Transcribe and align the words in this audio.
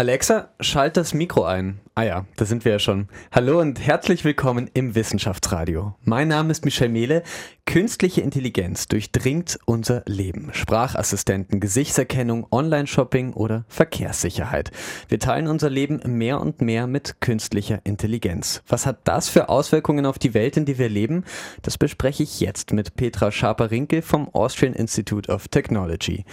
Alexa, 0.00 0.48
schalt 0.60 0.96
das 0.96 1.12
Mikro 1.12 1.44
ein. 1.44 1.78
Ah 1.94 2.04
ja, 2.04 2.26
da 2.36 2.46
sind 2.46 2.64
wir 2.64 2.72
ja 2.72 2.78
schon. 2.78 3.08
Hallo 3.32 3.60
und 3.60 3.86
herzlich 3.86 4.24
willkommen 4.24 4.70
im 4.72 4.94
Wissenschaftsradio. 4.94 5.94
Mein 6.04 6.28
Name 6.28 6.52
ist 6.52 6.64
Michel 6.64 6.88
Mehle. 6.88 7.22
Künstliche 7.66 8.22
Intelligenz 8.22 8.88
durchdringt 8.88 9.58
unser 9.66 10.02
Leben. 10.06 10.48
Sprachassistenten, 10.54 11.60
Gesichtserkennung, 11.60 12.46
Online-Shopping 12.50 13.34
oder 13.34 13.66
Verkehrssicherheit. 13.68 14.70
Wir 15.08 15.18
teilen 15.18 15.48
unser 15.48 15.68
Leben 15.68 16.00
mehr 16.06 16.40
und 16.40 16.62
mehr 16.62 16.86
mit 16.86 17.20
künstlicher 17.20 17.80
Intelligenz. 17.84 18.62
Was 18.68 18.86
hat 18.86 19.00
das 19.04 19.28
für 19.28 19.50
Auswirkungen 19.50 20.06
auf 20.06 20.18
die 20.18 20.32
Welt, 20.32 20.56
in 20.56 20.64
die 20.64 20.78
wir 20.78 20.88
leben? 20.88 21.24
Das 21.60 21.76
bespreche 21.76 22.22
ich 22.22 22.40
jetzt 22.40 22.72
mit 22.72 22.96
Petra 22.96 23.30
Schaper-Rinkel 23.30 24.00
vom 24.00 24.30
Austrian 24.32 24.72
Institute 24.72 25.30
of 25.30 25.48
Technology 25.48 26.24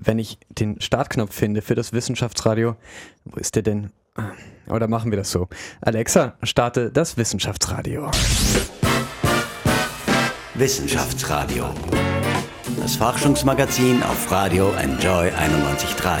wenn 0.00 0.18
ich 0.18 0.38
den 0.48 0.80
Startknopf 0.80 1.34
finde 1.34 1.62
für 1.62 1.74
das 1.74 1.92
Wissenschaftsradio, 1.92 2.76
wo 3.24 3.36
ist 3.36 3.54
der 3.54 3.62
denn? 3.62 3.90
Ah, 4.16 4.30
oder 4.66 4.88
machen 4.88 5.12
wir 5.12 5.18
das 5.18 5.30
so? 5.30 5.48
Alexa, 5.82 6.34
starte 6.42 6.90
das 6.90 7.16
Wissenschaftsradio. 7.16 8.10
Wissenschaftsradio. 10.54 11.66
Das 12.80 12.96
Forschungsmagazin 12.96 14.02
auf 14.02 14.30
Radio 14.32 14.72
Enjoy 14.72 15.28
91.3. 15.28 16.20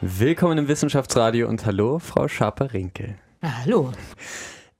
Willkommen 0.00 0.58
im 0.58 0.68
Wissenschaftsradio 0.68 1.48
und 1.48 1.66
hallo, 1.66 1.98
Frau 1.98 2.28
Schaper-Rinkel. 2.28 3.16
Hallo. 3.42 3.92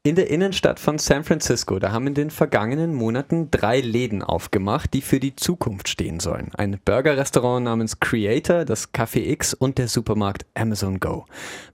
In 0.06 0.16
der 0.16 0.28
Innenstadt 0.28 0.80
von 0.80 0.98
San 0.98 1.24
Francisco, 1.24 1.78
da 1.78 1.90
haben 1.90 2.06
in 2.06 2.12
den 2.12 2.28
vergangenen 2.28 2.92
Monaten 2.92 3.50
drei 3.50 3.80
Läden 3.80 4.22
aufgemacht, 4.22 4.92
die 4.92 5.00
für 5.00 5.18
die 5.18 5.34
Zukunft 5.34 5.88
stehen 5.88 6.20
sollen. 6.20 6.50
Ein 6.54 6.78
Burgerrestaurant 6.84 7.64
namens 7.64 8.00
Creator, 8.00 8.66
das 8.66 8.92
Café 8.92 9.26
X 9.30 9.54
und 9.54 9.78
der 9.78 9.88
Supermarkt 9.88 10.44
Amazon 10.52 11.00
Go. 11.00 11.24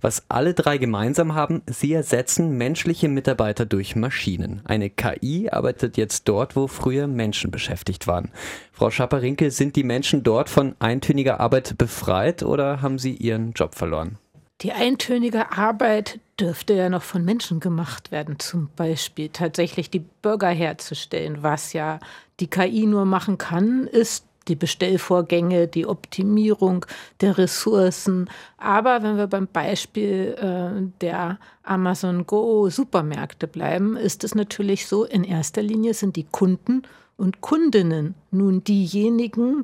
Was 0.00 0.22
alle 0.28 0.54
drei 0.54 0.78
gemeinsam 0.78 1.34
haben, 1.34 1.62
sie 1.66 1.92
ersetzen 1.92 2.56
menschliche 2.56 3.08
Mitarbeiter 3.08 3.66
durch 3.66 3.96
Maschinen. 3.96 4.62
Eine 4.64 4.90
KI 4.90 5.48
arbeitet 5.50 5.96
jetzt 5.96 6.28
dort, 6.28 6.54
wo 6.54 6.68
früher 6.68 7.08
Menschen 7.08 7.50
beschäftigt 7.50 8.06
waren. 8.06 8.30
Frau 8.70 8.90
Schapper-Rinkel, 8.90 9.50
sind 9.50 9.74
die 9.74 9.82
Menschen 9.82 10.22
dort 10.22 10.48
von 10.48 10.76
eintöniger 10.78 11.40
Arbeit 11.40 11.76
befreit 11.78 12.44
oder 12.44 12.80
haben 12.80 13.00
sie 13.00 13.14
ihren 13.14 13.54
Job 13.54 13.74
verloren? 13.74 14.18
Die 14.62 14.72
eintönige 14.72 15.52
Arbeit 15.52 16.20
dürfte 16.38 16.74
ja 16.74 16.90
noch 16.90 17.02
von 17.02 17.24
Menschen 17.24 17.60
gemacht 17.60 18.12
werden, 18.12 18.38
zum 18.38 18.68
Beispiel 18.76 19.30
tatsächlich 19.30 19.90
die 19.90 20.04
Burger 20.22 20.50
herzustellen. 20.50 21.42
Was 21.42 21.72
ja 21.72 21.98
die 22.40 22.48
KI 22.48 22.86
nur 22.86 23.06
machen 23.06 23.38
kann, 23.38 23.86
ist 23.86 24.26
die 24.48 24.56
Bestellvorgänge, 24.56 25.66
die 25.68 25.86
Optimierung 25.86 26.84
der 27.20 27.38
Ressourcen. 27.38 28.28
Aber 28.58 29.02
wenn 29.02 29.16
wir 29.16 29.28
beim 29.28 29.46
Beispiel 29.46 30.36
äh, 30.38 30.90
der 31.00 31.38
Amazon 31.62 32.26
Go 32.26 32.68
Supermärkte 32.68 33.46
bleiben, 33.46 33.96
ist 33.96 34.24
es 34.24 34.34
natürlich 34.34 34.86
so, 34.86 35.04
in 35.04 35.24
erster 35.24 35.62
Linie 35.62 35.94
sind 35.94 36.16
die 36.16 36.26
Kunden 36.30 36.82
und 37.16 37.40
Kundinnen 37.40 38.14
nun 38.30 38.64
diejenigen, 38.64 39.62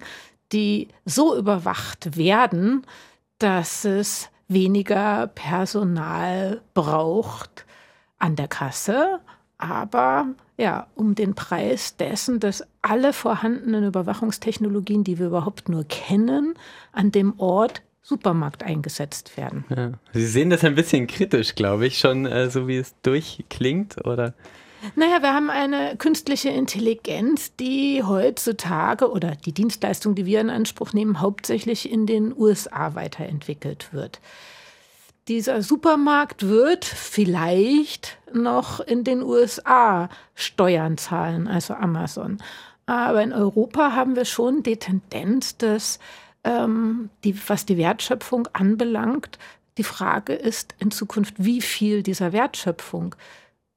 die 0.53 0.89
so 1.05 1.37
überwacht 1.37 2.17
werden, 2.17 2.87
dass 3.39 3.85
es 3.85 4.31
weniger 4.49 5.27
Personal 5.29 6.61
braucht 6.75 7.67
an 8.19 8.37
der 8.37 8.49
Kasse, 8.49 9.21
aber 9.59 10.29
ja, 10.57 10.87
um 10.95 11.15
den 11.15 11.35
Preis 11.35 11.97
dessen, 11.97 12.41
dass 12.41 12.65
alle 12.83 13.13
vorhandenen 13.13 13.85
Überwachungstechnologien, 13.85 15.05
die 15.05 15.19
wir 15.19 15.27
überhaupt 15.27 15.69
nur 15.69 15.85
kennen, 15.85 16.55
an 16.93 17.13
dem 17.13 17.39
Ort 17.39 17.83
Supermarkt 18.03 18.63
eingesetzt 18.63 19.37
werden. 19.37 19.65
Ja. 19.69 19.91
Sie 20.13 20.27
sehen 20.27 20.51
das 20.51 20.63
ein 20.63 20.77
bisschen 20.77 21.09
kritisch, 21.09 21.57
glaube 21.57 21.89
ich, 21.89 21.99
schon 21.99 22.25
äh, 22.25 22.49
so 22.51 22.69
wie 22.69 22.77
es 22.77 22.95
durchklingt, 23.03 24.07
oder? 24.07 24.33
Naja, 24.95 25.23
wir 25.23 25.34
haben 25.34 25.51
eine 25.51 25.97
künstliche 25.97 26.51
Intelligenz, 26.51 27.55
die 27.56 28.03
heutzutage 28.03 29.11
oder 29.11 29.33
die 29.34 29.53
Dienstleistung, 29.53 30.15
die 30.15 30.27
wir 30.27 30.41
in 30.41 30.50
Anspruch 30.50 30.93
nehmen, 30.93 31.21
hauptsächlich 31.21 31.91
in 31.91 32.06
den 32.06 32.37
USA 32.37 32.94
weiterentwickelt 32.94 33.93
wird. 33.93 34.21
Dieser 35.28 35.62
Supermarkt 35.62 36.47
wird 36.47 36.84
vielleicht 36.84 38.19
noch 38.33 38.78
in 38.78 39.03
den 39.03 39.22
USA 39.22 40.09
Steuern 40.34 40.99
zahlen, 40.99 41.49
also 41.49 41.75
Amazon. 41.75 42.38
Aber 42.87 43.22
in 43.22 43.32
Europa 43.32 43.93
haben 43.93 44.15
wir 44.15 44.25
schon 44.25 44.62
die 44.62 44.77
Tendenz, 44.77 45.56
dass 45.56 45.99
ähm, 46.44 47.11
die, 47.25 47.37
was 47.49 47.66
die 47.66 47.77
Wertschöpfung 47.77 48.49
anbelangt, 48.53 49.38
die 49.78 49.82
Frage 49.82 50.32
ist 50.32 50.77
in 50.78 50.93
Zukunft, 50.93 51.34
wie 51.38 51.61
viel 51.61 52.05
dieser 52.05 52.32
Wertschöpfung 52.32 53.16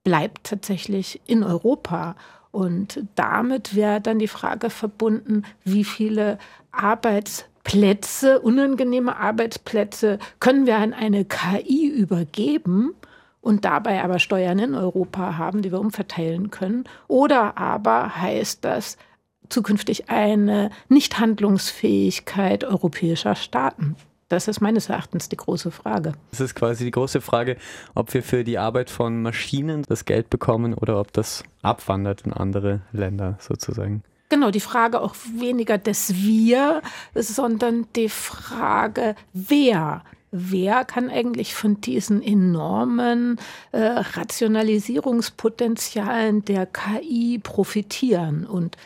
bleibt 0.09 0.45
tatsächlich 0.45 1.21
in 1.27 1.43
Europa. 1.43 2.15
Und 2.49 3.05
damit 3.13 3.75
wäre 3.75 4.01
dann 4.01 4.17
die 4.17 4.27
Frage 4.27 4.71
verbunden, 4.71 5.43
wie 5.63 5.83
viele 5.83 6.39
Arbeitsplätze, 6.71 8.39
unangenehme 8.39 9.17
Arbeitsplätze 9.17 10.17
können 10.39 10.65
wir 10.65 10.77
an 10.77 10.93
eine 10.93 11.25
KI 11.25 11.85
übergeben 11.85 12.95
und 13.39 13.65
dabei 13.65 14.03
aber 14.03 14.17
Steuern 14.17 14.57
in 14.57 14.73
Europa 14.73 15.37
haben, 15.37 15.61
die 15.61 15.71
wir 15.71 15.79
umverteilen 15.79 16.49
können. 16.49 16.85
Oder 17.07 17.59
aber 17.59 18.15
heißt 18.15 18.65
das 18.65 18.97
zukünftig 19.47 20.09
eine 20.09 20.71
Nichthandlungsfähigkeit 20.87 22.63
europäischer 22.63 23.35
Staaten? 23.35 23.95
Das 24.29 24.47
ist 24.47 24.61
meines 24.61 24.89
Erachtens 24.89 25.27
die 25.27 25.37
große 25.37 25.71
Frage. 25.71 26.13
Das 26.29 26.39
ist 26.39 26.53
quasi 26.53 26.85
die 26.85 26.91
große 26.91 27.19
Frage, 27.19 27.57
ob 27.95 28.13
wir 28.13 28.21
für 28.21 28.43
die 28.43 28.59
Arbeit 28.59 28.91
von 28.91 29.23
Maschinen 29.23 29.81
das 29.89 30.05
Geld 30.05 30.29
bekommen 30.29 30.75
oder 30.75 30.99
ob 30.99 31.11
das 31.13 31.43
abwandert 31.63 32.21
in 32.21 32.33
andere 32.33 32.81
Länder 32.91 33.37
sozusagen. 33.39 34.03
Genau, 34.29 34.51
die 34.51 34.59
Frage 34.59 35.01
auch 35.01 35.15
weniger 35.35 35.79
des 35.79 36.13
Wir, 36.15 36.83
sondern 37.15 37.87
die 37.95 38.09
Frage, 38.09 39.15
wer 39.33 40.03
wer 40.31 40.85
kann 40.85 41.09
eigentlich 41.09 41.55
von 41.55 41.81
diesen 41.81 42.21
enormen 42.21 43.39
äh, 43.71 43.79
Rationalisierungspotenzialen 43.79 46.45
der 46.45 46.67
KI 46.67 47.39
profitieren? 47.41 48.45
Und 48.45 48.77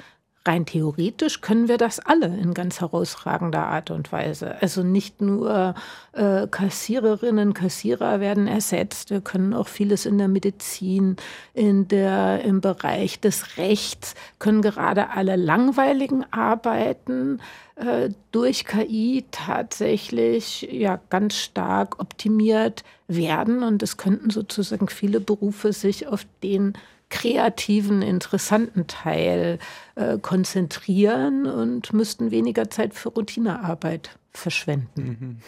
rein 0.46 0.66
theoretisch 0.66 1.42
können 1.42 1.68
wir 1.68 1.78
das 1.78 2.00
alle 2.00 2.28
in 2.28 2.54
ganz 2.54 2.81
herausragender 2.81 3.66
Art 3.66 3.92
und 3.92 4.12
Weise. 4.12 4.62
Also 4.62 4.84
nicht 4.84 5.22
nur 5.22 5.74
äh, 6.12 6.48
Kassiererinnen, 6.48 7.54
Kassierer 7.54 8.20
werden 8.20 8.48
ersetzt, 8.48 9.09
wir 9.09 9.22
können 9.22 9.54
auch 9.54 9.68
vieles 9.68 10.06
in 10.06 10.18
der 10.18 10.28
Medizin, 10.28 11.16
in 11.54 11.88
der, 11.88 12.44
im 12.44 12.59
Bereich 12.59 13.22
des 13.22 13.58
Rechts, 13.58 14.16
können 14.40 14.62
gerade 14.62 15.12
alle 15.12 15.38
langweiligen 15.38 16.26
Arbeiten 16.31 17.40
äh, 17.75 18.10
durch 18.31 18.66
KI 18.66 19.25
tatsächlich 19.31 20.68
ja 20.72 21.00
ganz 21.10 21.36
stark 21.36 22.00
optimiert 22.00 22.84
werden 23.08 23.64
und 23.64 23.81
es 23.81 23.96
könnten 23.96 24.30
sozusagen 24.30 24.90
viele 24.90 25.20
Berufe 25.22 25.72
sich 25.72 26.08
auf 26.08 26.25
den 26.42 26.74
kreativen, 27.13 28.01
interessanten 28.01 28.88
Teil 28.88 29.59
äh, 29.94 30.18
konzentrieren 30.18 31.46
und 31.46 31.94
müssten 31.94 32.31
weniger 32.31 32.72
Zeit 32.72 32.96
für 32.96 33.09
Routinearbeit 33.09 34.18
verschwenden. 34.31 35.40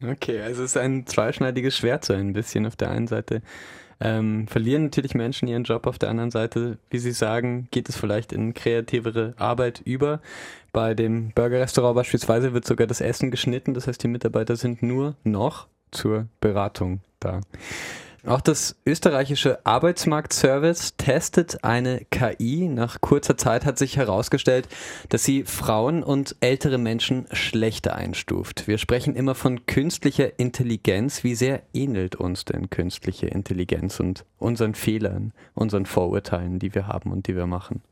Mhm. 0.00 0.10
Okay, 0.10 0.40
also 0.40 0.62
es 0.62 0.70
ist 0.70 0.76
ein 0.78 1.06
zweischneidiges 1.06 1.76
Schwert 1.76 2.06
so 2.06 2.14
ein 2.14 2.32
bisschen. 2.32 2.64
Auf 2.64 2.76
der 2.76 2.90
einen 2.90 3.06
Seite 3.06 3.42
ähm, 4.00 4.48
verlieren 4.48 4.84
natürlich 4.84 5.14
Menschen 5.14 5.46
ihren 5.46 5.64
Job, 5.64 5.86
auf 5.86 5.98
der 5.98 6.08
anderen 6.08 6.30
Seite, 6.30 6.78
wie 6.88 6.98
Sie 6.98 7.12
sagen, 7.12 7.68
geht 7.70 7.90
es 7.90 7.96
vielleicht 7.96 8.32
in 8.32 8.54
kreativere 8.54 9.34
Arbeit 9.36 9.82
über. 9.84 10.22
Bei 10.72 10.94
dem 10.94 11.32
Burgerrestaurant 11.32 11.96
beispielsweise 11.96 12.54
wird 12.54 12.66
sogar 12.66 12.86
das 12.86 13.02
Essen 13.02 13.30
geschnitten, 13.30 13.74
das 13.74 13.86
heißt, 13.86 14.02
die 14.02 14.08
Mitarbeiter 14.08 14.56
sind 14.56 14.82
nur 14.82 15.16
noch 15.22 15.68
zur 15.90 16.28
Beratung 16.40 17.02
da. 17.20 17.42
Auch 18.26 18.40
das 18.40 18.76
österreichische 18.86 19.64
Arbeitsmarktservice 19.66 20.96
testet 20.96 21.62
eine 21.62 22.06
KI. 22.10 22.68
Nach 22.70 23.02
kurzer 23.02 23.36
Zeit 23.36 23.66
hat 23.66 23.76
sich 23.78 23.98
herausgestellt, 23.98 24.66
dass 25.10 25.24
sie 25.24 25.44
Frauen 25.44 26.02
und 26.02 26.34
ältere 26.40 26.78
Menschen 26.78 27.26
schlechter 27.32 27.94
einstuft. 27.96 28.66
Wir 28.66 28.78
sprechen 28.78 29.14
immer 29.14 29.34
von 29.34 29.66
künstlicher 29.66 30.38
Intelligenz. 30.38 31.22
Wie 31.22 31.34
sehr 31.34 31.64
ähnelt 31.74 32.16
uns 32.16 32.46
denn 32.46 32.70
künstliche 32.70 33.26
Intelligenz 33.26 34.00
und 34.00 34.24
unseren 34.38 34.74
Fehlern, 34.74 35.34
unseren 35.52 35.84
Vorurteilen, 35.84 36.58
die 36.58 36.74
wir 36.74 36.86
haben 36.86 37.12
und 37.12 37.26
die 37.26 37.36
wir 37.36 37.46
machen? 37.46 37.82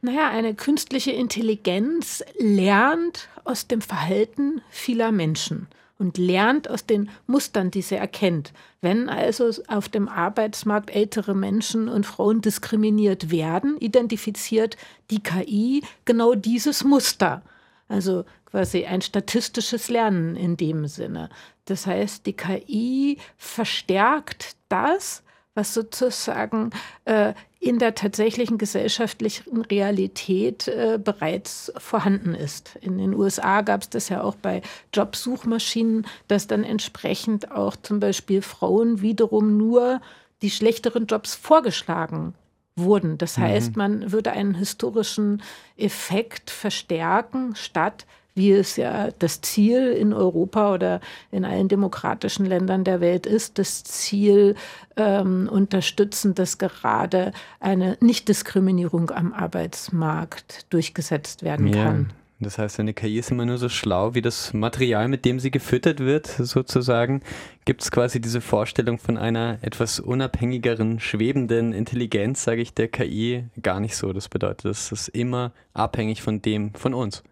Naja, 0.00 0.30
eine 0.30 0.54
künstliche 0.54 1.12
Intelligenz 1.12 2.24
lernt 2.40 3.28
aus 3.44 3.68
dem 3.68 3.82
Verhalten 3.82 4.62
vieler 4.68 5.12
Menschen 5.12 5.68
und 6.02 6.18
lernt 6.18 6.68
aus 6.68 6.84
den 6.84 7.08
Mustern, 7.28 7.70
die 7.70 7.80
sie 7.80 7.94
erkennt. 7.94 8.52
Wenn 8.80 9.08
also 9.08 9.50
auf 9.68 9.88
dem 9.88 10.08
Arbeitsmarkt 10.08 10.90
ältere 10.90 11.32
Menschen 11.32 11.88
und 11.88 12.04
Frauen 12.04 12.40
diskriminiert 12.40 13.30
werden, 13.30 13.78
identifiziert 13.78 14.76
die 15.12 15.22
KI 15.22 15.84
genau 16.04 16.34
dieses 16.34 16.82
Muster. 16.82 17.42
Also 17.86 18.24
quasi 18.46 18.84
ein 18.84 19.00
statistisches 19.00 19.88
Lernen 19.88 20.34
in 20.34 20.56
dem 20.56 20.88
Sinne. 20.88 21.30
Das 21.66 21.86
heißt, 21.86 22.26
die 22.26 22.32
KI 22.32 23.18
verstärkt 23.36 24.56
das, 24.68 25.22
was 25.54 25.74
sozusagen 25.74 26.70
äh, 27.04 27.34
in 27.60 27.78
der 27.78 27.94
tatsächlichen 27.94 28.58
gesellschaftlichen 28.58 29.62
Realität 29.62 30.66
äh, 30.68 30.98
bereits 31.02 31.72
vorhanden 31.76 32.34
ist. 32.34 32.76
In 32.80 32.98
den 32.98 33.14
USA 33.14 33.60
gab 33.60 33.82
es 33.82 33.90
das 33.90 34.08
ja 34.08 34.22
auch 34.22 34.34
bei 34.34 34.62
Jobsuchmaschinen, 34.92 36.06
dass 36.28 36.46
dann 36.46 36.64
entsprechend 36.64 37.52
auch 37.52 37.76
zum 37.76 38.00
Beispiel 38.00 38.42
Frauen 38.42 39.02
wiederum 39.02 39.56
nur 39.56 40.00
die 40.42 40.50
schlechteren 40.50 41.06
Jobs 41.06 41.34
vorgeschlagen 41.34 42.34
wurden. 42.76 43.18
Das 43.18 43.36
mhm. 43.36 43.42
heißt, 43.42 43.76
man 43.76 44.12
würde 44.12 44.32
einen 44.32 44.54
historischen 44.54 45.42
Effekt 45.76 46.50
verstärken, 46.50 47.54
statt 47.54 48.06
wie 48.34 48.52
es 48.52 48.76
ja 48.76 49.10
das 49.18 49.42
Ziel 49.42 49.88
in 49.88 50.12
Europa 50.12 50.72
oder 50.72 51.00
in 51.30 51.44
allen 51.44 51.68
demokratischen 51.68 52.46
Ländern 52.46 52.84
der 52.84 53.00
Welt 53.00 53.26
ist, 53.26 53.58
das 53.58 53.84
Ziel 53.84 54.54
ähm, 54.96 55.50
unterstützen, 55.52 56.34
dass 56.34 56.56
gerade 56.56 57.32
eine 57.60 57.98
Nichtdiskriminierung 58.00 59.10
am 59.10 59.32
Arbeitsmarkt 59.34 60.72
durchgesetzt 60.72 61.42
werden 61.42 61.68
ja. 61.68 61.84
kann. 61.84 62.12
Das 62.42 62.58
heißt, 62.58 62.80
eine 62.80 62.94
KI 62.94 63.18
ist 63.18 63.30
immer 63.30 63.46
nur 63.46 63.58
so 63.58 63.68
schlau 63.68 64.14
wie 64.14 64.22
das 64.22 64.52
Material, 64.52 65.08
mit 65.08 65.24
dem 65.24 65.40
sie 65.40 65.50
gefüttert 65.50 66.00
wird, 66.00 66.26
sozusagen. 66.26 67.22
Gibt 67.64 67.82
es 67.82 67.90
quasi 67.90 68.20
diese 68.20 68.40
Vorstellung 68.40 68.98
von 68.98 69.16
einer 69.16 69.58
etwas 69.62 70.00
unabhängigeren, 70.00 71.00
schwebenden 71.00 71.72
Intelligenz, 71.72 72.44
sage 72.44 72.62
ich, 72.62 72.74
der 72.74 72.88
KI 72.88 73.44
gar 73.62 73.80
nicht 73.80 73.96
so. 73.96 74.12
Das 74.12 74.28
bedeutet, 74.28 74.66
es 74.66 74.92
ist 74.92 75.08
immer 75.08 75.52
abhängig 75.74 76.22
von 76.22 76.42
dem, 76.42 76.74
von 76.74 76.94
uns. 76.94 77.22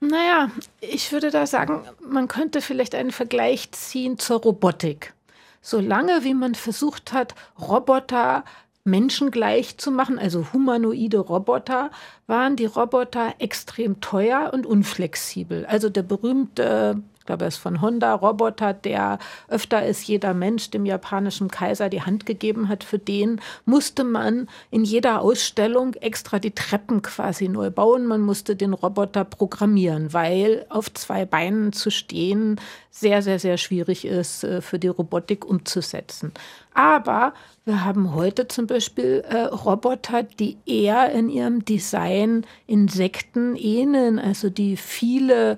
Naja, 0.00 0.50
ich 0.80 1.12
würde 1.12 1.30
da 1.30 1.46
sagen, 1.46 1.82
man 2.06 2.28
könnte 2.28 2.60
vielleicht 2.60 2.94
einen 2.94 3.12
Vergleich 3.12 3.70
ziehen 3.72 4.18
zur 4.18 4.40
Robotik. 4.40 5.14
Solange 5.62 6.24
wie 6.24 6.34
man 6.34 6.54
versucht 6.54 7.14
hat, 7.14 7.34
Roboter 7.58 8.44
menschengleich 8.84 9.78
zu 9.78 9.90
machen, 9.90 10.18
also 10.18 10.52
humanoide 10.52 11.18
Roboter, 11.18 11.90
waren 12.26 12.56
die 12.56 12.66
Roboter 12.66 13.34
extrem 13.38 14.00
teuer 14.00 14.50
und 14.52 14.66
unflexibel. 14.66 15.66
Also 15.66 15.88
der 15.88 16.02
berühmte 16.02 17.02
ich 17.24 17.26
glaube, 17.26 17.46
er 17.46 17.48
ist 17.48 17.56
von 17.56 17.80
Honda, 17.80 18.12
Roboter, 18.12 18.74
der 18.74 19.18
öfter 19.48 19.78
als 19.78 20.06
jeder 20.06 20.34
Mensch 20.34 20.68
dem 20.68 20.84
japanischen 20.84 21.48
Kaiser 21.48 21.88
die 21.88 22.02
Hand 22.02 22.26
gegeben 22.26 22.68
hat. 22.68 22.84
Für 22.84 22.98
den 22.98 23.40
musste 23.64 24.04
man 24.04 24.46
in 24.70 24.84
jeder 24.84 25.22
Ausstellung 25.22 25.94
extra 25.94 26.38
die 26.38 26.50
Treppen 26.50 27.00
quasi 27.00 27.48
neu 27.48 27.70
bauen. 27.70 28.04
Man 28.04 28.20
musste 28.20 28.56
den 28.56 28.74
Roboter 28.74 29.24
programmieren, 29.24 30.12
weil 30.12 30.66
auf 30.68 30.92
zwei 30.92 31.24
Beinen 31.24 31.72
zu 31.72 31.90
stehen 31.90 32.60
sehr, 32.90 33.22
sehr, 33.22 33.38
sehr 33.38 33.56
schwierig 33.56 34.04
ist, 34.04 34.44
äh, 34.44 34.60
für 34.60 34.78
die 34.78 34.88
Robotik 34.88 35.46
umzusetzen. 35.46 36.30
Aber 36.74 37.34
wir 37.64 37.84
haben 37.84 38.14
heute 38.14 38.48
zum 38.48 38.66
Beispiel 38.66 39.24
äh, 39.28 39.42
Roboter, 39.44 40.24
die 40.24 40.58
eher 40.66 41.10
in 41.12 41.30
ihrem 41.30 41.64
Design 41.64 42.44
Insekten 42.66 43.56
ähneln, 43.56 44.18
also 44.18 44.50
die 44.50 44.76
viele 44.76 45.56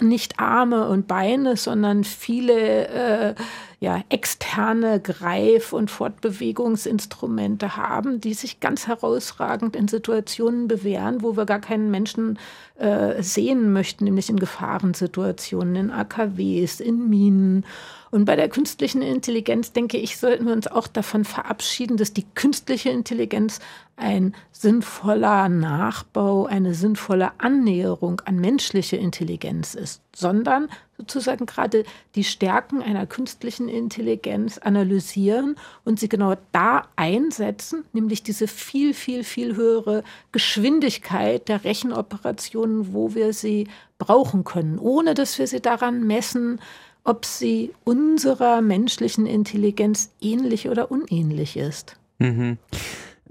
nicht 0.00 0.38
Arme 0.40 0.88
und 0.88 1.06
Beine, 1.06 1.56
sondern 1.56 2.04
viele 2.04 2.88
äh, 2.88 3.34
ja, 3.80 4.02
externe 4.08 5.00
Greif- 5.00 5.72
und 5.72 5.90
Fortbewegungsinstrumente 5.90 7.76
haben, 7.76 8.20
die 8.20 8.34
sich 8.34 8.60
ganz 8.60 8.86
herausragend 8.86 9.76
in 9.76 9.88
Situationen 9.88 10.68
bewähren, 10.68 11.22
wo 11.22 11.36
wir 11.36 11.46
gar 11.46 11.60
keinen 11.60 11.90
Menschen 11.90 12.38
äh, 12.76 13.22
sehen 13.22 13.72
möchten, 13.72 14.04
nämlich 14.04 14.30
in 14.30 14.38
Gefahrensituationen, 14.38 15.76
in 15.76 15.90
AKWs, 15.90 16.80
in 16.80 17.08
Minen 17.08 17.64
und 18.12 18.26
bei 18.26 18.36
der 18.36 18.50
künstlichen 18.50 19.00
Intelligenz, 19.00 19.72
denke 19.72 19.96
ich, 19.96 20.18
sollten 20.18 20.44
wir 20.44 20.52
uns 20.52 20.66
auch 20.66 20.86
davon 20.86 21.24
verabschieden, 21.24 21.96
dass 21.96 22.12
die 22.12 22.26
künstliche 22.34 22.90
Intelligenz 22.90 23.58
ein 23.96 24.34
sinnvoller 24.50 25.48
Nachbau, 25.48 26.44
eine 26.44 26.74
sinnvolle 26.74 27.32
Annäherung 27.38 28.20
an 28.26 28.36
menschliche 28.36 28.96
Intelligenz 28.96 29.74
ist, 29.74 30.02
sondern 30.14 30.68
sozusagen 30.98 31.46
gerade 31.46 31.84
die 32.14 32.24
Stärken 32.24 32.82
einer 32.82 33.06
künstlichen 33.06 33.70
Intelligenz 33.70 34.58
analysieren 34.58 35.56
und 35.84 35.98
sie 35.98 36.10
genau 36.10 36.34
da 36.52 36.88
einsetzen, 36.96 37.84
nämlich 37.94 38.22
diese 38.22 38.46
viel, 38.46 38.92
viel, 38.92 39.24
viel 39.24 39.56
höhere 39.56 40.04
Geschwindigkeit 40.32 41.48
der 41.48 41.64
Rechenoperationen, 41.64 42.92
wo 42.92 43.14
wir 43.14 43.32
sie 43.32 43.68
brauchen 43.96 44.44
können, 44.44 44.78
ohne 44.78 45.14
dass 45.14 45.38
wir 45.38 45.46
sie 45.46 45.60
daran 45.60 46.06
messen, 46.06 46.60
ob 47.04 47.24
sie 47.24 47.72
unserer 47.84 48.60
menschlichen 48.60 49.26
Intelligenz 49.26 50.10
ähnlich 50.20 50.68
oder 50.68 50.90
unähnlich 50.90 51.56
ist. 51.56 51.96
Mhm. 52.18 52.58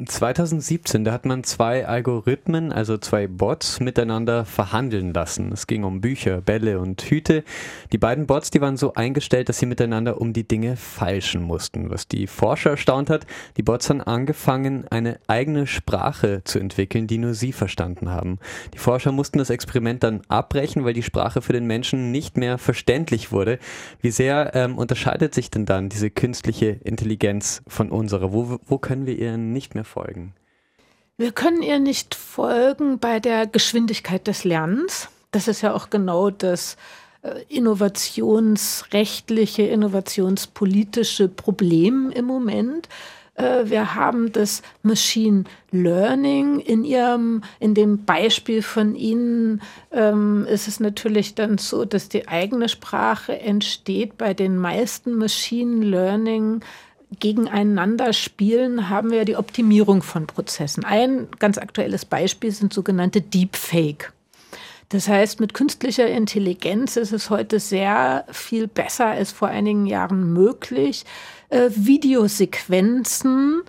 2017, 0.05 1.03
da 1.03 1.11
hat 1.11 1.25
man 1.25 1.43
zwei 1.43 1.87
Algorithmen, 1.87 2.71
also 2.71 2.97
zwei 2.97 3.27
Bots, 3.27 3.79
miteinander 3.79 4.45
verhandeln 4.45 5.13
lassen. 5.13 5.51
Es 5.51 5.67
ging 5.67 5.83
um 5.83 6.01
Bücher, 6.01 6.41
Bälle 6.41 6.79
und 6.79 7.01
Hüte. 7.01 7.43
Die 7.91 7.97
beiden 7.97 8.25
Bots, 8.25 8.51
die 8.51 8.61
waren 8.61 8.77
so 8.77 8.93
eingestellt, 8.93 9.49
dass 9.49 9.59
sie 9.59 9.65
miteinander 9.65 10.19
um 10.19 10.33
die 10.33 10.47
Dinge 10.47 10.75
feilschen 10.77 11.41
mussten. 11.43 11.89
Was 11.89 12.07
die 12.07 12.27
Forscher 12.27 12.71
erstaunt 12.71 13.09
hat, 13.09 13.27
die 13.57 13.63
Bots 13.63 13.89
haben 13.89 14.01
angefangen, 14.01 14.87
eine 14.89 15.19
eigene 15.27 15.67
Sprache 15.67 16.41
zu 16.43 16.59
entwickeln, 16.59 17.07
die 17.07 17.17
nur 17.17 17.33
sie 17.33 17.51
verstanden 17.51 18.09
haben. 18.09 18.39
Die 18.73 18.79
Forscher 18.79 19.11
mussten 19.11 19.37
das 19.37 19.49
Experiment 19.49 20.03
dann 20.03 20.21
abbrechen, 20.27 20.85
weil 20.85 20.93
die 20.93 21.03
Sprache 21.03 21.41
für 21.41 21.53
den 21.53 21.65
Menschen 21.67 22.11
nicht 22.11 22.37
mehr 22.37 22.57
verständlich 22.57 23.31
wurde. 23.31 23.59
Wie 24.01 24.11
sehr 24.11 24.51
ähm, 24.55 24.77
unterscheidet 24.77 25.35
sich 25.35 25.51
denn 25.51 25.65
dann 25.65 25.89
diese 25.89 26.09
künstliche 26.09 26.79
Intelligenz 26.83 27.61
von 27.67 27.89
unserer? 27.89 28.33
Wo, 28.33 28.59
wo 28.65 28.77
können 28.77 29.05
wir 29.05 29.17
ihr 29.17 29.37
nicht 29.37 29.75
mehr 29.75 29.85
folgen? 29.91 30.33
Wir 31.17 31.31
können 31.31 31.61
ihr 31.61 31.79
nicht 31.79 32.15
folgen 32.15 32.97
bei 32.97 33.19
der 33.19 33.45
Geschwindigkeit 33.45 34.25
des 34.25 34.43
Lernens. 34.43 35.09
Das 35.31 35.47
ist 35.47 35.61
ja 35.61 35.73
auch 35.73 35.91
genau 35.91 36.31
das 36.31 36.77
äh, 37.21 37.43
innovationsrechtliche, 37.47 39.61
innovationspolitische 39.63 41.27
Problem 41.27 42.11
im 42.15 42.25
Moment. 42.25 42.89
Äh, 43.35 43.65
wir 43.65 43.95
haben 43.95 44.31
das 44.31 44.61
Machine 44.83 45.45
Learning 45.71 46.59
in 46.59 46.83
ihrem, 46.83 47.43
in 47.59 47.75
dem 47.75 48.05
Beispiel 48.05 48.61
von 48.61 48.95
Ihnen 48.95 49.61
ähm, 49.91 50.45
ist 50.49 50.67
es 50.67 50.79
natürlich 50.79 51.35
dann 51.35 51.57
so, 51.57 51.85
dass 51.85 52.09
die 52.09 52.27
eigene 52.27 52.67
Sprache 52.67 53.39
entsteht. 53.39 54.17
Bei 54.17 54.33
den 54.33 54.57
meisten 54.57 55.15
Machine 55.15 55.85
Learning 55.85 56.61
gegeneinander 57.19 58.13
spielen, 58.13 58.89
haben 58.89 59.11
wir 59.11 59.25
die 59.25 59.35
Optimierung 59.35 60.01
von 60.01 60.27
Prozessen. 60.27 60.85
Ein 60.85 61.27
ganz 61.39 61.57
aktuelles 61.57 62.05
Beispiel 62.05 62.51
sind 62.51 62.73
sogenannte 62.73 63.21
Deepfake. 63.21 64.13
Das 64.89 65.07
heißt, 65.07 65.39
mit 65.39 65.53
künstlicher 65.53 66.07
Intelligenz 66.07 66.97
ist 66.97 67.13
es 67.13 67.29
heute 67.29 67.59
sehr 67.59 68.25
viel 68.31 68.67
besser 68.67 69.07
als 69.07 69.31
vor 69.31 69.47
einigen 69.47 69.85
Jahren 69.85 70.33
möglich, 70.33 71.05
äh, 71.49 71.69
Videosequenzen 71.73 73.61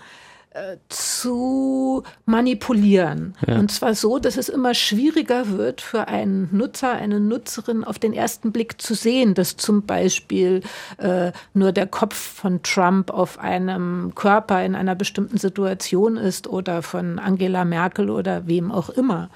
zu 0.88 2.02
manipulieren. 2.26 3.34
Ja. 3.46 3.58
Und 3.58 3.72
zwar 3.72 3.94
so, 3.94 4.18
dass 4.18 4.36
es 4.36 4.48
immer 4.48 4.74
schwieriger 4.74 5.48
wird 5.48 5.80
für 5.80 6.08
einen 6.08 6.48
Nutzer, 6.52 6.92
eine 6.92 7.20
Nutzerin 7.20 7.84
auf 7.84 7.98
den 7.98 8.12
ersten 8.12 8.52
Blick 8.52 8.80
zu 8.80 8.94
sehen, 8.94 9.34
dass 9.34 9.56
zum 9.56 9.82
Beispiel 9.86 10.62
äh, 10.98 11.32
nur 11.54 11.72
der 11.72 11.86
Kopf 11.86 12.14
von 12.14 12.62
Trump 12.62 13.10
auf 13.10 13.38
einem 13.38 14.14
Körper 14.14 14.62
in 14.64 14.74
einer 14.74 14.94
bestimmten 14.94 15.38
Situation 15.38 16.16
ist 16.16 16.46
oder 16.46 16.82
von 16.82 17.18
Angela 17.18 17.64
Merkel 17.64 18.10
oder 18.10 18.46
wem 18.46 18.70
auch 18.70 18.90
immer. 18.90 19.30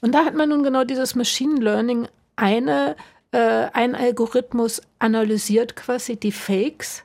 Und 0.00 0.12
da 0.12 0.24
hat 0.24 0.34
man 0.34 0.48
nun 0.48 0.64
genau 0.64 0.82
dieses 0.82 1.14
Machine 1.14 1.60
Learning 1.60 2.08
eine, 2.34 2.96
äh, 3.30 3.66
ein 3.72 3.94
Algorithmus 3.94 4.82
analysiert 4.98 5.76
quasi 5.76 6.16
die 6.16 6.32
Fakes 6.32 7.04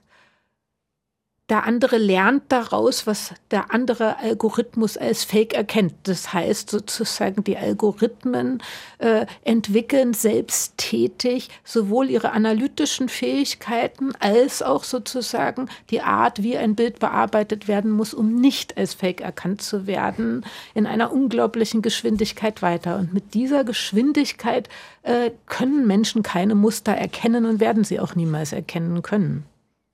der 1.49 1.63
andere 1.65 1.97
lernt 1.97 2.43
daraus, 2.49 3.07
was 3.07 3.33
der 3.51 3.73
andere 3.73 4.19
Algorithmus 4.19 4.97
als 4.97 5.23
Fake 5.23 5.53
erkennt. 5.53 5.93
Das 6.03 6.33
heißt 6.33 6.69
sozusagen, 6.69 7.43
die 7.45 7.55
Algorithmen 7.55 8.61
äh, 8.97 9.25
entwickeln 9.45 10.13
selbsttätig 10.13 11.49
sowohl 11.63 12.09
ihre 12.09 12.31
analytischen 12.31 13.07
Fähigkeiten 13.07 14.13
als 14.19 14.61
auch 14.61 14.83
sozusagen 14.83 15.69
die 15.89 16.01
Art, 16.01 16.43
wie 16.43 16.57
ein 16.57 16.75
Bild 16.75 16.99
bearbeitet 16.99 17.69
werden 17.69 17.91
muss, 17.91 18.13
um 18.13 18.35
nicht 18.35 18.77
als 18.77 18.93
Fake 18.93 19.21
erkannt 19.21 19.61
zu 19.61 19.87
werden, 19.87 20.45
in 20.73 20.85
einer 20.85 21.13
unglaublichen 21.13 21.81
Geschwindigkeit 21.81 22.61
weiter. 22.61 22.97
Und 22.97 23.13
mit 23.13 23.33
dieser 23.33 23.63
Geschwindigkeit 23.63 24.67
äh, 25.03 25.31
können 25.45 25.87
Menschen 25.87 26.23
keine 26.23 26.55
Muster 26.55 26.91
erkennen 26.91 27.45
und 27.45 27.61
werden 27.61 27.85
sie 27.85 28.01
auch 28.01 28.15
niemals 28.15 28.51
erkennen 28.51 29.01
können. 29.01 29.45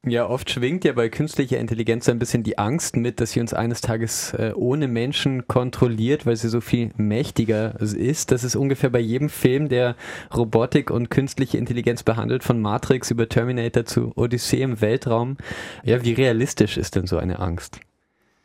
Ja, 0.06 0.28
oft 0.28 0.50
schwingt 0.50 0.84
ja 0.84 0.92
bei 0.92 1.08
künstlicher 1.08 1.60
Intelligenz 1.60 2.10
ein 2.10 2.20
bisschen 2.20 2.44
die 2.44 2.58
Angst 2.58 2.98
mit, 2.98 3.22
dass 3.22 3.32
sie 3.32 3.40
uns 3.40 3.54
eines 3.54 3.80
Tages 3.80 4.34
äh, 4.34 4.52
ohne 4.54 4.90
Menschen 4.90 5.48
kontrolliert, 5.48 6.26
weil 6.26 6.36
sie 6.36 6.50
so 6.50 6.60
viel 6.60 6.92
mächtiger 6.98 7.80
ist. 7.80 8.32
Das 8.34 8.44
ist 8.44 8.58
ungefähr 8.58 8.90
bei 8.90 9.00
jedem 9.00 9.30
Film, 9.30 9.70
der 9.70 9.96
Robotik 10.36 10.92
und 10.92 11.10
künstliche 11.10 11.58
Intelligenz 11.58 12.04
behandelt, 12.04 12.44
von 12.44 12.60
Matrix 12.60 13.12
über 13.12 13.30
Terminator 13.30 13.86
zu 13.86 14.12
Odyssee 14.18 14.62
im 14.62 14.82
Weltraum. 14.82 15.38
Ja, 15.86 16.04
wie 16.04 16.12
realistisch 16.12 16.76
ist 16.76 16.98
denn 16.98 17.08
so 17.08 17.18
eine 17.18 17.40
Angst? 17.40 17.80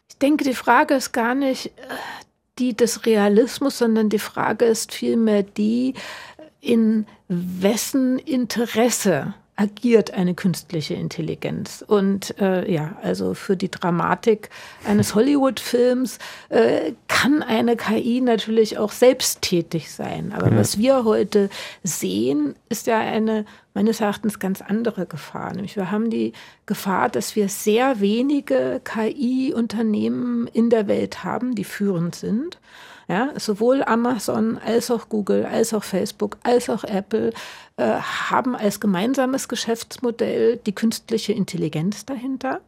Ich 0.09 0.19
denke, 0.19 0.45
die 0.45 0.55
Frage 0.55 0.95
ist 0.95 1.11
gar 1.11 1.35
nicht 1.35 1.67
äh, 1.67 1.71
die 2.61 2.77
des 2.77 3.05
Realismus, 3.05 3.79
sondern 3.79 4.11
die 4.11 4.21
Frage 4.21 4.65
ist 4.65 4.95
vielmehr 4.95 5.43
die, 5.43 5.95
in 6.61 7.07
wessen 7.27 8.21
Interesse 8.21 9.35
agiert 9.59 10.13
eine 10.15 10.35
künstliche 10.35 10.95
Intelligenz. 10.95 11.85
Und 11.85 12.39
äh, 12.39 12.71
ja, 12.71 12.97
also 13.03 13.35
für 13.35 13.57
die 13.57 13.71
Dramatik 13.71 14.51
eines 14.87 15.17
Hollywood-Films 15.17 16.21
äh, 16.49 16.93
kann 17.09 17.43
eine 17.43 17.77
KI 17.77 18.21
natürlich 18.21 18.79
auch 18.79 18.93
selbsttätig 18.93 19.91
sein. 19.91 20.33
Aber 20.33 20.51
ja. 20.51 20.57
was 20.57 20.79
wir 20.79 21.05
heute 21.05 21.51
sehen, 21.83 22.55
ist 22.69 22.87
ja 22.87 23.01
eine 23.01 23.45
meines 23.75 24.01
Erachtens 24.01 24.39
ganz 24.39 24.63
andere 24.63 25.07
Gefahr. 25.07 25.53
Nämlich 25.53 25.75
wir 25.75 25.91
haben 25.91 26.09
die 26.09 26.35
Gefahr, 26.67 27.09
dass 27.09 27.35
wir 27.35 27.49
sehr 27.49 27.99
wenige 28.01 28.81
KI-Unternehmen 28.85 30.47
in 30.53 30.71
der 30.71 30.87
Welt 30.87 31.25
haben, 31.25 31.57
die 31.57 31.65
führend 31.65 32.15
sind. 32.15 32.59
Ja, 33.09 33.31
sowohl 33.37 33.83
Amazon 33.83 34.59
als 34.59 34.91
auch 34.91 35.09
Google, 35.09 35.47
als 35.47 35.73
auch 35.73 35.83
Facebook, 35.83 36.37
als 36.43 36.69
auch 36.69 36.85
Apple 36.85 37.33
äh, 37.79 37.85
haben 37.85 38.55
als 38.55 38.81
gemeinsames 38.81 39.49
Geschäftsmodell 39.49 40.59
die 40.59 40.75
künstliche 40.75 41.33
Intelligenz 41.33 42.05
dahinter. 42.05 42.61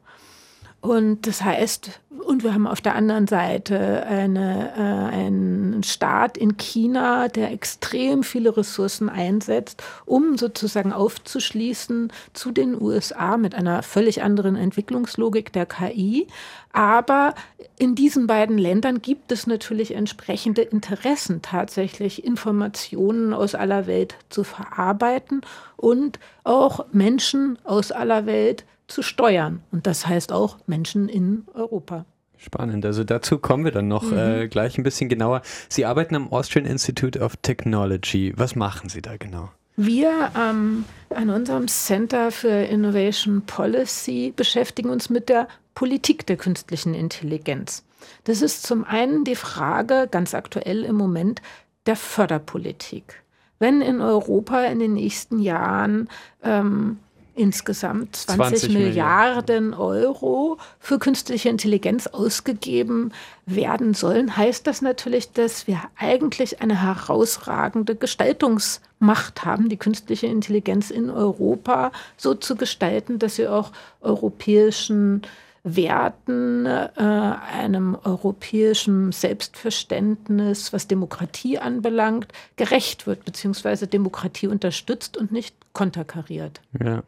Und 0.81 1.27
das 1.27 1.43
heißt, 1.43 2.01
und 2.25 2.43
wir 2.43 2.55
haben 2.55 2.67
auf 2.67 2.81
der 2.81 2.95
anderen 2.95 3.27
Seite 3.27 4.07
eine, 4.07 4.73
äh, 4.77 5.15
einen 5.15 5.83
Staat 5.83 6.39
in 6.39 6.57
China, 6.57 7.29
der 7.29 7.53
extrem 7.53 8.23
viele 8.23 8.57
Ressourcen 8.57 9.09
einsetzt, 9.09 9.83
um 10.07 10.39
sozusagen 10.39 10.93
aufzuschließen 10.93 12.13
zu 12.33 12.51
den 12.51 12.81
USA 12.81 13.37
mit 13.37 13.55
einer 13.55 13.83
völlig 13.83 14.23
anderen 14.23 14.57
Entwicklungslogik 14.57 15.53
der 15.53 15.67
KI. 15.67 16.29
Aber 16.73 17.35
in 17.79 17.95
diesen 17.95 18.27
beiden 18.27 18.59
Ländern 18.59 19.03
gibt 19.03 19.33
es 19.33 19.47
natürlich 19.47 19.95
entsprechende 19.95 20.63
Interessen, 20.63 21.43
tatsächlich 21.43 22.25
Informationen 22.25 23.35
aus 23.35 23.55
aller 23.55 23.87
Welt 23.87 24.15
zu 24.29 24.45
verarbeiten 24.45 25.41
und 25.77 26.19
auch 26.45 26.87
Menschen 26.93 27.59
aus 27.65 27.93
aller 27.93 28.25
Welt 28.25 28.65
zu 28.91 29.03
steuern. 29.03 29.63
Und 29.73 29.87
das 29.87 30.07
heißt 30.07 30.33
auch 30.33 30.59
Menschen 30.67 31.09
in 31.09 31.45
Europa. 31.55 32.05
Spannend. 32.37 32.87
Also 32.87 33.05
dazu 33.05 33.39
kommen 33.39 33.65
wir 33.65 33.73
dann 33.73 33.89
noch 33.89 34.11
mhm. 34.11 34.19
äh, 34.19 34.49
gleich 34.49 34.79
ein 34.79 34.83
bisschen 34.83 35.09
genauer. 35.09 35.43
Sie 35.69 35.85
arbeiten 35.85 36.15
am 36.17 36.33
Austrian 36.33 36.67
Institute 36.67 37.19
of 37.19 37.37
Technology. 37.37 38.33
Was 38.37 38.57
machen 38.57 38.89
Sie 38.89 39.03
da 39.03 39.17
genau? 39.19 39.51
Wir 39.77 40.31
ähm, 40.39 40.85
an 41.11 41.31
unserem 41.31 41.69
Center 41.69 42.31
für 42.31 42.49
Innovation 42.49 43.43
Policy 43.43 44.33
beschäftigen 44.35 44.91
uns 44.91 45.11
mit 45.11 45.29
der 45.29 45.49
Politik 45.75 46.27
der 46.27 46.37
künstlichen 46.37 46.95
Intelligenz. 46.95 47.85
Das 48.25 48.43
ist 48.43 48.67
zum 48.67 48.85
einen 48.85 49.25
die 49.25 49.37
Frage, 49.37 50.09
ganz 50.11 50.35
aktuell 50.35 50.85
im 50.85 50.97
Moment, 50.97 51.41
der 51.87 51.97
Förderpolitik. 51.97 53.23
Wenn 53.59 53.83
in 53.83 54.01
Europa 54.01 54.65
in 54.65 54.79
den 54.79 54.95
nächsten 54.95 55.39
Jahren 55.39 56.09
ähm, 56.43 56.99
insgesamt 57.35 58.17
20, 58.17 58.71
20 58.71 58.73
Milliarden 58.73 59.75
Euro 59.75 60.59
für 60.79 60.99
künstliche 60.99 61.49
Intelligenz 61.49 62.07
ausgegeben 62.07 63.13
werden 63.47 63.95
sollen, 63.95 64.37
heißt 64.37 64.67
das 64.67 64.83
natürlich, 64.83 65.33
dass 65.33 65.67
wir 65.67 65.81
eigentlich 65.99 66.61
eine 66.61 66.83
herausragende 66.83 67.95
Gestaltungsmacht 67.95 69.45
haben, 69.45 69.69
die 69.69 69.77
künstliche 69.77 70.27
Intelligenz 70.27 70.91
in 70.91 71.11
Europa 71.11 71.93
so 72.17 72.35
zu 72.35 72.57
gestalten, 72.57 73.19
dass 73.19 73.37
sie 73.37 73.49
auch 73.49 73.73
europäischen 74.01 75.23
Werten, 75.63 76.65
äh, 76.65 76.89
einem 76.97 77.97
europäischen 78.03 79.13
Selbstverständnis, 79.13 80.73
was 80.73 80.89
Demokratie 80.89 81.59
anbelangt, 81.59 82.29
gerecht 82.57 83.07
wird, 83.07 83.25
beziehungsweise 83.25 83.87
Demokratie 83.87 84.47
unterstützt 84.47 85.17
und 85.17 85.33
nicht 85.33 85.55
konterkariert. 85.73 86.61
Ja. 86.83 87.03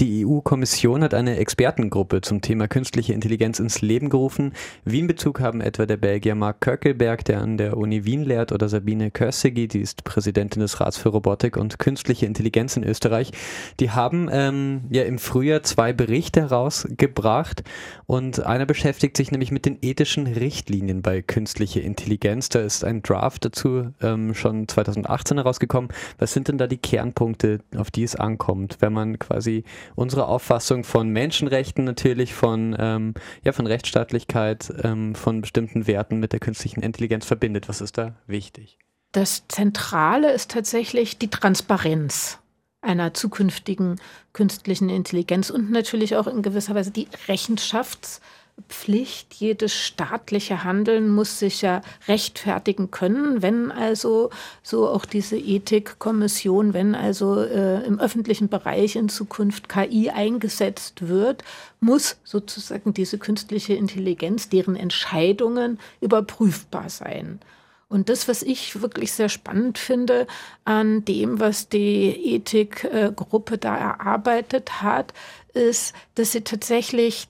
Die 0.00 0.26
EU-Kommission 0.26 1.02
hat 1.02 1.14
eine 1.14 1.38
Expertengruppe 1.38 2.20
zum 2.20 2.42
Thema 2.42 2.68
künstliche 2.68 3.14
Intelligenz 3.14 3.58
ins 3.58 3.80
Leben 3.80 4.10
gerufen. 4.10 4.52
Wien-Bezug 4.84 5.40
haben 5.40 5.62
etwa 5.62 5.86
der 5.86 5.96
Belgier 5.96 6.34
Mark 6.34 6.60
Köckelberg, 6.60 7.24
der 7.24 7.40
an 7.40 7.56
der 7.56 7.78
Uni 7.78 8.04
Wien 8.04 8.22
lehrt, 8.22 8.52
oder 8.52 8.68
Sabine 8.68 9.10
Kössegi, 9.10 9.68
die 9.68 9.80
ist 9.80 10.04
Präsidentin 10.04 10.60
des 10.60 10.80
Rats 10.80 10.98
für 10.98 11.08
Robotik 11.08 11.56
und 11.56 11.78
künstliche 11.78 12.26
Intelligenz 12.26 12.76
in 12.76 12.84
Österreich. 12.84 13.32
Die 13.80 13.90
haben 13.90 14.28
ähm, 14.30 14.82
ja 14.90 15.04
im 15.04 15.18
Frühjahr 15.18 15.62
zwei 15.62 15.94
Berichte 15.94 16.42
herausgebracht 16.42 17.62
und 18.06 18.44
einer 18.44 18.66
beschäftigt 18.66 19.16
sich 19.16 19.30
nämlich 19.30 19.50
mit 19.50 19.66
den 19.66 19.78
ethischen 19.82 20.26
Richtlinien 20.26 21.02
bei 21.02 21.22
künstlicher 21.22 21.80
Intelligenz. 21.80 22.48
Da 22.48 22.60
ist 22.60 22.84
ein 22.84 23.02
Draft 23.02 23.44
dazu 23.44 23.92
ähm, 24.00 24.34
schon 24.34 24.68
2018 24.68 25.38
herausgekommen. 25.38 25.90
Was 26.18 26.32
sind 26.32 26.48
denn 26.48 26.58
da 26.58 26.66
die 26.66 26.78
Kernpunkte, 26.78 27.60
auf 27.76 27.90
die 27.90 28.04
es 28.04 28.16
ankommt, 28.16 28.76
wenn 28.80 28.92
man 28.92 29.18
quasi 29.18 29.64
unsere 29.94 30.26
Auffassung 30.26 30.84
von 30.84 31.08
Menschenrechten 31.08 31.84
natürlich, 31.84 32.34
von, 32.34 32.76
ähm, 32.78 33.14
ja, 33.44 33.52
von 33.52 33.66
Rechtsstaatlichkeit, 33.66 34.72
ähm, 34.82 35.14
von 35.14 35.40
bestimmten 35.40 35.86
Werten 35.86 36.18
mit 36.18 36.32
der 36.32 36.40
künstlichen 36.40 36.82
Intelligenz 36.82 37.26
verbindet. 37.26 37.68
Was 37.68 37.80
ist 37.80 37.98
da 37.98 38.14
wichtig? 38.26 38.78
Das 39.12 39.48
Zentrale 39.48 40.32
ist 40.32 40.50
tatsächlich 40.50 41.18
die 41.18 41.28
Transparenz 41.30 42.38
einer 42.86 43.12
zukünftigen 43.14 44.00
künstlichen 44.32 44.88
Intelligenz 44.88 45.50
und 45.50 45.70
natürlich 45.70 46.16
auch 46.16 46.26
in 46.26 46.42
gewisser 46.42 46.74
Weise 46.74 46.90
die 46.90 47.08
Rechenschafts- 47.28 48.20
Pflicht, 48.68 49.34
jedes 49.34 49.74
staatliche 49.74 50.64
Handeln 50.64 51.10
muss 51.10 51.38
sich 51.38 51.62
ja 51.62 51.82
rechtfertigen 52.08 52.90
können, 52.90 53.42
wenn 53.42 53.70
also 53.70 54.30
so 54.62 54.88
auch 54.88 55.04
diese 55.04 55.36
Ethikkommission, 55.36 56.72
wenn 56.72 56.94
also 56.94 57.38
äh, 57.42 57.84
im 57.84 58.00
öffentlichen 58.00 58.48
Bereich 58.48 58.96
in 58.96 59.10
Zukunft 59.10 59.68
KI 59.68 60.10
eingesetzt 60.10 61.06
wird, 61.06 61.44
muss 61.80 62.16
sozusagen 62.24 62.94
diese 62.94 63.18
künstliche 63.18 63.74
Intelligenz, 63.74 64.48
deren 64.48 64.74
Entscheidungen 64.74 65.78
überprüfbar 66.00 66.88
sein. 66.88 67.40
Und 67.88 68.08
das, 68.08 68.26
was 68.26 68.42
ich 68.42 68.80
wirklich 68.80 69.12
sehr 69.12 69.28
spannend 69.28 69.78
finde 69.78 70.26
an 70.64 71.04
dem, 71.04 71.38
was 71.38 71.68
die 71.68 72.34
Ethikgruppe 72.34 73.58
da 73.58 73.76
erarbeitet 73.76 74.82
hat, 74.82 75.12
ist, 75.54 75.94
dass 76.16 76.32
sie 76.32 76.42
tatsächlich 76.42 77.28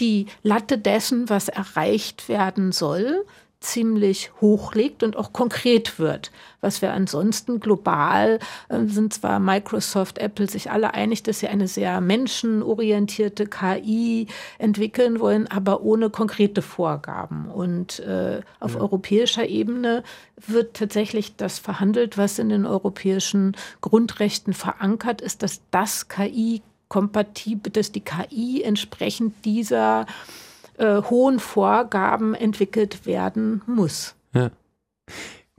die 0.00 0.26
Latte 0.42 0.78
dessen, 0.78 1.28
was 1.28 1.48
erreicht 1.48 2.28
werden 2.28 2.72
soll, 2.72 3.24
ziemlich 3.60 4.30
hoch 4.40 4.74
liegt 4.74 5.02
und 5.02 5.16
auch 5.16 5.32
konkret 5.32 5.98
wird. 5.98 6.30
Was 6.60 6.80
wir 6.80 6.92
ansonsten 6.92 7.58
global 7.58 8.38
äh, 8.68 8.84
sind 8.86 9.12
zwar 9.12 9.40
Microsoft, 9.40 10.18
Apple 10.18 10.48
sich 10.48 10.70
alle 10.70 10.94
einig, 10.94 11.24
dass 11.24 11.40
sie 11.40 11.48
eine 11.48 11.66
sehr 11.66 12.00
menschenorientierte 12.00 13.46
KI 13.46 14.28
entwickeln 14.58 15.18
wollen, 15.18 15.48
aber 15.48 15.82
ohne 15.82 16.08
konkrete 16.10 16.62
Vorgaben. 16.62 17.50
Und 17.50 17.98
äh, 18.00 18.42
auf 18.60 18.74
ja. 18.74 18.80
europäischer 18.80 19.48
Ebene 19.48 20.04
wird 20.36 20.74
tatsächlich 20.74 21.36
das 21.36 21.58
verhandelt, 21.58 22.16
was 22.16 22.38
in 22.38 22.48
den 22.48 22.64
europäischen 22.64 23.56
Grundrechten 23.80 24.52
verankert 24.52 25.20
ist, 25.20 25.42
dass 25.42 25.60
das 25.72 26.08
KI 26.08 26.62
kompatibel, 26.88 27.72
dass 27.72 27.92
die 27.92 28.00
KI 28.00 28.62
entsprechend 28.62 29.44
dieser 29.44 30.06
äh, 30.78 31.02
hohen 31.02 31.38
Vorgaben 31.38 32.34
entwickelt 32.34 33.06
werden 33.06 33.62
muss. 33.66 34.14
Ja. 34.32 34.50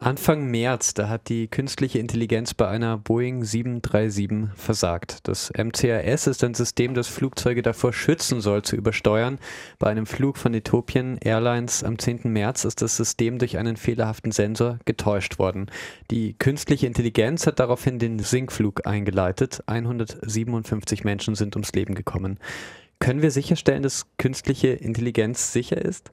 Anfang 0.02 0.50
März, 0.50 0.94
da 0.94 1.10
hat 1.10 1.28
die 1.28 1.50
künstliche 1.50 2.00
Intelligenz 2.00 2.54
bei 2.54 2.70
einer 2.70 2.98
Boeing 2.98 3.44
737 3.44 4.56
versagt. 4.56 5.28
Das 5.28 5.52
MCAS 5.52 6.26
ist 6.28 6.42
ein 6.46 6.54
System, 6.54 6.94
das 6.94 7.10
Flugzeuge 7.10 7.62
davor 7.62 7.92
schützen 7.92 8.40
soll, 8.40 8.62
zu 8.62 8.78
übersteuern. 8.78 9.40
Bei 9.78 9.88
einem 9.90 10.06
Flug 10.06 10.38
von 10.38 10.54
Ethiopian 10.54 11.18
Airlines 11.18 11.84
am 11.84 12.00
10. 12.00 12.32
März 12.32 12.64
ist 12.64 12.82
das 12.82 12.96
System 12.96 13.40
durch 13.40 13.58
einen 13.58 13.76
fehlerhaften 13.76 14.32
Sensor 14.32 14.80
getäuscht 14.86 15.38
worden. 15.38 15.70
Die 16.12 16.34
künstliche 16.40 16.88
Intelligenz 16.88 17.46
hat 17.46 17.60
daraufhin 17.60 18.00
den 18.00 18.20
Sinkflug 18.20 18.88
eingeleitet. 18.88 19.64
157 19.66 21.04
Menschen 21.04 21.36
sind 21.36 21.58
ums 21.58 21.74
Leben 21.74 21.94
gekommen. 21.94 22.40
Können 23.00 23.22
wir 23.22 23.32
sicherstellen, 23.32 23.84
dass 23.84 24.06
künstliche 24.18 24.68
Intelligenz 24.68 25.54
sicher 25.54 25.78
ist? 25.78 26.12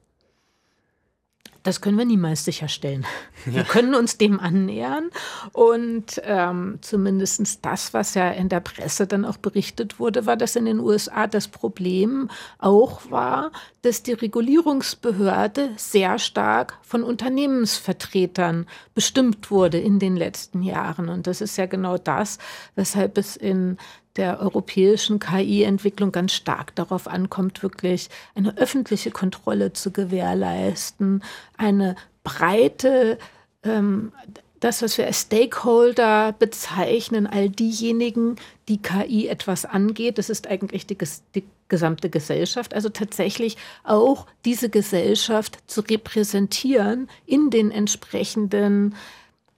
Das 1.66 1.80
können 1.80 1.98
wir 1.98 2.04
niemals 2.04 2.44
sicherstellen. 2.44 3.04
Ja. 3.46 3.54
Wir 3.54 3.62
können 3.62 3.94
uns 3.94 4.18
dem 4.18 4.40
annähern 4.40 5.10
und 5.52 6.20
ähm, 6.24 6.78
zumindest 6.80 7.64
das, 7.64 7.94
was 7.94 8.14
ja 8.14 8.28
in 8.30 8.48
der 8.48 8.58
Presse 8.58 9.06
dann 9.06 9.24
auch 9.24 9.36
berichtet 9.36 10.00
wurde, 10.00 10.26
war, 10.26 10.36
dass 10.36 10.56
in 10.56 10.64
den 10.64 10.80
USA 10.80 11.28
das 11.28 11.46
Problem 11.46 12.28
auch 12.58 13.08
war, 13.08 13.52
dass 13.82 14.02
die 14.02 14.14
Regulierungsbehörde 14.14 15.70
sehr 15.76 16.18
stark 16.18 16.76
von 16.82 17.04
Unternehmensvertretern 17.04 18.66
bestimmt 18.96 19.52
wurde 19.52 19.78
in 19.78 20.00
den 20.00 20.16
letzten 20.16 20.64
Jahren. 20.64 21.08
Und 21.08 21.28
das 21.28 21.40
ist 21.40 21.56
ja 21.56 21.66
genau 21.66 21.96
das, 21.96 22.38
weshalb 22.74 23.16
es 23.16 23.36
in 23.36 23.76
der 24.16 24.40
europäischen 24.40 25.18
KI-Entwicklung 25.18 26.12
ganz 26.12 26.32
stark 26.32 26.74
darauf 26.74 27.06
ankommt, 27.08 27.62
wirklich 27.62 28.08
eine 28.34 28.56
öffentliche 28.56 29.10
Kontrolle 29.10 29.72
zu 29.72 29.90
gewährleisten, 29.90 31.22
eine 31.56 31.96
breite, 32.24 33.18
ähm, 33.62 34.12
das, 34.60 34.82
was 34.82 34.96
wir 34.96 35.06
als 35.06 35.22
Stakeholder 35.22 36.32
bezeichnen, 36.32 37.26
all 37.26 37.50
diejenigen, 37.50 38.36
die 38.68 38.78
KI 38.78 39.28
etwas 39.28 39.64
angeht, 39.64 40.18
das 40.18 40.30
ist 40.30 40.46
eigentlich 40.46 40.86
die, 40.86 40.96
die 41.34 41.44
gesamte 41.68 42.10
Gesellschaft, 42.10 42.74
also 42.74 42.88
tatsächlich 42.88 43.56
auch 43.84 44.26
diese 44.44 44.70
Gesellschaft 44.70 45.58
zu 45.66 45.82
repräsentieren 45.82 47.08
in 47.26 47.50
den 47.50 47.70
entsprechenden 47.70 48.94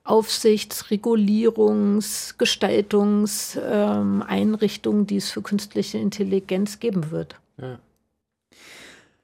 Aufsichts-, 0.08 0.90
Regulierungs-, 0.90 2.36
Gestaltungseinrichtungen, 2.38 5.00
ähm, 5.00 5.06
die 5.06 5.16
es 5.16 5.30
für 5.30 5.42
künstliche 5.42 5.98
Intelligenz 5.98 6.80
geben 6.80 7.10
wird. 7.10 7.36
Ja. 7.60 7.78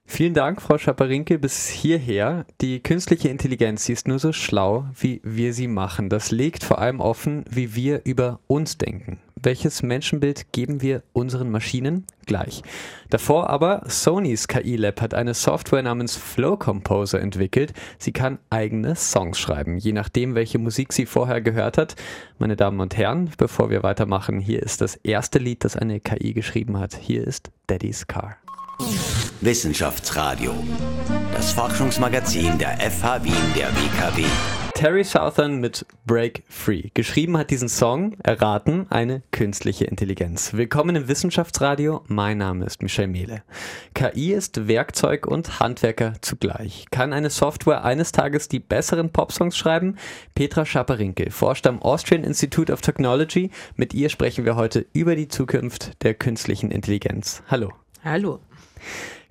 Vielen 0.07 0.35
Dank, 0.35 0.61
Frau 0.61 0.79
Schaparinke, 0.79 1.39
bis 1.39 1.67
hierher. 1.67 2.45
Die 2.61 2.81
künstliche 2.81 3.31
Intelligenz, 3.31 3.85
sie 3.87 3.95
ist 3.95 4.07
nur 4.07 4.19
so 4.19 4.33
schlau, 4.33 4.87
wie 4.99 5.21
wir 5.25 5.53
sie 5.55 5.67
machen. 5.67 6.09
Das 6.09 6.31
legt 6.31 6.63
vor 6.63 6.79
allem 6.79 7.01
offen, 7.01 7.45
wie 7.51 7.75
wir 7.75 8.03
über 8.05 8.39
uns 8.47 8.79
denken. 8.79 9.19
Welches 9.43 9.83
Menschenbild 9.83 10.53
geben 10.53 10.81
wir 10.81 11.03
unseren 11.13 11.51
Maschinen? 11.51 12.07
Gleich. 12.27 12.63
Davor 13.11 13.51
aber, 13.51 13.83
Sonys 13.87 14.47
KI 14.49 14.77
Lab 14.77 15.01
hat 15.01 15.15
eine 15.15 15.35
Software 15.35 15.83
namens 15.83 16.17
Flow 16.17 16.57
Composer 16.57 17.21
entwickelt. 17.21 17.73
Sie 17.99 18.13
kann 18.13 18.39
eigene 18.51 18.97
Songs 18.97 19.39
schreiben, 19.39 19.77
je 19.77 19.93
nachdem, 19.93 20.35
welche 20.35 20.59
Musik 20.59 20.93
sie 20.93 21.07
vorher 21.07 21.43
gehört 21.43 21.77
hat. 21.77 21.97
Meine 22.39 22.57
Damen 22.57 22.81
und 22.81 22.97
Herren, 22.97 23.31
bevor 23.37 23.69
wir 23.69 23.83
weitermachen, 23.83 24.39
hier 24.39 24.63
ist 24.63 24.81
das 24.81 24.97
erste 24.97 25.39
Lied, 25.39 25.65
das 25.65 25.77
eine 25.77 26.01
KI 26.01 26.33
geschrieben 26.33 26.79
hat. 26.79 26.95
Hier 26.95 27.27
ist 27.27 27.51
Daddy's 27.67 28.07
Car. 28.07 28.37
Wissenschaftsradio. 29.41 30.53
Das 31.33 31.53
Forschungsmagazin 31.53 32.59
der 32.59 32.79
FH 32.79 33.25
Wien 33.25 33.35
der 33.57 33.69
WKW. 33.69 34.25
Terry 34.75 35.05
Southern 35.05 35.61
mit 35.61 35.87
Break 36.05 36.43
Free. 36.49 36.89
Geschrieben 36.95 37.39
hat 37.39 37.51
diesen 37.51 37.69
Song, 37.69 38.17
erraten, 38.25 38.87
eine 38.91 39.23
künstliche 39.31 39.85
Intelligenz. 39.85 40.55
Willkommen 40.55 40.97
im 40.97 41.07
Wissenschaftsradio. 41.07 42.03
Mein 42.09 42.39
Name 42.39 42.65
ist 42.65 42.83
Michel 42.83 43.07
Mehle. 43.07 43.43
KI 43.95 44.33
ist 44.33 44.67
Werkzeug 44.67 45.27
und 45.27 45.61
Handwerker 45.61 46.15
zugleich. 46.21 46.87
Kann 46.91 47.13
eine 47.13 47.31
Software 47.31 47.85
eines 47.85 48.11
Tages 48.11 48.49
die 48.49 48.61
besseren 48.61 49.11
Popsongs 49.11 49.57
schreiben? 49.57 49.97
Petra 50.35 50.67
Schaparinke 50.67 51.31
forscht 51.31 51.67
am 51.69 51.81
Austrian 51.81 52.25
Institute 52.25 52.73
of 52.73 52.81
Technology. 52.81 53.51
Mit 53.77 53.95
ihr 53.95 54.09
sprechen 54.09 54.45
wir 54.45 54.57
heute 54.57 54.87
über 54.93 55.15
die 55.15 55.29
Zukunft 55.29 56.03
der 56.03 56.15
künstlichen 56.15 56.73
Intelligenz. 56.73 57.43
Hallo. 57.49 57.71
Hallo. 58.05 58.41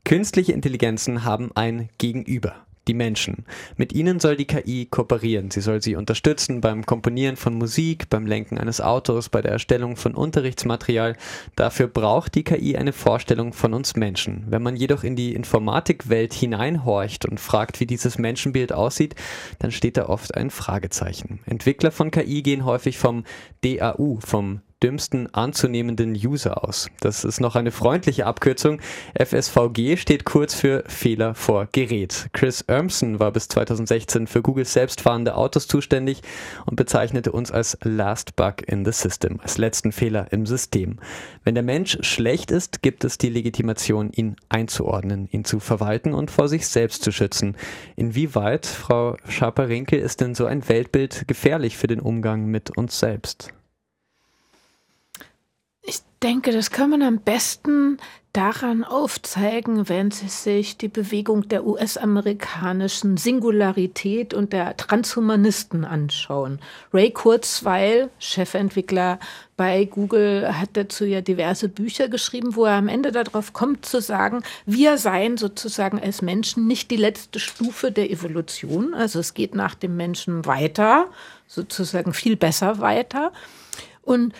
Künstliche 0.05 0.51
Intelligenzen 0.51 1.23
haben 1.23 1.51
ein 1.55 1.89
Gegenüber. 1.97 2.55
Die 2.89 2.93
Menschen. 2.93 3.45
Mit 3.77 3.93
ihnen 3.93 4.19
soll 4.19 4.35
die 4.35 4.45
KI 4.45 4.87
kooperieren. 4.87 5.51
Sie 5.51 5.61
soll 5.61 5.81
sie 5.81 5.95
unterstützen 5.95 6.59
beim 6.59 6.85
Komponieren 6.85 7.37
von 7.37 7.53
Musik, 7.53 8.09
beim 8.09 8.25
Lenken 8.25 8.57
eines 8.57 8.81
Autos, 8.81 9.29
bei 9.29 9.41
der 9.41 9.53
Erstellung 9.53 9.95
von 9.95 10.13
Unterrichtsmaterial. 10.13 11.15
Dafür 11.55 11.87
braucht 11.87 12.35
die 12.35 12.43
KI 12.43 12.75
eine 12.75 12.91
Vorstellung 12.91 13.53
von 13.53 13.73
uns 13.73 13.95
Menschen. 13.95 14.43
Wenn 14.49 14.63
man 14.63 14.75
jedoch 14.75 15.05
in 15.05 15.15
die 15.15 15.33
Informatikwelt 15.33 16.33
hineinhorcht 16.33 17.25
und 17.25 17.39
fragt, 17.39 17.79
wie 17.79 17.85
dieses 17.85 18.17
Menschenbild 18.17 18.73
aussieht, 18.73 19.15
dann 19.59 19.71
steht 19.71 19.95
da 19.95 20.07
oft 20.09 20.35
ein 20.35 20.49
Fragezeichen. 20.49 21.39
Entwickler 21.45 21.91
von 21.91 22.11
KI 22.11 22.43
gehen 22.43 22.65
häufig 22.65 22.97
vom 22.97 23.23
DAU, 23.63 24.19
vom 24.19 24.59
dümmsten 24.83 25.33
anzunehmenden 25.33 26.13
User 26.13 26.63
aus. 26.67 26.89
Das 26.99 27.23
ist 27.23 27.39
noch 27.39 27.55
eine 27.55 27.71
freundliche 27.71 28.25
Abkürzung. 28.25 28.81
FSVG 29.17 29.97
steht 29.97 30.25
kurz 30.25 30.53
für 30.53 30.83
Fehler 30.87 31.33
vor 31.35 31.69
Gerät. 31.71 32.27
Chris 32.33 32.65
Urmson 32.67 33.19
war 33.19 33.31
bis 33.31 33.47
2016 33.47 34.27
für 34.27 34.41
Google 34.41 34.65
selbstfahrende 34.65 35.35
Autos 35.35 35.67
zuständig 35.67 36.21
und 36.65 36.75
bezeichnete 36.75 37.31
uns 37.31 37.51
als 37.51 37.77
Last 37.83 38.35
Bug 38.35 38.67
in 38.67 38.83
the 38.83 38.91
System, 38.91 39.39
als 39.41 39.57
letzten 39.57 39.93
Fehler 39.93 40.27
im 40.31 40.45
System. 40.45 40.99
Wenn 41.45 41.55
der 41.55 41.63
Mensch 41.63 41.97
schlecht 42.01 42.51
ist, 42.51 42.81
gibt 42.81 43.05
es 43.05 43.17
die 43.17 43.29
Legitimation, 43.29 44.11
ihn 44.11 44.35
einzuordnen, 44.49 45.29
ihn 45.31 45.45
zu 45.45 45.59
verwalten 45.59 46.13
und 46.13 46.29
vor 46.29 46.49
sich 46.49 46.67
selbst 46.67 47.03
zu 47.03 47.11
schützen. 47.11 47.55
Inwieweit, 47.95 48.65
Frau 48.65 49.15
Schaper-Rinkel, 49.27 49.99
ist 49.99 50.19
denn 50.19 50.35
so 50.35 50.45
ein 50.45 50.67
Weltbild 50.67 51.27
gefährlich 51.27 51.77
für 51.77 51.87
den 51.87 52.01
Umgang 52.01 52.45
mit 52.47 52.75
uns 52.77 52.99
selbst? 52.99 53.53
Denke, 56.23 56.51
das 56.51 56.71
kann 56.71 56.89
man 56.89 57.01
am 57.01 57.19
besten 57.19 57.97
daran 58.31 58.83
aufzeigen, 58.83 59.87
wenn 59.89 60.09
Sie 60.09 60.27
sich 60.27 60.75
die 60.75 60.87
Bewegung 60.87 61.47
der 61.49 61.67
US-amerikanischen 61.67 63.15
Singularität 63.17 64.33
und 64.33 64.53
der 64.53 64.75
Transhumanisten 64.75 65.85
anschauen. 65.85 66.59
Ray 66.91 67.11
Kurzweil, 67.11 68.09
Chefentwickler 68.17 69.19
bei 69.55 69.85
Google, 69.85 70.57
hat 70.57 70.69
dazu 70.73 71.05
ja 71.05 71.21
diverse 71.21 71.69
Bücher 71.69 72.07
geschrieben, 72.07 72.55
wo 72.55 72.65
er 72.65 72.77
am 72.77 72.87
Ende 72.87 73.11
darauf 73.11 73.53
kommt 73.53 73.85
zu 73.85 74.01
sagen, 74.01 74.41
wir 74.65 74.97
seien 74.97 75.37
sozusagen 75.37 75.99
als 75.99 76.23
Menschen 76.23 76.65
nicht 76.65 76.89
die 76.89 76.97
letzte 76.97 77.39
Stufe 77.39 77.91
der 77.91 78.09
Evolution. 78.09 78.95
Also 78.95 79.19
es 79.19 79.35
geht 79.35 79.53
nach 79.53 79.75
dem 79.75 79.95
Menschen 79.95 80.47
weiter, 80.47 81.05
sozusagen 81.45 82.13
viel 82.13 82.35
besser 82.35 82.79
weiter. 82.79 83.31
Und 84.01 84.33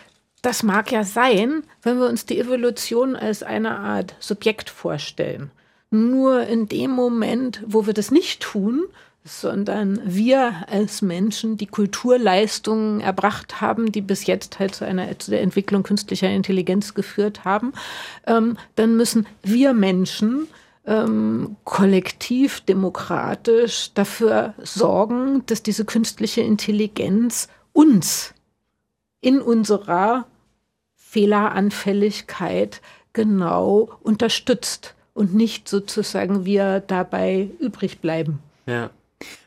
das 0.44 0.62
mag 0.62 0.92
ja 0.92 1.04
sein, 1.04 1.64
wenn 1.82 1.98
wir 2.00 2.08
uns 2.08 2.26
die 2.26 2.38
Evolution 2.38 3.16
als 3.16 3.44
eine 3.44 3.80
Art 3.80 4.14
Subjekt 4.20 4.70
vorstellen. 4.70 5.52
Nur 5.90 6.44
in 6.44 6.68
dem 6.68 6.92
Moment, 6.92 7.64
wo 7.66 7.86
wir 7.86 7.94
das 7.94 8.12
nicht 8.12 8.42
tun, 8.42 8.84
sondern 9.24 10.02
wir 10.04 10.66
als 10.68 11.02
Menschen 11.02 11.56
die 11.56 11.68
Kulturleistungen 11.68 13.00
erbracht 13.00 13.62
haben, 13.62 13.94
die 13.94 14.02
bis 14.02 14.26
jetzt 14.26 14.60
halt 14.60 14.76
zu 14.76 14.86
einer 14.86 15.18
zu 15.18 15.32
der 15.32 15.42
Entwicklung 15.42 15.84
künstlicher 15.84 16.30
Intelligenz 16.30 16.94
geführt 16.94 17.46
haben, 17.46 17.72
ähm, 18.28 18.58
dann 18.76 18.98
müssen 18.98 19.26
wir 19.44 19.74
Menschen 19.74 20.48
ähm, 20.86 21.56
kollektiv, 21.64 22.60
demokratisch 22.62 23.92
dafür 23.94 24.56
sorgen, 24.62 25.46
dass 25.46 25.64
diese 25.64 25.86
künstliche 25.86 26.42
Intelligenz 26.42 27.48
uns 27.72 28.34
in 29.22 29.40
unserer 29.40 30.26
Fehleranfälligkeit 31.14 32.82
genau 33.14 33.92
unterstützt 34.02 34.96
und 35.14 35.36
nicht 35.36 35.70
sozusagen 35.70 36.44
wir 36.44 36.80
dabei 36.80 37.50
übrig 37.60 38.00
bleiben. 38.00 38.40
Ja. 38.66 38.90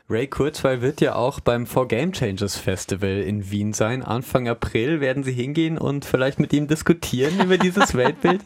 Ray 0.09 0.27
Kurzweil 0.27 0.81
wird 0.81 1.01
ja 1.01 1.15
auch 1.15 1.41
beim 1.41 1.67
For 1.67 1.85
Game 1.85 2.13
Changers 2.13 2.55
Festival 2.55 3.17
in 3.17 3.51
Wien 3.51 3.73
sein. 3.73 4.03
Anfang 4.03 4.47
April 4.47 5.01
werden 5.01 5.23
Sie 5.23 5.33
hingehen 5.33 5.77
und 5.77 6.05
vielleicht 6.05 6.39
mit 6.39 6.53
ihm 6.53 6.65
diskutieren 6.67 7.41
über 7.41 7.57
dieses 7.57 7.93
Weltbild? 7.93 8.41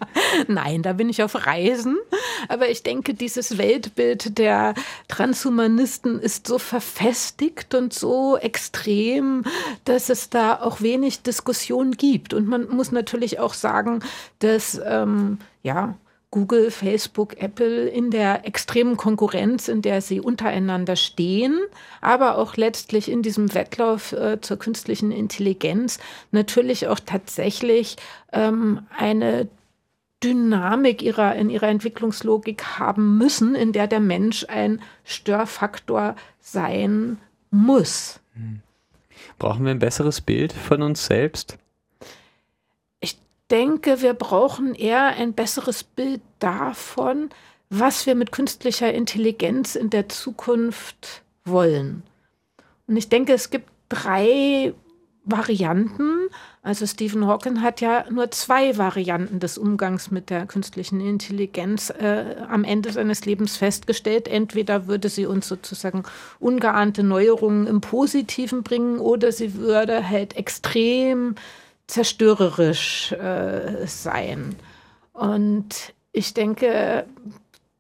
Nein, 0.47 0.81
da 0.81 0.93
bin 0.93 1.07
ich 1.07 1.21
auf 1.21 1.45
Reisen. 1.45 1.99
Aber 2.47 2.69
ich 2.69 2.81
denke, 2.81 3.13
dieses 3.13 3.59
Weltbild 3.59 4.39
der 4.39 4.73
Transhumanisten 5.07 6.19
ist 6.19 6.47
so 6.47 6.57
verfestigt 6.57 7.75
und 7.75 7.93
so 7.93 8.37
extrem, 8.37 9.43
dass 9.85 10.09
es 10.09 10.31
da 10.31 10.59
auch 10.59 10.81
wenig 10.81 11.21
Diskussion 11.21 11.91
gibt. 11.91 12.33
Und 12.33 12.47
man 12.47 12.69
muss 12.69 12.91
natürlich 12.91 13.39
auch 13.39 13.53
sagen, 13.53 13.99
dass, 14.39 14.81
ähm, 14.83 15.37
ja, 15.61 15.93
Google, 16.31 16.71
Facebook, 16.71 17.41
Apple 17.41 17.87
in 17.87 18.09
der 18.09 18.47
extremen 18.47 18.95
Konkurrenz, 18.95 19.67
in 19.67 19.81
der 19.81 20.01
sie 20.01 20.21
untereinander 20.21 20.95
stehen, 20.95 21.59
aber 21.99 22.37
auch 22.37 22.55
letztlich 22.55 23.11
in 23.11 23.21
diesem 23.21 23.53
Wettlauf 23.53 24.13
äh, 24.13 24.39
zur 24.39 24.57
künstlichen 24.57 25.11
Intelligenz 25.11 25.99
natürlich 26.31 26.87
auch 26.87 26.99
tatsächlich 26.99 27.97
ähm, 28.31 28.87
eine 28.97 29.49
Dynamik 30.23 31.01
ihrer, 31.01 31.35
in 31.35 31.49
ihrer 31.49 31.67
Entwicklungslogik 31.67 32.79
haben 32.79 33.17
müssen, 33.17 33.53
in 33.55 33.73
der 33.73 33.87
der 33.87 33.99
Mensch 33.99 34.45
ein 34.47 34.81
Störfaktor 35.03 36.15
sein 36.39 37.17
muss. 37.49 38.19
Hm. 38.35 38.61
Brauchen 39.37 39.65
wir 39.65 39.71
ein 39.71 39.79
besseres 39.79 40.21
Bild 40.21 40.53
von 40.53 40.81
uns 40.81 41.05
selbst? 41.05 41.57
Denke, 43.51 44.01
wir 44.01 44.13
brauchen 44.13 44.73
eher 44.73 45.07
ein 45.07 45.33
besseres 45.33 45.83
Bild 45.83 46.21
davon, 46.39 47.29
was 47.69 48.05
wir 48.05 48.15
mit 48.15 48.31
künstlicher 48.31 48.93
Intelligenz 48.93 49.75
in 49.75 49.89
der 49.89 50.09
Zukunft 50.09 51.21
wollen. 51.45 52.03
Und 52.87 52.97
ich 52.97 53.09
denke, 53.09 53.33
es 53.33 53.49
gibt 53.49 53.69
drei 53.89 54.73
Varianten. 55.23 56.29
Also 56.63 56.85
Stephen 56.85 57.27
Hawking 57.27 57.61
hat 57.61 57.79
ja 57.79 58.05
nur 58.09 58.31
zwei 58.31 58.77
Varianten 58.77 59.39
des 59.39 59.57
Umgangs 59.57 60.11
mit 60.11 60.29
der 60.29 60.45
künstlichen 60.45 60.99
Intelligenz 60.99 61.91
äh, 61.91 62.37
am 62.49 62.63
Ende 62.63 62.91
seines 62.91 63.25
Lebens 63.25 63.57
festgestellt. 63.57 64.27
Entweder 64.27 64.87
würde 64.87 65.09
sie 65.09 65.25
uns 65.25 65.47
sozusagen 65.47 66.03
ungeahnte 66.39 67.03
Neuerungen 67.03 67.67
im 67.67 67.81
Positiven 67.81 68.63
bringen 68.63 68.99
oder 68.99 69.31
sie 69.31 69.55
würde 69.55 70.09
halt 70.09 70.35
extrem 70.35 71.35
zerstörerisch 71.91 73.11
äh, 73.11 73.85
sein. 73.85 74.55
Und 75.11 75.93
ich 76.13 76.33
denke, 76.33 77.05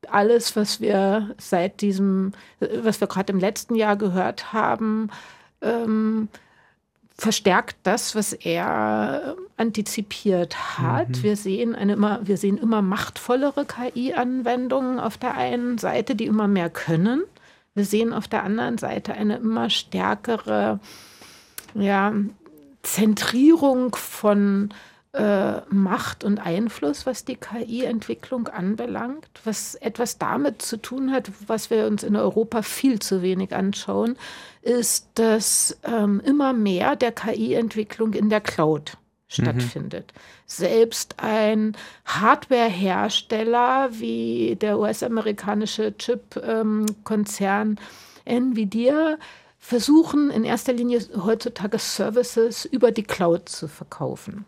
alles, 0.09 0.57
was 0.57 0.81
wir 0.81 1.33
seit 1.37 1.79
diesem, 1.79 2.33
was 2.59 2.99
wir 2.99 3.07
gerade 3.07 3.31
im 3.31 3.39
letzten 3.39 3.75
Jahr 3.75 3.95
gehört 3.95 4.51
haben, 4.51 5.09
ähm, 5.61 6.27
verstärkt 7.15 7.77
das, 7.83 8.13
was 8.13 8.33
er 8.33 9.37
antizipiert 9.55 10.77
hat. 10.77 11.07
Mhm. 11.07 11.23
Wir, 11.23 11.37
sehen 11.37 11.73
eine 11.73 11.93
immer, 11.93 12.19
wir 12.23 12.35
sehen 12.35 12.57
immer 12.57 12.81
machtvollere 12.81 13.65
KI-Anwendungen 13.65 14.99
auf 14.99 15.17
der 15.17 15.35
einen 15.35 15.77
Seite, 15.77 16.15
die 16.15 16.25
immer 16.25 16.49
mehr 16.49 16.69
können. 16.69 17.23
Wir 17.75 17.85
sehen 17.85 18.11
auf 18.11 18.27
der 18.27 18.43
anderen 18.43 18.77
Seite 18.77 19.13
eine 19.13 19.37
immer 19.37 19.69
stärkere 19.69 20.81
ja, 21.75 22.13
Zentrierung 22.83 23.95
von 23.95 24.73
äh, 25.13 25.61
Macht 25.69 26.23
und 26.23 26.39
Einfluss, 26.39 27.05
was 27.05 27.25
die 27.25 27.35
KI-Entwicklung 27.35 28.47
anbelangt, 28.47 29.27
was 29.43 29.75
etwas 29.75 30.17
damit 30.17 30.61
zu 30.61 30.77
tun 30.77 31.11
hat, 31.11 31.29
was 31.47 31.69
wir 31.69 31.85
uns 31.85 32.03
in 32.03 32.15
Europa 32.15 32.61
viel 32.61 32.99
zu 32.99 33.21
wenig 33.21 33.53
anschauen, 33.53 34.17
ist, 34.61 35.09
dass 35.15 35.77
ähm, 35.83 36.21
immer 36.23 36.53
mehr 36.53 36.95
der 36.95 37.11
KI-Entwicklung 37.11 38.13
in 38.13 38.29
der 38.29 38.41
Cloud 38.41 38.97
stattfindet. 39.27 40.13
Mhm. 40.13 40.19
Selbst 40.45 41.15
ein 41.17 41.75
Hardware-Hersteller 42.05 43.89
wie 43.91 44.57
der 44.59 44.79
US-amerikanische 44.79 45.97
Chip-Konzern 45.97 47.69
ähm, 47.69 47.77
Nvidia 48.51 49.17
versuchen 49.61 50.31
in 50.31 50.43
erster 50.43 50.73
Linie 50.73 50.99
heutzutage 51.23 51.77
Services 51.79 52.65
über 52.65 52.91
die 52.91 53.03
Cloud 53.03 53.47
zu 53.47 53.67
verkaufen. 53.69 54.43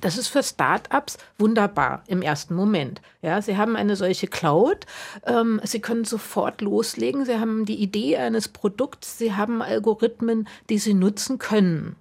Das 0.00 0.18
ist 0.18 0.28
für 0.28 0.42
Startups 0.42 1.16
wunderbar 1.38 2.02
im 2.08 2.22
ersten 2.22 2.56
Moment. 2.56 3.00
Ja, 3.22 3.40
sie 3.40 3.56
haben 3.56 3.76
eine 3.76 3.94
solche 3.94 4.26
Cloud, 4.26 4.84
ähm, 5.26 5.60
sie 5.62 5.80
können 5.80 6.04
sofort 6.04 6.60
loslegen, 6.60 7.24
sie 7.24 7.38
haben 7.38 7.64
die 7.66 7.76
Idee 7.76 8.16
eines 8.16 8.48
Produkts, 8.48 9.16
sie 9.16 9.32
haben 9.32 9.62
Algorithmen, 9.62 10.48
die 10.68 10.78
sie 10.78 10.94
nutzen 10.94 11.38
können. 11.38 11.94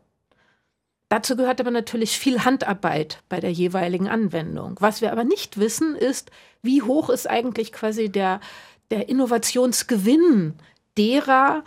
Dazu 1.10 1.36
gehört 1.36 1.62
aber 1.62 1.72
natürlich 1.72 2.18
viel 2.18 2.44
Handarbeit 2.44 3.22
bei 3.30 3.40
der 3.40 3.52
jeweiligen 3.52 4.08
Anwendung. 4.08 4.78
Was 4.80 5.02
wir 5.02 5.12
aber 5.12 5.26
nicht 5.26 5.60
wissen, 5.60 5.96
ist, 5.96 6.32
wie 6.64 6.82
hoch 6.82 7.10
ist 7.10 7.30
eigentlich 7.30 7.72
quasi 7.72 8.10
der, 8.10 8.40
der 8.90 9.10
Innovationsgewinn 9.10 10.56
derer, 10.98 11.64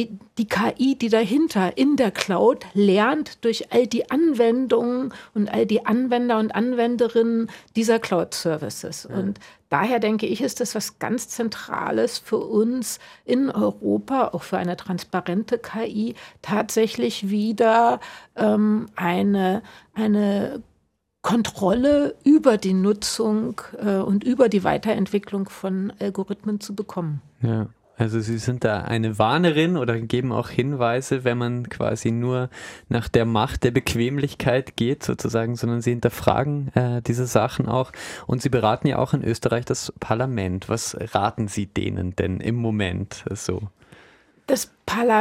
die, 0.00 0.18
die 0.38 0.46
KI, 0.46 0.96
die 0.96 1.08
dahinter 1.08 1.76
in 1.76 1.96
der 1.96 2.10
Cloud 2.10 2.64
lernt 2.72 3.44
durch 3.44 3.72
all 3.72 3.86
die 3.86 4.10
Anwendungen 4.10 5.12
und 5.34 5.52
all 5.52 5.66
die 5.66 5.84
Anwender 5.84 6.38
und 6.38 6.54
Anwenderinnen 6.54 7.50
dieser 7.76 7.98
Cloud-Services. 7.98 9.08
Ja. 9.10 9.16
Und 9.16 9.40
daher 9.68 10.00
denke 10.00 10.26
ich, 10.26 10.40
ist 10.40 10.60
das 10.60 10.74
was 10.74 10.98
ganz 10.98 11.28
Zentrales 11.28 12.18
für 12.18 12.38
uns 12.38 12.98
in 13.24 13.50
Europa, 13.50 14.28
auch 14.28 14.42
für 14.42 14.56
eine 14.56 14.76
transparente 14.76 15.58
KI, 15.58 16.14
tatsächlich 16.40 17.28
wieder 17.28 18.00
ähm, 18.36 18.86
eine, 18.96 19.62
eine 19.94 20.62
Kontrolle 21.22 22.14
über 22.24 22.56
die 22.56 22.72
Nutzung 22.72 23.60
äh, 23.78 23.96
und 23.96 24.24
über 24.24 24.48
die 24.48 24.64
Weiterentwicklung 24.64 25.50
von 25.50 25.92
Algorithmen 26.00 26.60
zu 26.60 26.74
bekommen. 26.74 27.20
Ja. 27.42 27.66
Also 28.00 28.20
Sie 28.20 28.38
sind 28.38 28.64
da 28.64 28.80
eine 28.80 29.18
Warnerin 29.18 29.76
oder 29.76 30.00
geben 30.00 30.32
auch 30.32 30.48
Hinweise, 30.48 31.22
wenn 31.22 31.36
man 31.36 31.68
quasi 31.68 32.10
nur 32.10 32.48
nach 32.88 33.08
der 33.08 33.26
Macht 33.26 33.62
der 33.62 33.72
Bequemlichkeit 33.72 34.74
geht, 34.74 35.02
sozusagen, 35.02 35.54
sondern 35.54 35.82
Sie 35.82 35.90
hinterfragen 35.90 36.68
äh, 36.74 37.02
diese 37.02 37.26
Sachen 37.26 37.68
auch. 37.68 37.92
Und 38.26 38.40
Sie 38.40 38.48
beraten 38.48 38.86
ja 38.86 38.98
auch 38.98 39.12
in 39.12 39.22
Österreich 39.22 39.66
das 39.66 39.92
Parlament. 40.00 40.70
Was 40.70 40.96
raten 41.12 41.46
Sie 41.46 41.66
denen 41.66 42.16
denn 42.16 42.40
im 42.40 42.54
Moment 42.54 43.22
so? 43.34 43.64
Das 44.46 44.70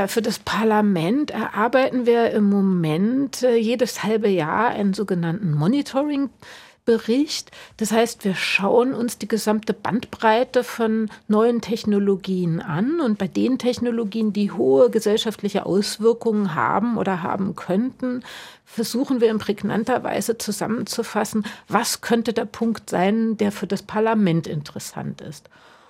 für 0.08 0.22
das 0.22 0.40
Parlament 0.40 1.32
erarbeiten 1.32 2.06
wir 2.06 2.32
im 2.32 2.50
Moment 2.50 3.44
äh, 3.44 3.58
jedes 3.58 4.04
halbe 4.04 4.30
Jahr 4.30 4.70
einen 4.70 4.94
sogenannten 4.94 5.52
Monitoring. 5.52 6.30
Bericht. 6.90 7.52
Das 7.78 7.92
heißt, 7.92 8.26
wir 8.26 8.34
schauen 8.34 8.96
uns 8.96 9.20
die 9.20 9.28
gesamte 9.28 9.76
Bandbreite 9.76 10.64
von 10.64 11.12
neuen 11.28 11.62
Technologien 11.62 12.62
an 12.62 13.00
und 13.00 13.20
bei 13.20 13.28
den 13.28 13.60
Technologien, 13.60 14.34
die 14.34 14.52
hohe 14.52 14.90
gesellschaftliche 14.90 15.68
Auswirkungen 15.68 16.56
haben 16.56 16.98
oder 16.98 17.22
haben 17.22 17.56
könnten, 17.56 18.24
versuchen 18.66 19.22
wir 19.22 19.30
in 19.30 19.38
prägnanter 19.38 20.04
Weise 20.04 20.40
zusammenzufassen, 20.40 21.46
was 21.68 22.02
könnte 22.02 22.34
der 22.34 22.46
Punkt 22.46 22.90
sein, 22.90 23.38
der 23.38 23.52
für 23.52 23.68
das 23.68 23.84
Parlament 23.84 24.48
interessant 24.48 25.22
ist. 25.22 25.48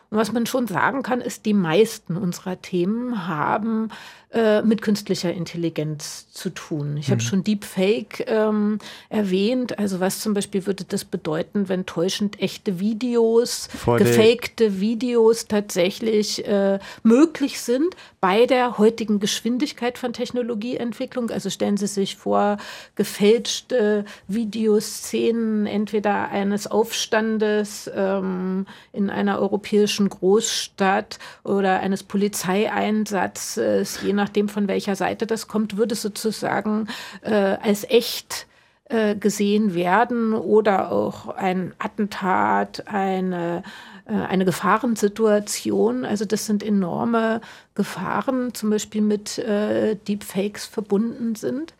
Und 0.09 0.17
was 0.17 0.33
man 0.33 0.47
schon 0.47 0.67
sagen 0.67 1.01
kann, 1.01 1.21
ist, 1.21 1.45
die 1.45 1.53
meisten 1.53 2.17
unserer 2.17 2.61
Themen 2.61 3.25
haben 3.25 3.89
äh, 4.31 4.61
mit 4.61 4.83
künstlicher 4.83 5.33
Intelligenz 5.33 6.31
zu 6.31 6.51
tun. 6.51 6.97
Ich 6.97 7.07
mhm. 7.07 7.13
habe 7.13 7.21
schon 7.21 7.43
Deepfake 7.43 8.25
ähm, 8.27 8.77
erwähnt. 9.09 9.79
Also 9.79 9.99
was 9.99 10.19
zum 10.19 10.35
Beispiel 10.35 10.67
würde 10.67 10.83
das 10.83 11.03
bedeuten, 11.03 11.67
wenn 11.67 11.87
täuschend 11.87 12.39
echte 12.39 12.79
Videos, 12.79 13.69
Vor 13.75 13.97
gefakte 13.97 14.79
Videos 14.79 15.47
tatsächlich 15.47 16.45
äh, 16.47 16.77
möglich 17.01 17.59
sind 17.59 17.95
bei 18.21 18.45
der 18.45 18.77
heutigen 18.77 19.19
Geschwindigkeit 19.19 19.97
von 19.97 20.13
Technologieentwicklung? 20.13 21.31
Also 21.31 21.49
stellen 21.49 21.77
Sie 21.77 21.87
sich 21.87 22.15
vor, 22.15 22.57
gefälschte 22.93 24.05
Videoszenen 24.27 25.65
entweder 25.65 26.29
eines 26.29 26.67
Aufstandes 26.67 27.89
ähm, 27.95 28.67
in 28.93 29.09
einer 29.09 29.39
europäischen 29.39 30.07
Großstadt 30.07 31.17
oder 31.43 31.79
eines 31.79 32.03
Polizeieinsatzes, 32.03 34.01
je 34.03 34.18
nachdem 34.19 34.49
von 34.49 34.67
welcher 34.67 34.95
Seite 34.95 35.25
das 35.25 35.47
kommt, 35.47 35.77
würde 35.77 35.95
sozusagen 35.95 36.87
äh, 37.21 37.33
als 37.33 37.83
echt 37.89 38.47
äh, 38.89 39.15
gesehen 39.15 39.73
werden 39.73 40.33
oder 40.33 40.91
auch 40.91 41.29
ein 41.29 41.73
Attentat, 41.79 42.87
eine, 42.87 43.63
äh, 44.05 44.13
eine 44.13 44.45
Gefahrensituation. 44.45 46.05
Also 46.05 46.25
das 46.25 46.45
sind 46.45 46.63
enorme 46.63 47.41
Gefahren, 47.75 48.53
zum 48.53 48.71
Beispiel 48.71 49.01
mit 49.01 49.37
äh, 49.37 49.95
Deepfakes 49.95 50.65
verbunden 50.65 51.35
sind. 51.35 51.73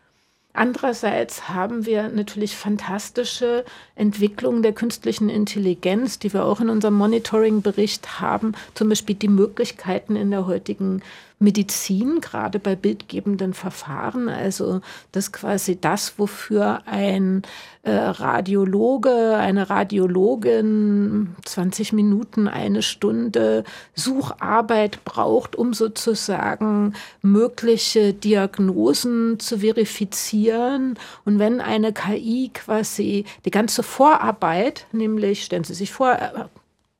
Andererseits 0.53 1.47
haben 1.49 1.85
wir 1.85 2.09
natürlich 2.09 2.55
fantastische 2.57 3.63
Entwicklungen 3.95 4.63
der 4.63 4.73
künstlichen 4.73 5.29
Intelligenz, 5.29 6.17
die 6.17 6.33
wir 6.33 6.43
auch 6.43 6.59
in 6.59 6.69
unserem 6.69 6.95
Monitoring-Bericht 6.95 8.19
haben, 8.19 8.53
zum 8.73 8.89
Beispiel 8.89 9.15
die 9.15 9.27
Möglichkeiten 9.27 10.15
in 10.15 10.31
der 10.31 10.47
heutigen 10.47 11.01
Medizin, 11.39 12.19
gerade 12.19 12.59
bei 12.59 12.75
bildgebenden 12.75 13.53
Verfahren, 13.53 14.27
also 14.27 14.81
dass 15.13 15.31
quasi 15.31 15.79
das, 15.79 16.19
wofür 16.19 16.81
ein 16.85 17.43
äh, 17.83 17.91
Radiologe, 17.91 19.37
eine 19.37 19.69
Radiologin 19.69 21.35
20 21.45 21.93
Minuten, 21.93 22.49
eine 22.49 22.81
Stunde 22.81 23.63
Sucharbeit 23.95 25.05
braucht, 25.05 25.55
um 25.55 25.73
sozusagen 25.73 26.93
mögliche 27.21 28.13
Diagnosen 28.13 29.39
zu 29.39 29.59
verifizieren. 29.59 30.38
Und 30.47 31.39
wenn 31.39 31.61
eine 31.61 31.93
KI 31.93 32.51
quasi 32.53 33.25
die 33.45 33.51
ganze 33.51 33.83
Vorarbeit, 33.83 34.87
nämlich 34.91 35.43
stellen 35.43 35.63
Sie 35.63 35.73
sich 35.73 35.91
vor, 35.91 36.17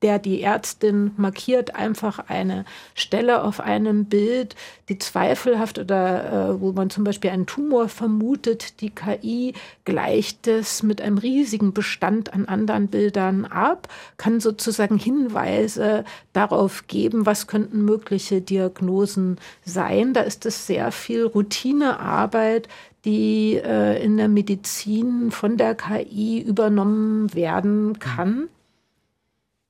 der 0.02 0.18
die 0.18 0.42
Ärztin 0.42 1.12
markiert 1.18 1.76
einfach 1.76 2.20
eine 2.30 2.64
Stelle 2.96 3.44
auf 3.44 3.60
einem 3.60 4.06
Bild, 4.06 4.56
die 4.88 4.98
zweifelhaft 4.98 5.78
oder 5.78 6.52
äh, 6.52 6.62
wo 6.62 6.72
man 6.72 6.90
zum 6.90 7.04
Beispiel 7.04 7.32
einen 7.32 7.46
Tumor 7.46 7.90
vermutet. 7.90 8.80
Die 8.80 8.92
KI 8.92 9.54
gleicht 9.84 10.48
es 10.48 10.84
mit 10.84 11.02
einem 11.02 11.18
riesigen 11.18 11.74
Bestand 11.74 12.34
an 12.34 12.46
anderen 12.46 12.88
Bildern 12.88 13.46
ab, 13.46 13.90
kann 14.16 14.40
sozusagen 14.40 14.98
Hinweise 14.98 16.06
darauf 16.32 16.88
geben, 16.88 17.26
was 17.26 17.48
könnten 17.48 17.84
mögliche 17.84 18.40
Diagnosen 18.40 19.38
sein. 19.66 20.14
Da 20.14 20.22
ist 20.22 20.46
es 20.46 20.66
sehr 20.66 20.94
viel 20.94 21.26
Routinearbeit, 21.26 22.70
die 23.06 23.56
äh, 23.56 24.04
in 24.04 24.18
der 24.18 24.28
Medizin 24.28 25.32
von 25.32 25.58
der 25.58 25.76
KI 25.76 26.42
übernommen 26.42 27.34
werden 27.34 28.00
kann. 28.00 28.50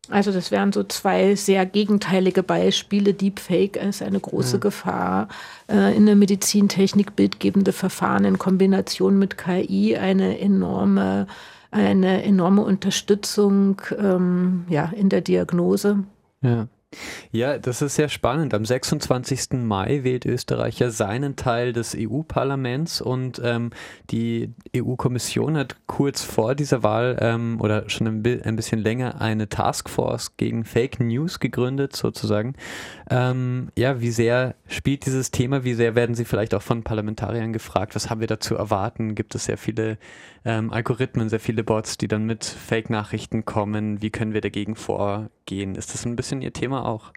Also 0.10 0.32
das 0.32 0.50
wären 0.50 0.72
so 0.72 0.84
zwei 0.84 1.36
sehr 1.36 1.66
gegenteilige 1.66 2.42
Beispiele. 2.42 3.14
Deepfake 3.14 3.78
ist 3.78 4.02
eine 4.02 4.20
große 4.20 4.54
ja. 4.54 4.60
Gefahr. 4.60 5.28
Äh, 5.70 5.96
in 5.96 6.06
der 6.08 6.16
Medizintechnik 6.16 7.16
bildgebende 7.16 7.72
Verfahren 7.74 8.26
in 8.26 8.40
Kombination 8.40 9.20
mit 9.20 9.38
KI 9.38 9.96
eine 9.98 10.40
enorme, 10.40 11.28
eine 11.70 12.24
enorme 12.24 12.64
Unterstützung 12.64 13.82
ähm, 13.98 14.66
ja, 14.70 14.92
in 14.96 15.10
der 15.10 15.22
Diagnose. 15.22 16.04
Ja. 16.42 16.68
Ja, 17.32 17.60
das 17.60 17.84
ist 17.84 17.96
sehr 17.96 18.10
spannend. 18.10 18.56
Am 18.56 18.66
26. 18.66 19.52
Mai 19.54 20.04
wählt 20.04 20.26
Österreich 20.26 20.80
ja 20.80 20.90
seinen 20.90 21.36
Teil 21.36 21.72
des 21.74 21.96
EU-Parlaments 21.96 23.02
und 23.02 23.40
ähm, 23.44 23.70
die 24.10 24.56
EU-Kommission 24.76 25.56
hat 25.56 25.76
kurz 25.86 26.24
vor 26.24 26.56
dieser 26.56 26.82
Wahl 26.82 27.18
ähm, 27.22 27.62
oder 27.62 27.88
schon 27.90 28.08
ein, 28.08 28.42
ein, 28.44 28.56
bisschen 28.56 28.80
länger 28.80 29.22
eine 29.22 29.48
Taskforce 29.48 30.38
gegen 30.38 30.66
Fake 30.66 31.00
News 31.00 31.40
gegründet, 31.40 31.96
sozusagen. 31.96 32.56
Ähm, 33.12 33.70
ja, 33.78 34.02
wie 34.02 34.12
sehr 34.12 34.56
spielt 34.68 35.06
dieses 35.06 35.30
Thema? 35.30 35.64
Wie 35.64 35.76
sehr 35.76 35.94
werden 35.94 36.16
Sie 36.16 36.26
vielleicht 36.26 36.56
auch 36.56 36.64
von 36.64 36.84
Parlamentariern 36.84 37.54
gefragt? 37.54 37.94
Was 37.94 38.10
haben 38.10 38.22
wir 38.22 38.28
da 38.28 38.40
zu 38.40 38.56
erwarten? 38.56 39.14
Gibt 39.14 39.36
es 39.36 39.46
sehr 39.46 39.60
viele 39.60 40.00
ähm, 40.46 40.72
Algorithmen, 40.72 41.30
sehr 41.30 41.40
viele 41.40 41.64
Bots, 41.64 41.98
die 41.98 42.08
dann 42.08 42.26
mit 42.26 42.46
Fake-Nachrichten 42.46 43.46
kommen. 43.46 44.02
Wie 44.02 44.10
können 44.10 44.34
wir 44.34 44.42
dagegen 44.42 44.76
vorgehen? 44.76 45.76
Ist 45.76 45.94
das 45.94 46.06
ein 46.06 46.16
bisschen 46.16 46.42
Ihr 46.42 46.54
Thema 46.54 46.86
auch? 46.86 47.14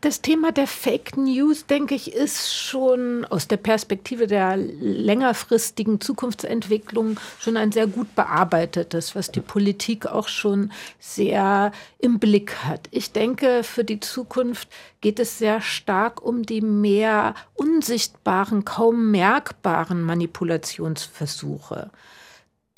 Das 0.00 0.22
Thema 0.22 0.52
der 0.52 0.68
Fake 0.68 1.16
News, 1.16 1.66
denke 1.66 1.96
ich, 1.96 2.14
ist 2.14 2.54
schon 2.54 3.24
aus 3.24 3.48
der 3.48 3.56
Perspektive 3.56 4.28
der 4.28 4.56
längerfristigen 4.56 6.00
Zukunftsentwicklung 6.00 7.18
schon 7.40 7.56
ein 7.56 7.72
sehr 7.72 7.88
gut 7.88 8.14
bearbeitetes, 8.14 9.16
was 9.16 9.32
die 9.32 9.40
Politik 9.40 10.06
auch 10.06 10.28
schon 10.28 10.70
sehr 11.00 11.72
im 11.98 12.20
Blick 12.20 12.54
hat. 12.64 12.88
Ich 12.92 13.10
denke, 13.10 13.64
für 13.64 13.82
die 13.82 13.98
Zukunft 13.98 14.68
geht 15.00 15.18
es 15.18 15.38
sehr 15.38 15.60
stark 15.60 16.22
um 16.22 16.44
die 16.44 16.60
mehr 16.60 17.34
unsichtbaren, 17.54 18.64
kaum 18.64 19.10
merkbaren 19.10 20.02
Manipulationsversuche. 20.02 21.90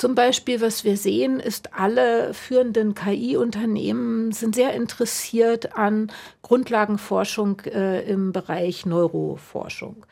Zum 0.00 0.14
Beispiel, 0.14 0.62
was 0.62 0.82
wir 0.82 0.96
sehen, 0.96 1.40
ist, 1.40 1.74
alle 1.74 2.32
führenden 2.32 2.94
KI-Unternehmen 2.94 4.32
sind 4.32 4.54
sehr 4.54 4.72
interessiert 4.72 5.76
an 5.76 6.10
Grundlagenforschung 6.40 7.60
äh, 7.66 8.00
im 8.10 8.32
Bereich 8.32 8.86
Neuroforschung. 8.86 10.06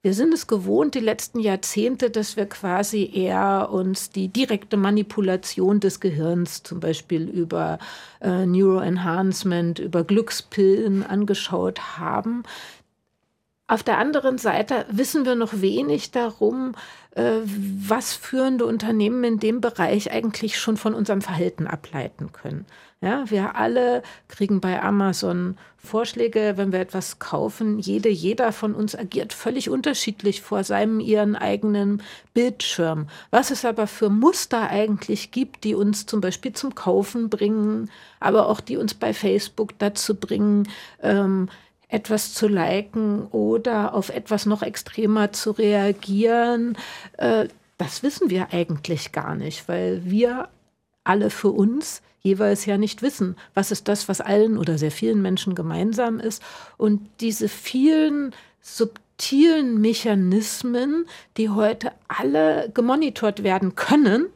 Wir 0.00 0.14
sind 0.14 0.32
es 0.32 0.46
gewohnt, 0.46 0.94
die 0.94 1.00
letzten 1.00 1.40
Jahrzehnte, 1.40 2.10
dass 2.10 2.36
wir 2.36 2.46
quasi 2.46 3.10
eher 3.12 3.70
uns 3.72 4.10
die 4.10 4.28
direkte 4.28 4.76
Manipulation 4.76 5.80
des 5.80 5.98
Gehirns, 5.98 6.62
zum 6.62 6.78
Beispiel 6.78 7.28
über 7.28 7.80
äh, 8.20 8.46
Neuroenhancement, 8.46 9.80
über 9.80 10.04
Glückspillen 10.04 11.02
angeschaut 11.02 11.98
haben. 11.98 12.44
Auf 13.66 13.82
der 13.82 13.98
anderen 13.98 14.38
Seite 14.38 14.84
wissen 14.90 15.24
wir 15.24 15.34
noch 15.34 15.62
wenig 15.62 16.10
darum, 16.10 16.74
was 17.14 18.14
führende 18.14 18.64
Unternehmen 18.64 19.22
in 19.24 19.38
dem 19.38 19.60
Bereich 19.60 20.10
eigentlich 20.10 20.58
schon 20.58 20.76
von 20.78 20.94
unserem 20.94 21.20
Verhalten 21.20 21.66
ableiten 21.66 22.32
können. 22.32 22.64
Ja, 23.02 23.28
wir 23.28 23.56
alle 23.56 24.02
kriegen 24.28 24.60
bei 24.60 24.80
Amazon 24.80 25.56
Vorschläge, 25.76 26.54
wenn 26.56 26.70
wir 26.70 26.78
etwas 26.78 27.18
kaufen. 27.18 27.80
Jede, 27.80 28.08
jeder 28.08 28.52
von 28.52 28.74
uns 28.74 28.96
agiert 28.96 29.32
völlig 29.32 29.68
unterschiedlich 29.68 30.40
vor 30.40 30.62
seinem 30.62 31.00
ihren 31.00 31.34
eigenen 31.34 32.00
Bildschirm. 32.32 33.08
Was 33.30 33.50
es 33.50 33.64
aber 33.64 33.88
für 33.88 34.08
Muster 34.08 34.70
eigentlich 34.70 35.32
gibt, 35.32 35.64
die 35.64 35.74
uns 35.74 36.06
zum 36.06 36.20
Beispiel 36.20 36.52
zum 36.52 36.76
Kaufen 36.76 37.28
bringen, 37.28 37.90
aber 38.20 38.48
auch 38.48 38.60
die 38.60 38.76
uns 38.76 38.94
bei 38.94 39.12
Facebook 39.12 39.76
dazu 39.80 40.14
bringen, 40.14 40.68
ähm, 41.02 41.48
etwas 41.92 42.32
zu 42.32 42.48
liken 42.48 43.26
oder 43.26 43.94
auf 43.94 44.08
etwas 44.08 44.46
noch 44.46 44.62
extremer 44.62 45.32
zu 45.32 45.50
reagieren, 45.50 46.76
äh, 47.18 47.48
das 47.76 48.02
wissen 48.02 48.30
wir 48.30 48.48
eigentlich 48.52 49.12
gar 49.12 49.34
nicht, 49.34 49.68
weil 49.68 50.02
wir 50.04 50.48
alle 51.04 51.30
für 51.30 51.50
uns 51.50 52.00
jeweils 52.20 52.64
ja 52.64 52.78
nicht 52.78 53.02
wissen, 53.02 53.36
was 53.54 53.70
ist 53.70 53.88
das, 53.88 54.08
was 54.08 54.20
allen 54.20 54.56
oder 54.56 54.78
sehr 54.78 54.92
vielen 54.92 55.20
Menschen 55.20 55.54
gemeinsam 55.54 56.20
ist. 56.20 56.42
Und 56.78 57.08
diese 57.20 57.48
vielen 57.48 58.32
subtilen 58.60 59.80
Mechanismen, 59.80 61.06
die 61.36 61.50
heute 61.50 61.92
alle 62.06 62.70
gemonitort 62.72 63.42
werden 63.42 63.74
können, 63.74 64.26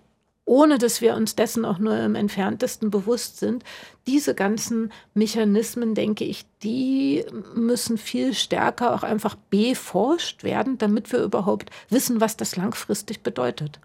ohne 0.46 0.78
dass 0.78 1.00
wir 1.00 1.14
uns 1.14 1.35
dessen 1.35 1.64
auch 1.64 1.78
nur 1.78 1.98
im 1.98 2.14
entferntesten 2.14 2.90
bewusst 2.90 3.38
sind. 3.38 3.64
Diese 4.06 4.35
ganzen 4.35 4.92
Mechanismen, 5.12 5.94
denke 5.94 6.24
ich, 6.24 6.46
die 6.62 7.24
müssen 7.54 7.98
viel 7.98 8.32
stärker 8.32 8.94
auch 8.94 9.02
einfach 9.02 9.35
beforscht 9.50 10.44
werden, 10.44 10.78
damit 10.78 11.12
wir 11.12 11.22
überhaupt 11.22 11.70
wissen, 11.90 12.20
was 12.20 12.37
das 12.37 12.56
langfristig 12.56 13.22
bedeutet. 13.22 13.80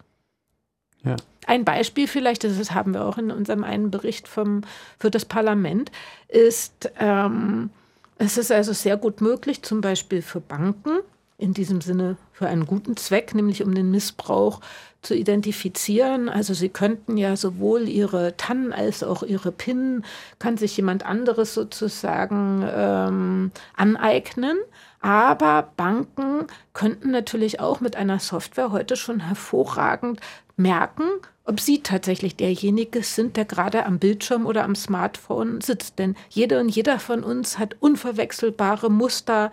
Ja. 1.04 1.16
Ein 1.46 1.64
Beispiel 1.64 2.06
vielleicht, 2.06 2.44
das 2.44 2.70
haben 2.70 2.94
wir 2.94 3.04
auch 3.04 3.18
in 3.18 3.32
unserem 3.32 3.64
einen 3.64 3.90
Bericht 3.90 4.28
vom, 4.28 4.62
für 5.00 5.10
das 5.10 5.24
Parlament, 5.24 5.90
ist, 6.28 6.92
ähm, 7.00 7.70
es 8.18 8.38
ist 8.38 8.52
also 8.52 8.72
sehr 8.72 8.96
gut 8.96 9.20
möglich, 9.20 9.62
zum 9.62 9.80
Beispiel 9.80 10.22
für 10.22 10.40
Banken, 10.40 11.00
in 11.42 11.54
diesem 11.54 11.80
Sinne 11.80 12.16
für 12.32 12.46
einen 12.46 12.66
guten 12.66 12.96
Zweck, 12.96 13.34
nämlich 13.34 13.62
um 13.62 13.74
den 13.74 13.90
Missbrauch 13.90 14.60
zu 15.02 15.14
identifizieren. 15.14 16.28
Also 16.28 16.54
Sie 16.54 16.68
könnten 16.68 17.16
ja 17.16 17.36
sowohl 17.36 17.88
Ihre 17.88 18.36
TAN 18.36 18.72
als 18.72 19.02
auch 19.02 19.24
Ihre 19.24 19.50
PIN, 19.50 20.04
kann 20.38 20.56
sich 20.56 20.76
jemand 20.76 21.04
anderes 21.04 21.52
sozusagen 21.52 22.64
ähm, 22.72 23.50
aneignen. 23.76 24.56
Aber 25.00 25.72
Banken 25.76 26.46
könnten 26.72 27.10
natürlich 27.10 27.58
auch 27.58 27.80
mit 27.80 27.96
einer 27.96 28.20
Software 28.20 28.70
heute 28.70 28.94
schon 28.94 29.18
hervorragend 29.18 30.20
merken, 30.56 31.04
ob 31.44 31.58
sie 31.58 31.82
tatsächlich 31.82 32.36
derjenige 32.36 33.02
sind, 33.02 33.36
der 33.36 33.44
gerade 33.44 33.84
am 33.84 33.98
Bildschirm 33.98 34.46
oder 34.46 34.62
am 34.62 34.76
Smartphone 34.76 35.60
sitzt. 35.60 35.98
Denn 35.98 36.14
jede 36.28 36.60
und 36.60 36.68
jeder 36.68 37.00
von 37.00 37.24
uns 37.24 37.58
hat 37.58 37.74
unverwechselbare 37.80 38.90
Muster 38.90 39.50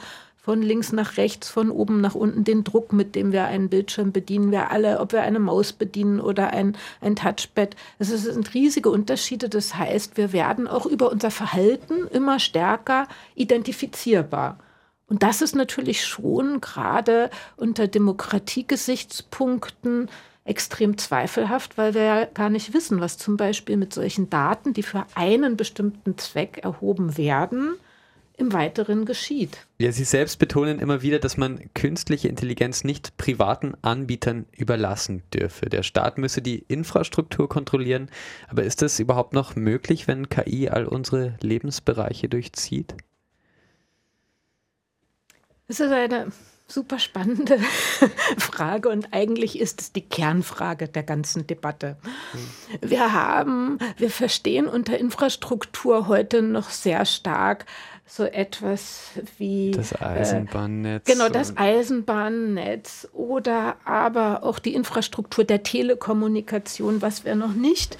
von 0.49 0.63
links 0.63 0.91
nach 0.91 1.17
rechts, 1.17 1.47
von 1.47 1.69
oben 1.69 2.01
nach 2.01 2.15
unten, 2.15 2.43
den 2.43 2.63
Druck, 2.63 2.91
mit 2.91 3.13
dem 3.13 3.31
wir 3.31 3.45
einen 3.45 3.69
Bildschirm 3.69 4.12
bedienen, 4.12 4.49
wir 4.49 4.71
alle, 4.71 4.99
ob 4.99 5.12
wir 5.12 5.21
eine 5.21 5.38
Maus 5.38 5.73
bedienen 5.73 6.19
oder 6.19 6.49
ein, 6.49 6.75
ein 7.01 7.15
Touchpad. 7.15 7.75
Also 7.99 8.15
es 8.15 8.23
sind 8.23 8.55
riesige 8.55 8.89
Unterschiede. 8.89 9.47
Das 9.47 9.75
heißt, 9.75 10.17
wir 10.17 10.33
werden 10.33 10.67
auch 10.67 10.88
über 10.88 11.12
unser 11.12 11.29
Verhalten 11.29 12.07
immer 12.07 12.39
stärker 12.39 13.07
identifizierbar. 13.35 14.57
Und 15.05 15.21
das 15.21 15.43
ist 15.43 15.55
natürlich 15.55 16.03
schon 16.03 16.62
gerade 16.62 17.29
unter 17.55 17.88
Demokratiegesichtspunkten 17.88 20.09
extrem 20.45 20.97
zweifelhaft, 20.97 21.77
weil 21.77 21.93
wir 21.93 22.01
ja 22.01 22.25
gar 22.25 22.49
nicht 22.49 22.73
wissen, 22.73 23.01
was 23.01 23.19
zum 23.19 23.38
Beispiel 23.38 23.77
mit 23.77 23.93
solchen 23.93 24.31
Daten, 24.31 24.73
die 24.73 24.81
für 24.81 25.05
einen 25.13 25.57
bestimmten 25.57 26.17
Zweck 26.17 26.62
erhoben 26.63 27.19
werden, 27.19 27.75
im 28.39 28.54
Weiteren 28.54 29.06
geschieht. 29.06 29.65
Ja, 29.78 29.91
Sie 29.91 30.04
selbst 30.04 30.39
betonen 30.39 30.80
immer 30.80 31.02
wieder, 31.02 31.19
dass 31.19 31.38
man 31.38 31.62
künstliche 31.73 32.28
Intelligenz 32.28 32.84
nicht 32.84 33.17
privaten 33.17 33.73
Anbietern 33.82 34.45
überlassen 34.56 35.23
dürfe. 35.34 35.69
Der 35.69 35.84
Staat 35.84 36.17
müsse 36.17 36.41
die 36.41 36.60
Infrastruktur 36.67 37.49
kontrollieren. 37.49 38.10
Aber 38.47 38.63
ist 38.63 38.82
das 38.82 38.99
überhaupt 38.99 39.34
noch 39.34 39.56
möglich, 39.56 40.08
wenn 40.08 40.30
KI 40.30 40.69
all 40.69 40.86
unsere 40.86 41.36
Lebensbereiche 41.41 42.30
durchzieht? 42.30 42.95
Es 45.67 45.80
ist 45.80 45.91
eine 45.91 46.32
super 46.71 46.99
spannende 46.99 47.60
Frage 48.38 48.89
und 48.89 49.13
eigentlich 49.13 49.60
ist 49.60 49.82
es 49.82 49.91
die 49.91 50.08
Kernfrage 50.08 50.88
der 50.88 51.04
ganzen 51.04 51.47
Debatte. 51.47 51.97
Wir 52.82 53.13
haben, 53.13 53.80
wir 53.97 54.10
verstehen 54.10 54.67
unter 54.67 54.97
Infrastruktur 54.97 56.08
heute 56.08 56.41
noch 56.41 56.69
sehr 56.69 57.06
stark 57.06 57.65
so 58.09 58.23
etwas 58.23 59.11
wie 59.37 59.69
das 59.69 59.93
Eisenbahnnetz. 60.01 61.07
Äh, 61.07 61.13
genau, 61.13 61.29
das 61.29 61.55
Eisenbahnnetz 61.55 63.07
oder 63.13 63.75
aber 63.85 64.43
auch 64.43 64.57
die 64.57 64.73
Infrastruktur 64.73 65.43
der 65.43 65.61
Telekommunikation, 65.61 67.03
was 67.03 67.23
wir 67.23 67.35
noch 67.35 67.53
nicht 67.53 67.97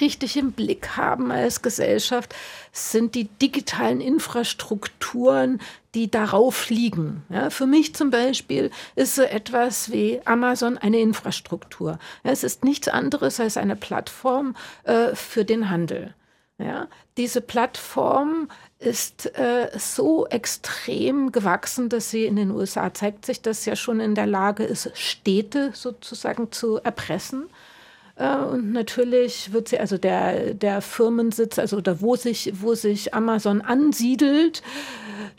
richtig 0.00 0.36
im 0.36 0.50
Blick 0.52 0.96
haben 0.96 1.30
als 1.30 1.62
Gesellschaft, 1.62 2.34
sind 2.72 3.14
die 3.14 3.28
digitalen 3.28 4.00
Infrastrukturen, 4.00 5.60
die 5.94 6.10
darauf 6.10 6.68
liegen. 6.68 7.22
Ja, 7.28 7.48
für 7.50 7.66
mich 7.66 7.94
zum 7.94 8.10
Beispiel 8.10 8.72
ist 8.96 9.14
so 9.14 9.22
etwas 9.22 9.92
wie 9.92 10.20
Amazon 10.24 10.78
eine 10.78 10.98
Infrastruktur. 10.98 12.00
Ja, 12.24 12.32
es 12.32 12.42
ist 12.42 12.64
nichts 12.64 12.88
anderes 12.88 13.38
als 13.38 13.56
eine 13.56 13.76
Plattform 13.76 14.56
äh, 14.82 15.14
für 15.14 15.44
den 15.44 15.70
Handel. 15.70 16.12
Ja, 16.58 16.86
diese 17.16 17.40
Plattform 17.40 18.48
ist 18.78 19.36
äh, 19.36 19.70
so 19.76 20.26
extrem 20.26 21.32
gewachsen, 21.32 21.88
dass 21.88 22.10
sie 22.10 22.26
in 22.26 22.36
den 22.36 22.52
USA 22.52 22.94
zeigt 22.94 23.26
sich, 23.26 23.42
dass 23.42 23.64
ja 23.64 23.74
schon 23.74 23.98
in 23.98 24.14
der 24.14 24.26
Lage 24.26 24.62
ist, 24.62 24.90
Städte 24.94 25.72
sozusagen 25.74 26.52
zu 26.52 26.76
erpressen. 26.76 27.48
Äh, 28.16 28.36
und 28.36 28.72
natürlich 28.72 29.52
wird 29.52 29.68
sie, 29.68 29.80
also 29.80 29.98
der, 29.98 30.54
der 30.54 30.80
Firmensitz, 30.80 31.58
also 31.58 31.80
da 31.80 32.00
wo 32.00 32.14
sich, 32.14 32.52
wo 32.60 32.74
sich 32.74 33.14
Amazon 33.14 33.60
ansiedelt, 33.60 34.62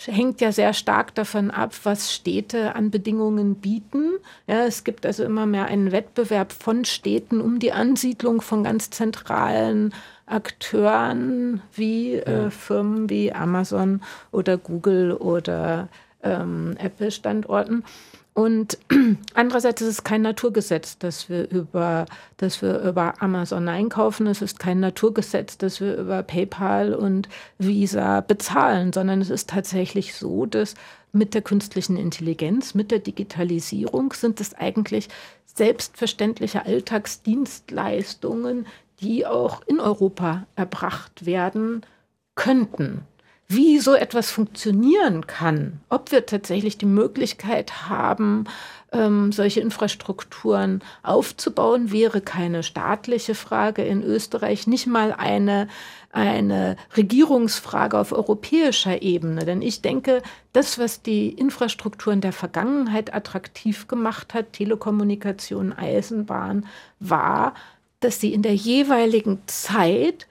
hängt 0.05 0.41
ja 0.41 0.51
sehr 0.51 0.73
stark 0.73 1.15
davon 1.15 1.51
ab, 1.51 1.73
was 1.83 2.13
Städte 2.13 2.75
an 2.75 2.91
Bedingungen 2.91 3.55
bieten. 3.55 4.13
Ja, 4.47 4.65
es 4.65 4.83
gibt 4.83 5.05
also 5.05 5.23
immer 5.23 5.45
mehr 5.45 5.65
einen 5.65 5.91
Wettbewerb 5.91 6.51
von 6.51 6.83
Städten 6.83 7.39
um 7.39 7.59
die 7.59 7.71
Ansiedlung 7.71 8.41
von 8.41 8.63
ganz 8.63 8.89
zentralen 8.89 9.93
Akteuren 10.25 11.61
wie 11.73 12.15
äh, 12.15 12.49
Firmen 12.49 13.09
wie 13.09 13.31
Amazon 13.31 14.01
oder 14.31 14.57
Google 14.57 15.13
oder 15.13 15.87
ähm, 16.23 16.75
Apple-Standorten. 16.79 17.83
Und 18.35 18.77
andererseits 19.33 19.81
ist 19.81 19.87
es 19.87 20.03
kein 20.03 20.21
Naturgesetz, 20.21 20.97
dass 20.97 21.29
wir 21.29 21.49
über, 21.49 22.05
dass 22.35 22.61
wir 22.61 22.81
über 22.81 23.21
Amazon 23.21 23.69
einkaufen. 23.69 24.27
Es 24.27 24.41
ist 24.41 24.59
kein 24.59 24.81
Naturgesetz, 24.81 25.57
dass 25.57 25.79
wir 25.79 25.95
über 25.95 26.21
PayPal 26.21 26.93
und 26.93 27.29
Visa 27.59 28.19
bezahlen, 28.19 28.91
sondern 28.91 29.21
es 29.21 29.29
ist 29.29 29.49
tatsächlich 29.49 30.15
so, 30.15 30.45
dass 30.45 30.75
mit 31.13 31.33
der 31.33 31.43
künstlichen 31.43 31.95
Intelligenz, 31.95 32.73
mit 32.73 32.91
der 32.91 32.99
Digitalisierung 32.99 34.11
sind 34.11 34.41
es 34.41 34.53
eigentlich 34.53 35.07
selbstverständliche 35.45 36.65
Alltagsdienstleistungen, 36.65 38.67
die 39.01 39.25
auch 39.25 39.61
in 39.67 39.79
Europa 39.79 40.45
erbracht 40.55 41.25
werden 41.25 41.85
könnten 42.35 43.05
wie 43.47 43.79
so 43.79 43.93
etwas 43.93 44.31
funktionieren 44.31 45.27
kann, 45.27 45.79
ob 45.89 46.11
wir 46.11 46.25
tatsächlich 46.25 46.77
die 46.77 46.87
Möglichkeit 46.87 47.89
haben, 47.89 48.45
ähm, 48.91 49.31
solche 49.31 49.59
Infrastrukturen 49.59 50.81
aufzubauen, 51.03 51.91
wäre 51.91 52.21
keine 52.21 52.63
staatliche 52.63 53.35
Frage 53.35 53.83
in 53.83 54.01
Österreich, 54.03 54.65
nicht 54.65 54.87
mal 54.87 55.13
eine, 55.13 55.67
eine 56.11 56.75
Regierungsfrage 56.97 57.99
auf 57.99 58.13
europäischer 58.13 59.03
Ebene. 59.03 59.45
Denn 59.45 59.61
ich 59.61 59.83
denke, 59.83 60.23
das, 60.53 60.79
was 60.79 61.03
die 61.03 61.29
Infrastrukturen 61.29 62.21
der 62.21 62.33
Vergangenheit 62.33 63.13
attraktiv 63.13 63.87
gemacht 63.87 64.33
hat, 64.33 64.53
Telekommunikation, 64.53 65.71
Eisenbahn, 65.71 66.65
war, 66.99 67.53
dass 68.05 68.21
sie 68.21 68.33
in 68.33 68.43
der 68.43 68.53
jeweiligen 68.53 69.39
Zeit 69.47 70.27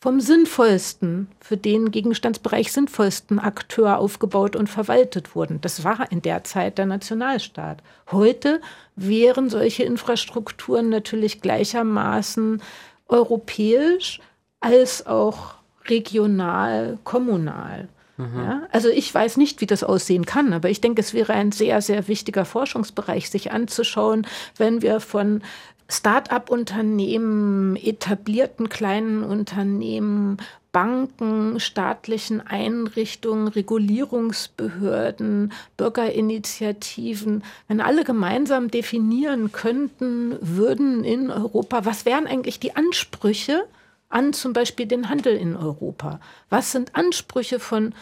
vom 0.00 0.18
sinnvollsten, 0.20 1.28
für 1.40 1.58
den 1.58 1.90
Gegenstandsbereich 1.90 2.72
sinnvollsten 2.72 3.38
Akteur 3.38 3.98
aufgebaut 3.98 4.56
und 4.56 4.68
verwaltet 4.68 5.34
wurden. 5.34 5.60
Das 5.60 5.84
war 5.84 6.10
in 6.10 6.22
der 6.22 6.44
Zeit 6.44 6.78
der 6.78 6.86
Nationalstaat. 6.86 7.82
Heute 8.10 8.62
wären 8.96 9.50
solche 9.50 9.82
Infrastrukturen 9.82 10.88
natürlich 10.88 11.42
gleichermaßen 11.42 12.62
europäisch 13.08 14.20
als 14.60 15.06
auch 15.06 15.54
regional, 15.86 16.98
kommunal. 17.04 17.88
Mhm. 18.16 18.38
Ja, 18.38 18.62
also 18.72 18.88
ich 18.88 19.12
weiß 19.12 19.36
nicht, 19.36 19.60
wie 19.60 19.66
das 19.66 19.84
aussehen 19.84 20.24
kann, 20.24 20.54
aber 20.54 20.70
ich 20.70 20.80
denke, 20.80 21.02
es 21.02 21.12
wäre 21.12 21.34
ein 21.34 21.52
sehr, 21.52 21.82
sehr 21.82 22.08
wichtiger 22.08 22.44
Forschungsbereich, 22.44 23.28
sich 23.28 23.52
anzuschauen, 23.52 24.26
wenn 24.56 24.80
wir 24.80 25.00
von 25.00 25.42
Start-up-Unternehmen, 25.90 27.74
etablierten 27.76 28.68
kleinen 28.68 29.24
Unternehmen, 29.24 30.36
Banken, 30.70 31.58
staatlichen 31.60 32.46
Einrichtungen, 32.46 33.48
Regulierungsbehörden, 33.48 35.52
Bürgerinitiativen, 35.78 37.42
wenn 37.68 37.80
alle 37.80 38.04
gemeinsam 38.04 38.70
definieren 38.70 39.50
könnten, 39.50 40.36
würden 40.40 41.04
in 41.04 41.30
Europa, 41.30 41.86
was 41.86 42.04
wären 42.04 42.26
eigentlich 42.26 42.60
die 42.60 42.76
Ansprüche 42.76 43.64
an 44.10 44.34
zum 44.34 44.52
Beispiel 44.52 44.84
den 44.86 45.08
Handel 45.08 45.36
in 45.36 45.56
Europa? 45.56 46.20
Was 46.50 46.72
sind 46.72 46.94
Ansprüche 46.94 47.60
von 47.60 47.94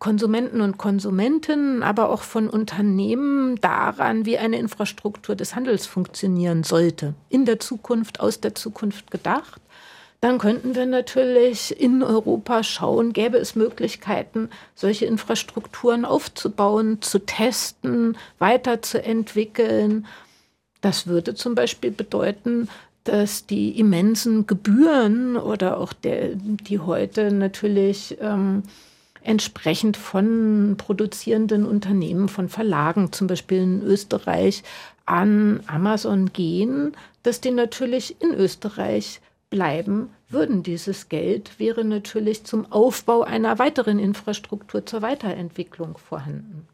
Konsumenten 0.00 0.60
und 0.60 0.76
Konsumentinnen, 0.76 1.84
aber 1.84 2.10
auch 2.10 2.22
von 2.22 2.50
Unternehmen 2.50 3.54
daran, 3.60 4.26
wie 4.26 4.38
eine 4.38 4.58
Infrastruktur 4.58 5.36
des 5.36 5.54
Handels 5.54 5.86
funktionieren 5.86 6.64
sollte. 6.64 7.14
In 7.28 7.44
der 7.44 7.60
Zukunft, 7.60 8.18
aus 8.18 8.40
der 8.40 8.56
Zukunft 8.56 9.10
gedacht. 9.12 9.60
Dann 10.20 10.38
könnten 10.38 10.74
wir 10.74 10.86
natürlich 10.86 11.80
in 11.80 12.02
Europa 12.02 12.64
schauen, 12.64 13.12
gäbe 13.12 13.36
es 13.36 13.54
Möglichkeiten, 13.54 14.48
solche 14.74 15.06
Infrastrukturen 15.06 16.04
aufzubauen, 16.04 17.00
zu 17.00 17.20
testen, 17.20 18.16
weiterzuentwickeln. 18.40 20.06
Das 20.80 21.06
würde 21.06 21.34
zum 21.36 21.54
Beispiel 21.54 21.92
bedeuten, 21.92 22.68
dass 23.04 23.46
die 23.46 23.78
immensen 23.78 24.48
Gebühren 24.48 25.36
oder 25.36 25.78
auch 25.78 25.92
der, 25.92 26.30
die 26.34 26.80
heute 26.80 27.30
natürlich 27.30 28.16
ähm, 28.20 28.64
entsprechend 29.26 29.96
von 29.96 30.76
produzierenden 30.78 31.66
Unternehmen, 31.66 32.28
von 32.28 32.48
Verlagen, 32.48 33.12
zum 33.12 33.26
Beispiel 33.26 33.62
in 33.62 33.82
Österreich, 33.82 34.62
an 35.04 35.60
Amazon 35.66 36.32
gehen, 36.32 36.96
dass 37.22 37.40
die 37.40 37.50
natürlich 37.50 38.20
in 38.20 38.34
Österreich 38.34 39.20
bleiben 39.50 40.10
würden. 40.28 40.62
Dieses 40.62 41.08
Geld 41.08 41.58
wäre 41.58 41.84
natürlich 41.84 42.44
zum 42.44 42.70
Aufbau 42.72 43.22
einer 43.22 43.58
weiteren 43.58 43.98
Infrastruktur 43.98 44.84
zur 44.84 45.02
Weiterentwicklung 45.02 45.98
vorhanden. 45.98 46.66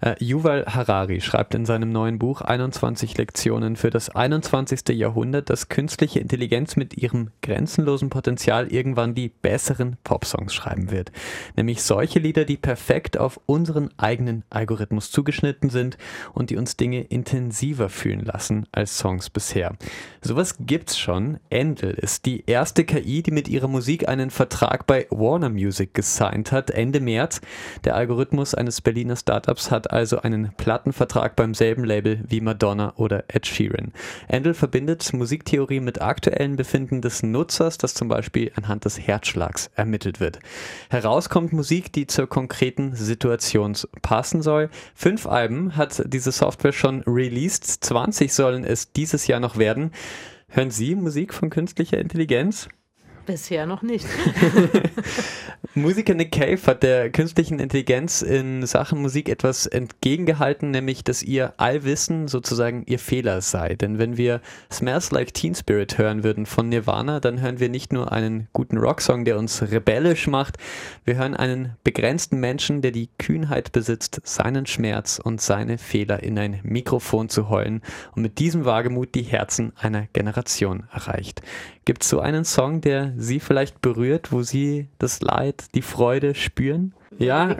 Äh, 0.00 0.14
Yuval 0.22 0.66
Harari 0.66 1.20
schreibt 1.20 1.54
in 1.54 1.66
seinem 1.66 1.90
neuen 1.90 2.18
Buch 2.18 2.40
21 2.40 3.16
Lektionen 3.16 3.76
für 3.76 3.90
das 3.90 4.10
21. 4.10 4.88
Jahrhundert, 4.90 5.50
dass 5.50 5.68
künstliche 5.68 6.20
Intelligenz 6.20 6.76
mit 6.76 6.96
ihrem 6.96 7.30
grenzenlosen 7.42 8.10
Potenzial 8.10 8.72
irgendwann 8.72 9.14
die 9.14 9.28
besseren 9.28 9.96
Popsongs 10.04 10.54
schreiben 10.54 10.90
wird. 10.90 11.12
Nämlich 11.56 11.82
solche 11.82 12.18
Lieder, 12.18 12.44
die 12.44 12.56
perfekt 12.56 13.18
auf 13.18 13.40
unseren 13.46 13.90
eigenen 13.96 14.44
Algorithmus 14.50 15.10
zugeschnitten 15.10 15.70
sind 15.70 15.96
und 16.32 16.50
die 16.50 16.56
uns 16.56 16.76
Dinge 16.76 17.02
intensiver 17.02 17.88
fühlen 17.88 18.24
lassen 18.24 18.66
als 18.72 18.98
Songs 18.98 19.30
bisher. 19.30 19.76
Sowas 20.20 20.56
gibt's 20.60 20.98
schon. 20.98 21.38
Endel 21.50 21.90
ist 21.90 22.26
die 22.26 22.44
erste 22.46 22.84
KI, 22.84 23.22
die 23.22 23.30
mit 23.30 23.48
ihrer 23.48 23.68
Musik 23.68 24.08
einen 24.08 24.30
Vertrag 24.30 24.86
bei 24.86 25.06
Warner 25.10 25.48
Music 25.48 25.94
gesigned 25.94 26.52
hat, 26.52 26.70
Ende 26.70 27.00
März. 27.00 27.40
Der 27.84 27.96
Algorithmus 27.96 28.54
eines 28.54 28.80
Berliner 28.80 29.16
Startups 29.16 29.55
Startups 29.56 29.70
hat 29.70 29.90
also 29.90 30.20
einen 30.20 30.52
Plattenvertrag 30.56 31.34
beim 31.34 31.54
selben 31.54 31.84
Label 31.84 32.20
wie 32.28 32.40
Madonna 32.40 32.92
oder 32.96 33.24
Ed 33.28 33.46
Sheeran. 33.46 33.92
Endel 34.28 34.54
verbindet 34.54 35.12
Musiktheorie 35.12 35.80
mit 35.80 36.00
aktuellen 36.00 36.56
Befinden 36.56 37.00
des 37.00 37.22
Nutzers, 37.22 37.78
das 37.78 37.94
zum 37.94 38.08
Beispiel 38.08 38.52
anhand 38.56 38.84
des 38.84 38.98
Herzschlags 38.98 39.70
ermittelt 39.74 40.20
wird. 40.20 40.38
Heraus 40.90 41.28
kommt 41.28 41.52
Musik, 41.52 41.92
die 41.92 42.06
zur 42.06 42.28
konkreten 42.28 42.94
Situation 42.94 43.74
passen 44.02 44.42
soll. 44.42 44.68
Fünf 44.94 45.26
Alben 45.26 45.76
hat 45.76 46.02
diese 46.06 46.32
Software 46.32 46.72
schon 46.72 47.02
released, 47.06 47.84
20 47.84 48.32
sollen 48.32 48.64
es 48.64 48.92
dieses 48.92 49.26
Jahr 49.26 49.40
noch 49.40 49.56
werden. 49.56 49.90
Hören 50.48 50.70
Sie 50.70 50.94
Musik 50.94 51.34
von 51.34 51.50
künstlicher 51.50 51.98
Intelligenz? 51.98 52.68
Bisher 53.26 53.66
noch 53.66 53.82
nicht. 53.82 54.06
Musiker 55.74 56.14
Nick 56.14 56.32
Cave 56.32 56.60
hat 56.66 56.82
der 56.82 57.10
künstlichen 57.10 57.58
Intelligenz 57.58 58.22
in 58.22 58.64
Sachen 58.64 59.02
Musik 59.02 59.28
etwas 59.28 59.66
entgegengehalten, 59.66 60.70
nämlich 60.70 61.04
dass 61.04 61.22
ihr 61.22 61.52
Allwissen 61.58 62.28
sozusagen 62.28 62.84
ihr 62.86 62.98
Fehler 62.98 63.40
sei. 63.42 63.74
Denn 63.74 63.98
wenn 63.98 64.16
wir 64.16 64.40
Smells 64.72 65.10
Like 65.10 65.34
Teen 65.34 65.54
Spirit 65.54 65.98
hören 65.98 66.24
würden 66.24 66.46
von 66.46 66.68
Nirvana, 66.68 67.20
dann 67.20 67.40
hören 67.42 67.60
wir 67.60 67.68
nicht 67.68 67.92
nur 67.92 68.12
einen 68.12 68.48
guten 68.52 68.78
Rocksong, 68.78 69.24
der 69.24 69.38
uns 69.38 69.60
rebellisch 69.60 70.28
macht, 70.28 70.56
wir 71.04 71.16
hören 71.16 71.34
einen 71.34 71.76
begrenzten 71.84 72.38
Menschen, 72.38 72.80
der 72.80 72.92
die 72.92 73.10
Kühnheit 73.18 73.72
besitzt, 73.72 74.20
seinen 74.24 74.66
Schmerz 74.66 75.20
und 75.22 75.40
seine 75.40 75.78
Fehler 75.78 76.22
in 76.22 76.38
ein 76.38 76.60
Mikrofon 76.62 77.28
zu 77.28 77.48
heulen 77.48 77.82
und 78.14 78.22
mit 78.22 78.38
diesem 78.38 78.64
Wagemut 78.64 79.14
die 79.14 79.24
Herzen 79.24 79.72
einer 79.76 80.06
Generation 80.12 80.84
erreicht. 80.92 81.42
Gibt 81.84 82.02
es 82.02 82.08
so 82.08 82.18
einen 82.18 82.44
Song, 82.44 82.80
der 82.80 83.12
Sie 83.16 83.40
vielleicht 83.40 83.80
berührt, 83.80 84.32
wo 84.32 84.42
Sie 84.42 84.88
das 84.98 85.20
Leid, 85.20 85.64
die 85.74 85.82
Freude 85.82 86.34
spüren? 86.34 86.94
Ja. 87.18 87.56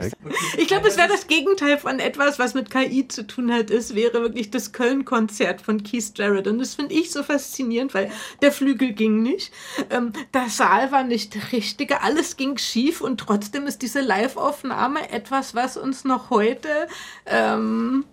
Ich 0.57 0.67
glaube, 0.67 0.87
es 0.87 0.97
wäre 0.97 1.07
das 1.07 1.27
Gegenteil 1.27 1.77
von 1.77 1.99
etwas, 1.99 2.37
was 2.39 2.53
mit 2.53 2.69
KI 2.69 3.07
zu 3.07 3.25
tun 3.25 3.51
hat. 3.51 3.71
Es 3.71 3.95
wäre 3.95 4.21
wirklich 4.21 4.51
das 4.51 4.71
Köln-Konzert 4.71 5.61
von 5.61 5.83
Keith 5.83 6.13
Jarrett. 6.15 6.47
Und 6.47 6.59
das 6.59 6.75
finde 6.75 6.93
ich 6.93 7.11
so 7.11 7.23
faszinierend, 7.23 7.93
weil 7.93 8.11
der 8.41 8.51
Flügel 8.51 8.93
ging 8.93 9.21
nicht. 9.21 9.51
Ähm, 9.89 10.13
der 10.33 10.49
Saal 10.49 10.91
war 10.91 11.03
nicht 11.03 11.35
der 11.35 11.51
richtige. 11.51 12.01
Alles 12.01 12.37
ging 12.37 12.57
schief. 12.57 13.01
Und 13.01 13.19
trotzdem 13.19 13.65
ist 13.65 13.81
diese 13.81 14.01
Live-Aufnahme 14.01 15.09
etwas, 15.11 15.55
was 15.55 15.77
uns 15.77 16.03
noch 16.03 16.29
heute 16.29 16.69
ähm, 17.25 18.05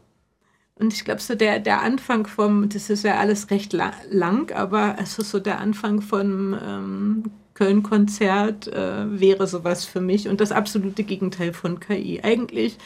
und 0.76 0.92
ich 0.92 1.04
glaube, 1.04 1.20
so 1.20 1.36
der, 1.36 1.60
der 1.60 1.82
Anfang 1.82 2.26
vom, 2.26 2.68
das 2.68 2.90
ist 2.90 3.04
ja 3.04 3.18
alles 3.18 3.50
recht 3.50 3.72
la 3.72 3.92
lang, 4.10 4.50
aber 4.52 4.98
also 4.98 5.22
so 5.22 5.38
der 5.38 5.60
Anfang 5.60 6.00
vom 6.00 6.58
ähm, 6.60 7.30
Köln-Konzert 7.54 8.68
äh, 8.68 9.20
wäre 9.20 9.46
sowas 9.46 9.84
für 9.84 10.00
mich 10.00 10.28
und 10.28 10.40
das 10.40 10.52
absolute 10.52 11.04
Gegenteil 11.04 11.52
von 11.52 11.80
KI. 11.80 12.20
Eigentlich 12.22 12.78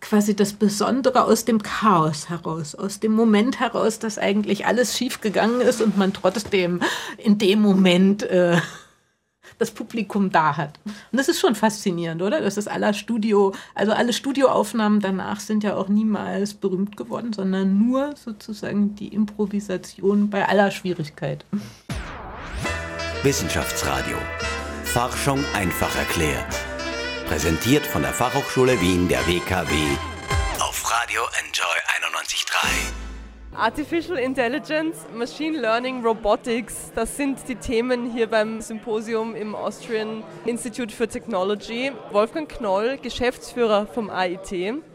quasi 0.00 0.36
das 0.36 0.52
Besondere 0.52 1.24
aus 1.24 1.44
dem 1.44 1.62
Chaos 1.62 2.28
heraus, 2.28 2.74
aus 2.74 3.00
dem 3.00 3.12
Moment 3.12 3.60
heraus, 3.60 3.98
dass 3.98 4.18
eigentlich 4.18 4.66
alles 4.66 4.96
schiefgegangen 4.98 5.60
ist 5.60 5.80
und 5.80 5.96
man 5.96 6.12
trotzdem 6.12 6.80
in 7.18 7.38
dem 7.38 7.62
Moment 7.62 8.24
äh, 8.24 8.58
das 9.58 9.70
Publikum 9.70 10.30
da 10.30 10.56
hat. 10.56 10.78
Und 10.84 11.18
das 11.18 11.28
ist 11.28 11.40
schon 11.40 11.54
faszinierend, 11.54 12.20
oder? 12.20 12.40
Das 12.40 12.56
ist 12.56 12.68
aller 12.68 12.92
Studio, 12.94 13.54
also 13.74 13.92
alle 13.92 14.12
Studioaufnahmen 14.12 15.00
danach 15.00 15.40
sind 15.40 15.62
ja 15.62 15.76
auch 15.76 15.88
niemals 15.88 16.54
berühmt 16.54 16.96
geworden, 16.96 17.32
sondern 17.32 17.78
nur 17.78 18.14
sozusagen 18.16 18.96
die 18.96 19.08
Improvisation 19.08 20.30
bei 20.30 20.48
aller 20.48 20.70
Schwierigkeit. 20.70 21.44
Wissenschaftsradio. 23.22 24.16
Forschung 24.82 25.44
einfach 25.54 25.96
erklärt. 25.96 26.52
Präsentiert 27.28 27.86
von 27.86 28.02
der 28.02 28.12
Fachhochschule 28.12 28.80
Wien 28.80 29.06
der 29.06 29.24
WKW 29.28 29.72
auf 30.58 30.90
Radio 30.90 31.22
Enjoy 31.38 31.64
91.3. 32.08 33.56
Artificial 33.56 34.18
Intelligence, 34.18 35.06
Machine 35.14 35.56
Learning, 35.56 36.04
Robotics, 36.04 36.90
das 36.96 37.16
sind 37.16 37.38
die 37.46 37.54
Themen 37.54 38.10
hier 38.10 38.26
beim 38.26 38.60
Symposium 38.60 39.36
im 39.36 39.54
Austrian 39.54 40.24
Institute 40.44 40.92
for 40.92 41.06
Technology. 41.06 41.92
Wolfgang 42.10 42.48
Knoll, 42.48 42.98
Geschäftsführer 43.00 43.86
vom 43.86 44.10
AIT. 44.10 44.50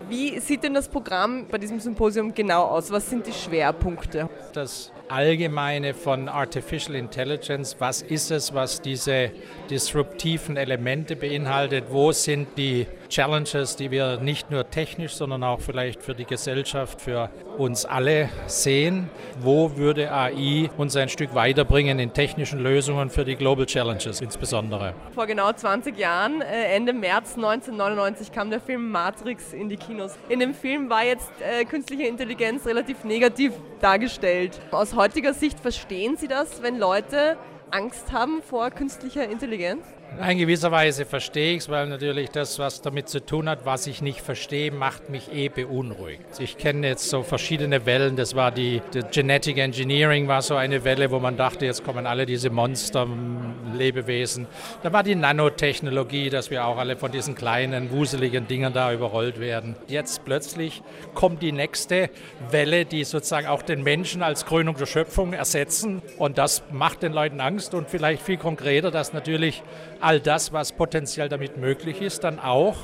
Wie 0.10 0.38
sieht 0.42 0.64
denn 0.64 0.74
das 0.74 0.90
Programm 0.90 1.48
bei 1.48 1.60
diesem 1.60 1.80
Symposium 1.80 2.34
genau 2.34 2.64
aus? 2.64 2.92
Was 2.92 3.10
sind 3.10 3.26
die 3.26 3.34
Schwerpunkte? 3.34 4.30
Das 4.52 4.92
Allgemeine 5.10 5.93
von 5.93 6.28
Artificial 6.28 6.95
Intelligence, 6.95 7.78
was 7.80 8.01
ist 8.01 8.30
es, 8.30 8.53
was 8.53 8.82
diese 8.82 9.32
disruptiven 9.70 10.58
Elemente 10.58 11.16
beinhaltet, 11.16 11.86
wo 11.89 12.12
sind 12.12 12.58
die 12.58 12.88
Challenges, 13.10 13.78
die 13.78 13.89
wir 13.89 14.18
nicht 14.18 14.51
nur 14.51 14.70
technisch, 14.70 15.14
sondern 15.14 15.43
auch 15.43 15.62
vielleicht 15.62 16.03
für 16.03 16.14
die 16.14 16.26
Gesellschaft, 16.26 17.01
für 17.01 17.30
uns 17.58 17.86
alle 17.86 18.30
sehen. 18.47 19.10
Wo 19.39 19.78
würde 19.78 20.12
AI 20.12 20.70
uns 20.78 20.95
ein 20.97 21.08
Stück 21.08 21.34
weiterbringen 21.34 21.99
in 21.99 22.14
technischen 22.14 22.60
Lösungen 22.60 23.10
für 23.10 23.24
die 23.24 23.36
Global 23.36 23.66
Challenges 23.66 24.20
insbesondere? 24.20 24.93
Vor 25.16 25.26
genau 25.26 25.51
20 25.53 25.97
Jahren, 25.97 26.41
äh, 26.41 26.76
Ende 26.76 26.91
März 26.91 27.36
1999, 27.36 28.32
kam 28.32 28.49
der 28.49 28.60
Film 28.60 28.91
Matrix 28.91 29.53
in 29.53 29.70
die 29.70 29.78
Kinos. 29.78 30.18
In 30.28 30.39
dem 30.39 30.53
Film 30.53 30.89
war 30.89 31.05
jetzt 31.05 31.32
äh, 31.39 31.64
künstliche 31.64 32.03
Intelligenz 32.03 32.66
relativ 32.66 33.05
negativ 33.05 33.53
dargestellt. 33.80 34.60
Aus 34.72 34.95
heutiger 34.98 35.36
Sicht 35.36 35.60
verstehen 35.60 36.18
Sie 36.18 36.28
das, 36.28 36.64
wenn 36.64 36.80
Leute 36.80 37.38
Angst 37.70 38.12
haben 38.12 38.41
vor 38.41 38.72
künstlicher 38.72 39.30
Intelligenz? 39.30 39.86
In 40.30 40.39
gewisser 40.39 40.72
Weise 40.72 41.05
verstehe 41.05 41.53
ich 41.53 41.60
es, 41.60 41.70
weil 41.70 41.86
natürlich 41.88 42.32
das, 42.32 42.58
was 42.58 42.82
damit 42.82 43.08
zu 43.08 43.24
tun 43.24 43.47
hat, 43.47 43.66
was 43.66 43.86
ich 43.86 44.01
nicht 44.01 44.22
verstehe, 44.22 44.72
macht 44.72 45.10
mich 45.10 45.32
eh 45.32 45.49
beunruhigt. 45.49 46.24
Ich 46.39 46.58
kenne 46.58 46.88
jetzt 46.88 47.10
so 47.10 47.22
verschiedene 47.22 47.86
Wellen. 47.86 48.16
Das 48.16 48.36
war 48.36 48.51
die, 48.51 48.82
die 48.95 49.01
Genetic 49.12 49.60
Engineering 49.60 50.28
war 50.28 50.41
so 50.41 50.55
eine 50.55 50.84
Welle, 50.84 51.12
wo 51.12 51.20
man 51.20 51.38
dachte, 51.38 51.66
jetzt 51.66 51.84
kommen 51.84 52.08
alle 52.08 52.26
diese 52.26 52.49
Monster-Lebewesen. 52.49 54.47
Da 54.82 54.91
war 54.91 55.03
die 55.03 55.14
Nanotechnologie, 55.14 56.32
dass 56.32 56.49
wir 56.49 56.66
auch 56.66 56.78
alle 56.78 56.97
von 56.97 57.12
diesen 57.12 57.36
kleinen, 57.36 57.91
wuseligen 57.91 58.47
Dingen 58.47 58.74
da 58.74 58.91
überrollt 58.91 59.39
werden. 59.39 59.76
Jetzt 59.88 60.26
plötzlich 60.26 60.82
kommt 61.14 61.43
die 61.43 61.51
nächste 61.51 62.10
Welle, 62.49 62.86
die 62.86 63.03
sozusagen 63.03 63.45
auch 63.45 63.62
den 63.62 63.84
Menschen 63.84 64.24
als 64.24 64.47
Krönung 64.47 64.78
der 64.78 64.88
Schöpfung 64.88 65.34
ersetzen. 65.34 66.01
Und 66.18 66.39
das 66.39 66.64
macht 66.72 67.03
den 67.03 67.14
Leuten 67.14 67.39
Angst 67.39 67.76
und 67.76 67.88
vielleicht 67.88 68.24
viel 68.24 68.38
konkreter, 68.38 68.89
dass 68.89 69.14
natürlich 69.14 69.62
all 70.02 70.20
das, 70.20 70.54
was 70.54 70.72
potenziell 70.72 71.30
damit 71.30 71.58
möglich 71.58 72.02
ist, 72.02 72.24
dann 72.24 72.39
auch 72.39 72.76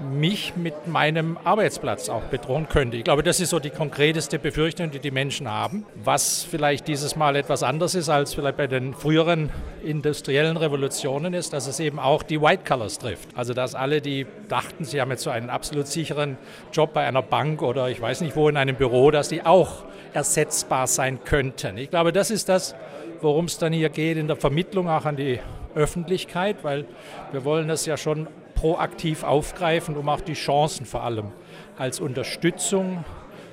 mich 0.00 0.56
mit 0.56 0.86
meinem 0.86 1.38
Arbeitsplatz 1.44 2.08
auch 2.08 2.22
bedrohen 2.22 2.68
könnte. 2.68 2.96
Ich 2.96 3.04
glaube, 3.04 3.22
das 3.22 3.40
ist 3.40 3.50
so 3.50 3.58
die 3.58 3.70
konkreteste 3.70 4.38
Befürchtung, 4.38 4.90
die 4.90 4.98
die 4.98 5.10
Menschen 5.10 5.50
haben. 5.50 5.84
Was 6.02 6.42
vielleicht 6.42 6.88
dieses 6.88 7.16
Mal 7.16 7.36
etwas 7.36 7.62
anders 7.62 7.94
ist 7.94 8.08
als 8.08 8.34
vielleicht 8.34 8.56
bei 8.56 8.66
den 8.66 8.94
früheren 8.94 9.50
industriellen 9.82 10.56
Revolutionen 10.56 11.34
ist, 11.34 11.52
dass 11.52 11.66
es 11.66 11.80
eben 11.80 11.98
auch 11.98 12.22
die 12.22 12.40
White 12.40 12.64
Colors 12.66 12.98
trifft. 12.98 13.28
Also 13.36 13.54
dass 13.54 13.74
alle, 13.74 14.00
die 14.00 14.26
dachten, 14.48 14.84
sie 14.84 15.00
haben 15.00 15.10
jetzt 15.10 15.22
so 15.22 15.30
einen 15.30 15.50
absolut 15.50 15.86
sicheren 15.86 16.38
Job 16.72 16.92
bei 16.92 17.06
einer 17.06 17.22
Bank 17.22 17.62
oder 17.62 17.88
ich 17.88 18.00
weiß 18.00 18.22
nicht 18.22 18.36
wo 18.36 18.48
in 18.48 18.56
einem 18.56 18.76
Büro, 18.76 19.10
dass 19.10 19.28
die 19.28 19.44
auch 19.44 19.84
ersetzbar 20.12 20.86
sein 20.86 21.22
könnten. 21.24 21.76
Ich 21.78 21.90
glaube, 21.90 22.12
das 22.12 22.30
ist 22.30 22.48
das, 22.48 22.74
worum 23.20 23.46
es 23.46 23.58
dann 23.58 23.72
hier 23.72 23.88
geht 23.88 24.16
in 24.16 24.26
der 24.26 24.36
Vermittlung 24.36 24.88
auch 24.88 25.04
an 25.04 25.16
die 25.16 25.40
Öffentlichkeit, 25.74 26.62
weil 26.62 26.86
wir 27.32 27.44
wollen 27.44 27.68
das 27.68 27.86
ja 27.86 27.96
schon 27.96 28.28
proaktiv 28.54 29.22
aufgreifen, 29.22 29.96
um 29.96 30.08
auch 30.08 30.20
die 30.20 30.34
Chancen 30.34 30.84
vor 30.84 31.02
allem 31.02 31.32
als 31.78 32.00
Unterstützung 32.00 33.04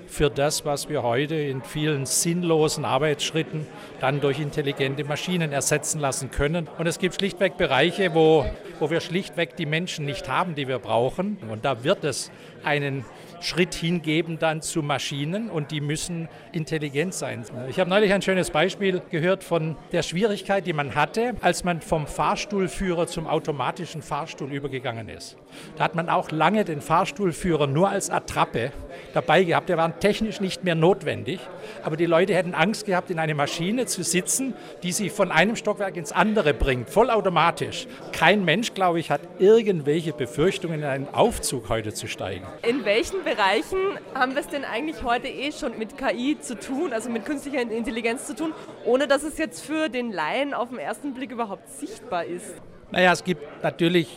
für 0.07 0.29
das, 0.29 0.65
was 0.65 0.89
wir 0.89 1.03
heute 1.03 1.35
in 1.35 1.61
vielen 1.61 2.05
sinnlosen 2.05 2.85
Arbeitsschritten 2.85 3.67
dann 3.99 4.21
durch 4.21 4.39
intelligente 4.39 5.03
Maschinen 5.03 5.51
ersetzen 5.51 5.99
lassen 5.99 6.31
können. 6.31 6.67
Und 6.77 6.87
es 6.87 6.99
gibt 6.99 7.15
schlichtweg 7.15 7.57
Bereiche, 7.57 8.13
wo, 8.15 8.45
wo 8.79 8.89
wir 8.89 9.01
schlichtweg 9.01 9.55
die 9.57 9.65
Menschen 9.65 10.05
nicht 10.05 10.29
haben, 10.29 10.55
die 10.55 10.67
wir 10.67 10.79
brauchen. 10.79 11.37
Und 11.49 11.65
da 11.65 11.83
wird 11.83 12.03
es 12.03 12.31
einen 12.63 13.05
Schritt 13.41 13.73
hingeben 13.75 14.39
dann 14.39 14.61
zu 14.61 14.81
Maschinen 14.81 15.49
und 15.49 15.71
die 15.71 15.81
müssen 15.81 16.27
intelligent 16.51 17.13
sein. 17.13 17.43
Ich 17.69 17.79
habe 17.79 17.89
neulich 17.89 18.13
ein 18.13 18.21
schönes 18.21 18.51
Beispiel 18.51 19.01
gehört 19.09 19.43
von 19.43 19.75
der 19.91 20.03
Schwierigkeit, 20.03 20.65
die 20.65 20.73
man 20.73 20.95
hatte, 20.95 21.35
als 21.41 21.63
man 21.63 21.81
vom 21.81 22.07
Fahrstuhlführer 22.07 23.07
zum 23.07 23.27
automatischen 23.27 24.01
Fahrstuhl 24.01 24.51
übergegangen 24.51 25.09
ist. 25.09 25.37
Da 25.77 25.83
hat 25.83 25.95
man 25.95 26.09
auch 26.09 26.31
lange 26.31 26.65
den 26.65 26.81
Fahrstuhlführer 26.81 27.67
nur 27.67 27.89
als 27.89 28.09
Attrappe 28.09 28.71
dabei 29.13 29.43
gehabt. 29.43 29.69
Der 29.69 29.77
war 29.77 29.99
technisch 29.99 30.41
nicht 30.41 30.63
mehr 30.63 30.75
notwendig, 30.75 31.39
aber 31.83 31.97
die 31.97 32.05
Leute 32.05 32.33
hätten 32.33 32.53
Angst 32.53 32.85
gehabt, 32.85 33.09
in 33.09 33.19
eine 33.19 33.35
Maschine 33.35 33.85
zu 33.85 34.03
sitzen, 34.03 34.53
die 34.83 34.91
sie 34.91 35.09
von 35.09 35.31
einem 35.31 35.55
Stockwerk 35.55 35.97
ins 35.97 36.11
andere 36.11 36.53
bringt, 36.53 36.89
vollautomatisch. 36.89 37.87
Kein 38.11 38.45
Mensch, 38.45 38.73
glaube 38.73 38.99
ich, 38.99 39.11
hat 39.11 39.21
irgendwelche 39.39 40.13
Befürchtungen, 40.13 40.79
in 40.79 40.85
einen 40.85 41.13
Aufzug 41.13 41.69
heute 41.69 41.93
zu 41.93 42.07
steigen. 42.07 42.45
In 42.67 42.85
welchen 42.85 43.23
Bereichen 43.23 43.77
haben 44.13 44.33
wir 44.33 44.41
es 44.41 44.47
denn 44.47 44.65
eigentlich 44.65 45.03
heute 45.03 45.27
eh 45.27 45.51
schon 45.51 45.77
mit 45.77 45.97
KI 45.97 46.37
zu 46.39 46.59
tun, 46.59 46.93
also 46.93 47.09
mit 47.09 47.25
künstlicher 47.25 47.61
Intelligenz 47.61 48.25
zu 48.25 48.35
tun, 48.35 48.53
ohne 48.85 49.07
dass 49.07 49.23
es 49.23 49.37
jetzt 49.37 49.65
für 49.65 49.89
den 49.89 50.11
Laien 50.11 50.53
auf 50.53 50.69
den 50.69 50.79
ersten 50.79 51.13
Blick 51.13 51.31
überhaupt 51.31 51.69
sichtbar 51.69 52.25
ist? 52.25 52.55
Naja, 52.91 53.11
es 53.11 53.23
gibt 53.23 53.63
natürlich 53.63 54.07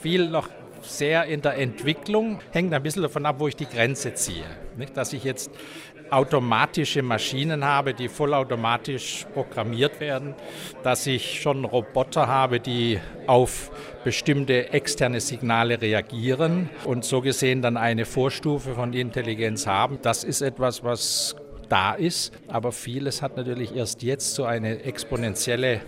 viel 0.00 0.28
noch 0.28 0.48
sehr 0.88 1.24
in 1.24 1.42
der 1.42 1.58
Entwicklung, 1.58 2.40
hängt 2.52 2.72
ein 2.72 2.82
bisschen 2.82 3.02
davon 3.02 3.26
ab, 3.26 3.36
wo 3.38 3.48
ich 3.48 3.56
die 3.56 3.66
Grenze 3.66 4.14
ziehe. 4.14 4.44
Nicht, 4.76 4.96
dass 4.96 5.12
ich 5.12 5.24
jetzt 5.24 5.50
automatische 6.10 7.02
Maschinen 7.02 7.64
habe, 7.64 7.94
die 7.94 8.08
vollautomatisch 8.08 9.26
programmiert 9.34 10.00
werden, 10.00 10.34
dass 10.82 11.06
ich 11.06 11.40
schon 11.40 11.64
Roboter 11.64 12.28
habe, 12.28 12.60
die 12.60 13.00
auf 13.26 13.70
bestimmte 14.04 14.72
externe 14.72 15.20
Signale 15.20 15.80
reagieren 15.80 16.70
und 16.84 17.04
so 17.04 17.20
gesehen 17.20 17.62
dann 17.62 17.76
eine 17.76 18.04
Vorstufe 18.04 18.74
von 18.74 18.92
Intelligenz 18.92 19.66
haben. 19.66 19.98
Das 20.02 20.22
ist 20.22 20.42
etwas, 20.42 20.84
was 20.84 21.36
da 21.68 21.94
ist, 21.94 22.32
aber 22.48 22.70
vieles 22.70 23.22
hat 23.22 23.36
natürlich 23.36 23.74
erst 23.74 24.02
jetzt 24.02 24.34
so 24.34 24.44
eine 24.44 24.84
exponentielle 24.84 25.80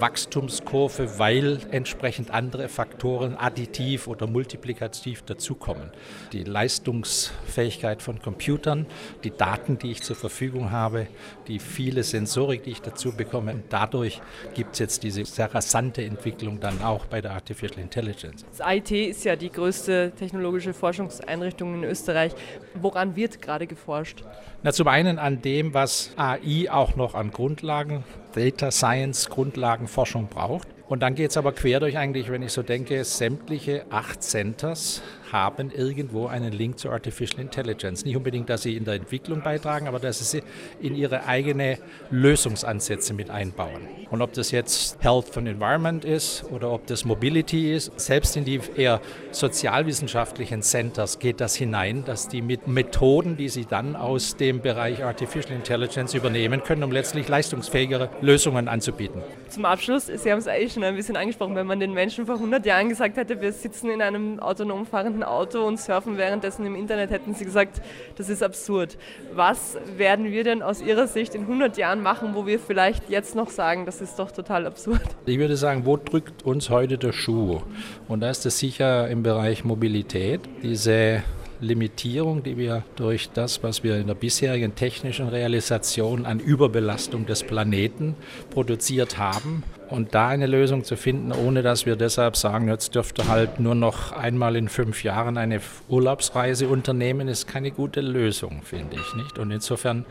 Wachstumskurve, 0.00 1.18
weil 1.18 1.58
entsprechend 1.70 2.30
andere 2.30 2.68
Faktoren 2.68 3.36
additiv 3.36 4.06
oder 4.06 4.26
multiplikativ 4.26 5.22
dazukommen. 5.22 5.90
Die 6.32 6.44
Leistungsfähigkeit 6.44 8.02
von 8.02 8.20
Computern, 8.20 8.86
die 9.24 9.30
Daten, 9.30 9.78
die 9.78 9.90
ich 9.92 10.02
zur 10.02 10.16
Verfügung 10.16 10.70
habe, 10.70 11.06
die 11.46 11.58
viele 11.58 12.02
Sensorik, 12.02 12.64
die 12.64 12.70
ich 12.70 12.82
dazu 12.82 13.12
bekomme. 13.12 13.52
Und 13.52 13.64
dadurch 13.70 14.20
gibt 14.54 14.74
es 14.74 14.78
jetzt 14.78 15.02
diese 15.02 15.24
sehr 15.24 15.52
rasante 15.54 16.02
Entwicklung 16.02 16.60
dann 16.60 16.82
auch 16.82 17.06
bei 17.06 17.20
der 17.20 17.32
Artificial 17.32 17.80
Intelligence. 17.80 18.44
Das 18.56 18.66
IT 18.66 18.90
ist 18.90 19.24
ja 19.24 19.36
die 19.36 19.50
größte 19.50 20.12
technologische 20.18 20.74
Forschungseinrichtung 20.74 21.74
in 21.74 21.84
Österreich. 21.84 22.32
Woran 22.74 23.16
wird 23.16 23.40
gerade 23.42 23.66
geforscht? 23.66 24.24
Na, 24.62 24.72
zum 24.72 24.88
einen 24.88 25.18
an 25.18 25.40
dem, 25.40 25.72
was 25.72 26.10
AI 26.16 26.68
auch 26.70 26.96
noch 26.96 27.14
an 27.14 27.30
Grundlagen, 27.30 28.04
Data 28.34 28.70
Science 28.70 29.28
Grundlagenforschung 29.28 30.28
braucht. 30.28 30.68
Und 30.88 31.00
dann 31.00 31.14
geht 31.14 31.30
es 31.30 31.36
aber 31.36 31.52
quer 31.52 31.80
durch 31.80 31.98
eigentlich, 31.98 32.30
wenn 32.30 32.42
ich 32.42 32.52
so 32.52 32.62
denke, 32.62 33.04
sämtliche 33.04 33.84
acht 33.90 34.22
Centers 34.22 35.02
haben 35.32 35.70
irgendwo 35.70 36.26
einen 36.26 36.52
Link 36.52 36.78
zu 36.78 36.90
Artificial 36.90 37.40
Intelligence. 37.40 38.04
Nicht 38.04 38.16
unbedingt, 38.16 38.48
dass 38.48 38.62
sie 38.62 38.76
in 38.76 38.84
der 38.84 38.94
Entwicklung 38.94 39.42
beitragen, 39.42 39.88
aber 39.88 39.98
dass 39.98 40.30
sie 40.30 40.42
in 40.80 40.94
ihre 40.94 41.26
eigene 41.26 41.78
Lösungsansätze 42.10 43.14
mit 43.14 43.30
einbauen. 43.30 43.88
Und 44.10 44.22
ob 44.22 44.32
das 44.32 44.50
jetzt 44.50 45.02
Health 45.02 45.36
and 45.36 45.48
Environment 45.48 46.04
ist 46.04 46.44
oder 46.50 46.70
ob 46.70 46.86
das 46.86 47.04
Mobility 47.04 47.72
ist, 47.74 47.98
selbst 47.98 48.36
in 48.36 48.44
die 48.44 48.60
eher 48.76 49.00
sozialwissenschaftlichen 49.32 50.62
Centers 50.62 51.18
geht 51.18 51.40
das 51.40 51.54
hinein, 51.54 52.04
dass 52.04 52.28
die 52.28 52.42
mit 52.42 52.66
Methoden, 52.66 53.36
die 53.36 53.48
sie 53.48 53.66
dann 53.66 53.96
aus 53.96 54.36
dem 54.36 54.60
Bereich 54.60 55.04
Artificial 55.04 55.54
Intelligence 55.54 56.14
übernehmen 56.14 56.62
können, 56.62 56.82
um 56.82 56.92
letztlich 56.92 57.28
leistungsfähigere 57.28 58.10
Lösungen 58.20 58.68
anzubieten. 58.68 59.22
Zum 59.48 59.64
Abschluss, 59.64 60.06
Sie 60.06 60.30
haben 60.30 60.38
es 60.38 60.48
eigentlich 60.48 60.72
schon 60.72 60.84
ein 60.84 60.96
bisschen 60.96 61.16
angesprochen, 61.16 61.54
wenn 61.54 61.66
man 61.66 61.80
den 61.80 61.92
Menschen 61.92 62.26
vor 62.26 62.36
100 62.36 62.64
Jahren 62.64 62.88
gesagt 62.88 63.16
hätte, 63.16 63.40
wir 63.40 63.52
sitzen 63.52 63.90
in 63.90 64.02
einem 64.02 64.40
autonom 64.40 64.86
fahrenden 64.86 65.17
fahrenden 65.18 65.22
Auto 65.22 65.66
und 65.66 65.78
surfen 65.78 66.16
währenddessen 66.16 66.66
im 66.66 66.74
Internet, 66.74 67.10
hätten 67.10 67.34
Sie 67.34 67.44
gesagt, 67.44 67.80
das 68.16 68.28
ist 68.28 68.42
absurd. 68.42 68.96
Was 69.34 69.76
werden 69.96 70.26
wir 70.30 70.44
denn 70.44 70.62
aus 70.62 70.80
Ihrer 70.80 71.06
Sicht 71.06 71.34
in 71.34 71.42
100 71.42 71.76
Jahren 71.76 72.02
machen, 72.02 72.34
wo 72.34 72.46
wir 72.46 72.58
vielleicht 72.58 73.08
jetzt 73.10 73.34
noch 73.34 73.50
sagen, 73.50 73.86
das 73.86 74.00
ist 74.00 74.18
doch 74.18 74.30
total 74.30 74.66
absurd? 74.66 75.00
Ich 75.26 75.38
würde 75.38 75.56
sagen, 75.56 75.84
wo 75.84 75.96
drückt 75.96 76.44
uns 76.44 76.70
heute 76.70 76.98
der 76.98 77.12
Schuh? 77.12 77.60
Und 78.08 78.20
da 78.20 78.30
ist 78.30 78.46
es 78.46 78.58
sicher 78.58 79.08
im 79.08 79.22
Bereich 79.22 79.64
Mobilität. 79.64 80.40
Diese 80.62 81.22
Limitierung, 81.60 82.42
die 82.42 82.56
wir 82.56 82.84
durch 82.96 83.30
das, 83.30 83.62
was 83.62 83.82
wir 83.82 83.96
in 83.96 84.06
der 84.06 84.14
bisherigen 84.14 84.74
technischen 84.74 85.28
Realisation 85.28 86.24
an 86.24 86.38
Überbelastung 86.38 87.26
des 87.26 87.42
Planeten 87.42 88.14
produziert 88.50 89.18
haben. 89.18 89.64
Und 89.90 90.14
da 90.14 90.28
eine 90.28 90.46
Lösung 90.46 90.84
zu 90.84 90.96
finden, 90.96 91.32
ohne 91.32 91.62
dass 91.62 91.86
wir 91.86 91.96
deshalb 91.96 92.36
sagen, 92.36 92.68
jetzt 92.68 92.94
dürfte 92.94 93.28
halt 93.28 93.58
nur 93.58 93.74
noch 93.74 94.12
einmal 94.12 94.56
in 94.56 94.68
fünf 94.68 95.02
Jahren 95.02 95.38
eine 95.38 95.60
Urlaubsreise 95.88 96.68
unternehmen, 96.68 97.28
ist 97.28 97.46
keine 97.46 97.70
gute 97.70 98.00
Lösung, 98.00 98.62
finde 98.62 98.96
ich. 98.96 99.14
Nicht? 99.14 99.38
Und 99.38 99.50
insofern 99.50 100.04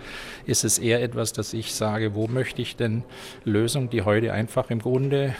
ist 0.45 0.63
es 0.63 0.79
eher 0.79 1.03
etwas, 1.03 1.31
dass 1.33 1.53
ich 1.53 1.73
sage, 1.73 2.15
wo 2.15 2.27
möchte 2.27 2.61
ich 2.61 2.75
denn 2.75 3.03
Lösungen, 3.45 3.89
die 3.89 4.01
heute 4.01 4.33
einfach 4.33 4.69
im 4.71 4.79
Grunde 4.79 5.35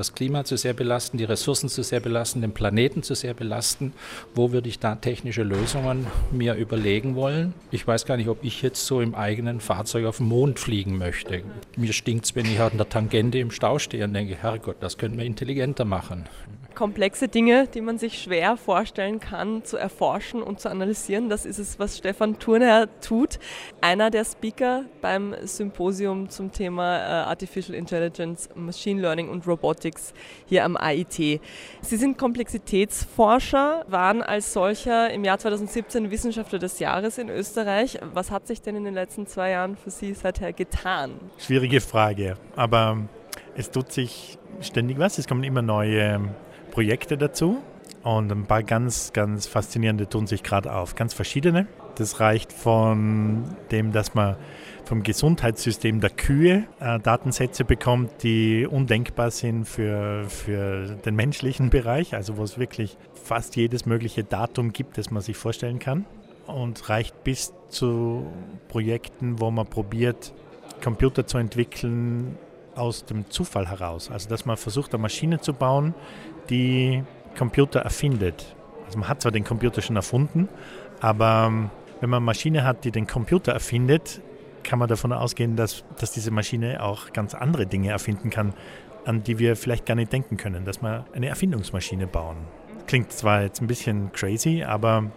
das 0.00 0.14
Klima 0.14 0.44
zu 0.44 0.56
sehr 0.56 0.72
belasten, 0.72 1.18
die 1.18 1.24
Ressourcen 1.24 1.68
zu 1.68 1.82
sehr 1.82 2.00
belasten, 2.00 2.40
den 2.40 2.52
Planeten 2.52 3.02
zu 3.02 3.14
sehr 3.14 3.34
belasten. 3.34 3.92
Wo 4.34 4.50
würde 4.50 4.68
ich 4.68 4.78
da 4.78 4.94
technische 4.94 5.42
Lösungen 5.42 6.06
mir 6.30 6.54
überlegen 6.54 7.16
wollen? 7.16 7.52
Ich 7.70 7.86
weiß 7.86 8.06
gar 8.06 8.16
nicht, 8.16 8.28
ob 8.28 8.42
ich 8.42 8.62
jetzt 8.62 8.86
so 8.86 9.00
im 9.00 9.14
eigenen 9.14 9.60
Fahrzeug 9.60 10.06
auf 10.06 10.18
den 10.18 10.26
Mond 10.26 10.58
fliegen 10.58 10.96
möchte. 10.96 11.42
Mir 11.76 11.92
stinkt 11.92 12.24
es, 12.24 12.34
wenn 12.34 12.46
ich 12.46 12.60
an 12.60 12.78
der 12.78 12.88
Tangente 12.88 13.38
im 13.38 13.50
Stau 13.50 13.78
stehe 13.80 14.04
und 14.04 14.14
denke, 14.14 14.36
Herrgott, 14.36 14.76
das 14.80 14.98
könnten 14.98 15.18
wir 15.18 15.24
intelligenter 15.24 15.84
machen 15.84 16.28
komplexe 16.74 17.28
Dinge, 17.28 17.66
die 17.66 17.80
man 17.80 17.98
sich 17.98 18.22
schwer 18.22 18.56
vorstellen 18.56 19.20
kann, 19.20 19.64
zu 19.64 19.76
erforschen 19.76 20.42
und 20.42 20.60
zu 20.60 20.70
analysieren. 20.70 21.28
Das 21.28 21.44
ist 21.44 21.58
es, 21.58 21.78
was 21.78 21.98
Stefan 21.98 22.38
Thurner 22.38 22.88
tut. 23.00 23.38
Einer 23.80 24.10
der 24.10 24.24
Speaker 24.24 24.84
beim 25.00 25.34
Symposium 25.42 26.30
zum 26.30 26.52
Thema 26.52 26.96
äh, 26.96 27.02
Artificial 27.28 27.76
Intelligence, 27.76 28.48
Machine 28.54 29.00
Learning 29.00 29.28
und 29.28 29.46
Robotics 29.46 30.14
hier 30.46 30.64
am 30.64 30.76
AIT. 30.76 31.14
Sie 31.16 31.40
sind 31.82 32.16
Komplexitätsforscher, 32.16 33.84
waren 33.88 34.22
als 34.22 34.52
solcher 34.52 35.10
im 35.10 35.24
Jahr 35.24 35.38
2017 35.38 36.10
Wissenschaftler 36.10 36.58
des 36.58 36.78
Jahres 36.78 37.18
in 37.18 37.28
Österreich. 37.28 37.98
Was 38.14 38.30
hat 38.30 38.46
sich 38.46 38.62
denn 38.62 38.76
in 38.76 38.84
den 38.84 38.94
letzten 38.94 39.26
zwei 39.26 39.50
Jahren 39.50 39.76
für 39.76 39.90
Sie 39.90 40.14
seither 40.14 40.54
getan? 40.54 41.12
Schwierige 41.38 41.82
Frage, 41.82 42.36
aber 42.56 43.08
es 43.60 43.70
tut 43.70 43.92
sich 43.92 44.38
ständig 44.60 44.98
was. 44.98 45.18
Es 45.18 45.28
kommen 45.28 45.44
immer 45.44 45.62
neue 45.62 46.20
Projekte 46.70 47.16
dazu 47.16 47.58
und 48.02 48.32
ein 48.32 48.46
paar 48.46 48.62
ganz, 48.62 49.12
ganz 49.12 49.46
faszinierende 49.46 50.08
tun 50.08 50.26
sich 50.26 50.42
gerade 50.42 50.72
auf. 50.72 50.94
Ganz 50.94 51.12
verschiedene. 51.12 51.66
Das 51.96 52.20
reicht 52.20 52.52
von 52.52 53.44
dem, 53.70 53.92
dass 53.92 54.14
man 54.14 54.36
vom 54.84 55.02
Gesundheitssystem 55.02 56.00
der 56.00 56.10
Kühe 56.10 56.64
äh, 56.80 56.98
Datensätze 56.98 57.64
bekommt, 57.64 58.22
die 58.22 58.66
undenkbar 58.66 59.30
sind 59.30 59.66
für, 59.66 60.24
für 60.28 60.96
den 61.04 61.14
menschlichen 61.14 61.68
Bereich, 61.70 62.14
also 62.14 62.38
wo 62.38 62.42
es 62.42 62.58
wirklich 62.58 62.96
fast 63.12 63.56
jedes 63.56 63.84
mögliche 63.84 64.24
Datum 64.24 64.72
gibt, 64.72 64.96
das 64.96 65.10
man 65.10 65.22
sich 65.22 65.36
vorstellen 65.36 65.78
kann. 65.78 66.06
Und 66.46 66.88
reicht 66.88 67.22
bis 67.22 67.52
zu 67.68 68.26
Projekten, 68.68 69.38
wo 69.38 69.50
man 69.50 69.66
probiert, 69.66 70.32
Computer 70.82 71.26
zu 71.26 71.36
entwickeln 71.36 72.38
aus 72.74 73.04
dem 73.04 73.28
Zufall 73.30 73.68
heraus. 73.68 74.10
Also 74.10 74.28
dass 74.28 74.46
man 74.46 74.56
versucht, 74.56 74.94
eine 74.94 75.02
Maschine 75.02 75.40
zu 75.40 75.52
bauen, 75.54 75.94
die 76.48 77.02
Computer 77.36 77.80
erfindet. 77.80 78.54
Also 78.86 78.98
man 78.98 79.08
hat 79.08 79.22
zwar 79.22 79.32
den 79.32 79.44
Computer 79.44 79.82
schon 79.82 79.96
erfunden, 79.96 80.48
aber 81.00 81.46
ähm, 81.48 81.70
wenn 82.00 82.10
man 82.10 82.18
eine 82.18 82.26
Maschine 82.26 82.64
hat, 82.64 82.84
die 82.84 82.90
den 82.90 83.06
Computer 83.06 83.52
erfindet, 83.52 84.20
kann 84.62 84.78
man 84.78 84.88
davon 84.88 85.12
ausgehen, 85.12 85.56
dass, 85.56 85.84
dass 85.98 86.12
diese 86.12 86.30
Maschine 86.30 86.82
auch 86.82 87.12
ganz 87.12 87.34
andere 87.34 87.66
Dinge 87.66 87.90
erfinden 87.90 88.30
kann, 88.30 88.54
an 89.04 89.22
die 89.22 89.38
wir 89.38 89.56
vielleicht 89.56 89.86
gar 89.86 89.94
nicht 89.94 90.12
denken 90.12 90.36
können, 90.36 90.64
dass 90.64 90.82
wir 90.82 91.06
eine 91.12 91.28
Erfindungsmaschine 91.28 92.06
bauen. 92.06 92.36
Klingt 92.86 93.12
zwar 93.12 93.42
jetzt 93.42 93.60
ein 93.60 93.66
bisschen 93.66 94.12
crazy, 94.12 94.62
aber 94.62 95.10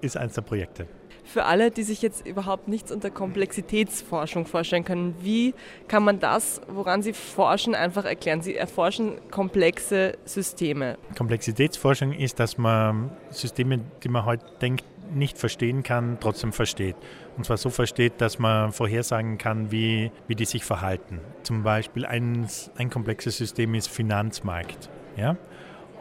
ist 0.00 0.16
eines 0.16 0.34
der 0.34 0.42
Projekte 0.42 0.86
für 1.32 1.44
alle, 1.44 1.70
die 1.70 1.82
sich 1.82 2.02
jetzt 2.02 2.26
überhaupt 2.26 2.68
nichts 2.68 2.92
unter 2.92 3.10
Komplexitätsforschung 3.10 4.46
vorstellen 4.46 4.84
können, 4.84 5.14
wie 5.20 5.54
kann 5.88 6.04
man 6.04 6.20
das, 6.20 6.60
woran 6.68 7.02
Sie 7.02 7.14
forschen, 7.14 7.74
einfach 7.74 8.04
erklären? 8.04 8.42
Sie 8.42 8.54
erforschen 8.54 9.14
komplexe 9.30 10.18
Systeme. 10.24 10.98
Komplexitätsforschung 11.16 12.12
ist, 12.12 12.38
dass 12.38 12.58
man 12.58 13.10
Systeme, 13.30 13.80
die 14.02 14.08
man 14.08 14.26
heute 14.26 14.44
denkt, 14.60 14.84
nicht 15.14 15.38
verstehen 15.38 15.82
kann, 15.82 16.18
trotzdem 16.20 16.52
versteht. 16.52 16.96
Und 17.36 17.44
zwar 17.44 17.56
so 17.56 17.70
versteht, 17.70 18.20
dass 18.20 18.38
man 18.38 18.72
vorhersagen 18.72 19.38
kann, 19.38 19.70
wie, 19.70 20.10
wie 20.26 20.34
die 20.34 20.44
sich 20.44 20.64
verhalten. 20.64 21.20
Zum 21.42 21.62
Beispiel 21.62 22.06
ein, 22.06 22.46
ein 22.76 22.90
komplexes 22.90 23.36
System 23.36 23.74
ist 23.74 23.88
Finanzmarkt. 23.88 24.90
Ja? 25.16 25.36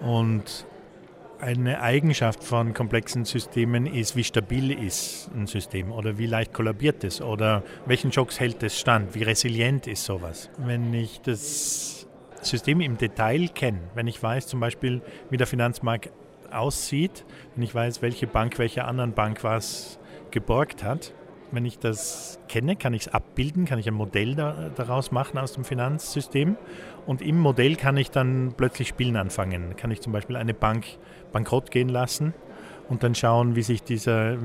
Und 0.01 0.65
eine 1.41 1.81
Eigenschaft 1.81 2.43
von 2.43 2.73
komplexen 2.73 3.25
Systemen 3.25 3.87
ist, 3.87 4.15
wie 4.15 4.23
stabil 4.23 4.71
ist 4.71 5.29
ein 5.35 5.47
System 5.47 5.91
oder 5.91 6.17
wie 6.17 6.27
leicht 6.27 6.53
kollabiert 6.53 7.03
es 7.03 7.21
oder 7.21 7.63
welchen 7.85 8.11
Schocks 8.11 8.39
hält 8.39 8.61
es 8.63 8.79
stand, 8.79 9.15
wie 9.15 9.23
resilient 9.23 9.87
ist 9.87 10.05
sowas. 10.05 10.51
Wenn 10.57 10.93
ich 10.93 11.19
das 11.21 12.07
System 12.41 12.79
im 12.79 12.97
Detail 12.97 13.47
kenne, 13.49 13.79
wenn 13.95 14.07
ich 14.07 14.21
weiß 14.21 14.47
zum 14.47 14.59
Beispiel, 14.59 15.01
wie 15.29 15.37
der 15.37 15.47
Finanzmarkt 15.47 16.11
aussieht, 16.51 17.25
wenn 17.55 17.63
ich 17.63 17.73
weiß, 17.73 18.01
welche 18.01 18.27
Bank 18.27 18.59
welcher 18.59 18.87
anderen 18.87 19.13
Bank 19.13 19.43
was 19.43 19.99
geborgt 20.29 20.83
hat, 20.83 21.13
wenn 21.51 21.65
ich 21.65 21.79
das 21.79 22.39
kenne, 22.47 22.75
kann 22.75 22.93
ich 22.93 23.03
es 23.03 23.13
abbilden, 23.13 23.65
kann 23.65 23.77
ich 23.79 23.87
ein 23.87 23.93
Modell 23.93 24.35
da, 24.35 24.69
daraus 24.75 25.11
machen 25.11 25.37
aus 25.37 25.53
dem 25.53 25.65
Finanzsystem 25.65 26.55
und 27.05 27.21
im 27.21 27.39
Modell 27.39 27.75
kann 27.75 27.97
ich 27.97 28.11
dann 28.11 28.53
plötzlich 28.55 28.87
spielen 28.87 29.17
anfangen. 29.17 29.75
Kann 29.75 29.91
ich 29.91 30.01
zum 30.01 30.13
Beispiel 30.13 30.37
eine 30.37 30.53
Bank 30.53 30.85
bankrott 31.31 31.71
gehen 31.71 31.89
lassen 31.89 32.33
und 32.89 33.03
dann 33.03 33.15
schauen, 33.15 33.55
wie 33.55 33.63
sich 33.63 33.83
dieser, 33.83 34.37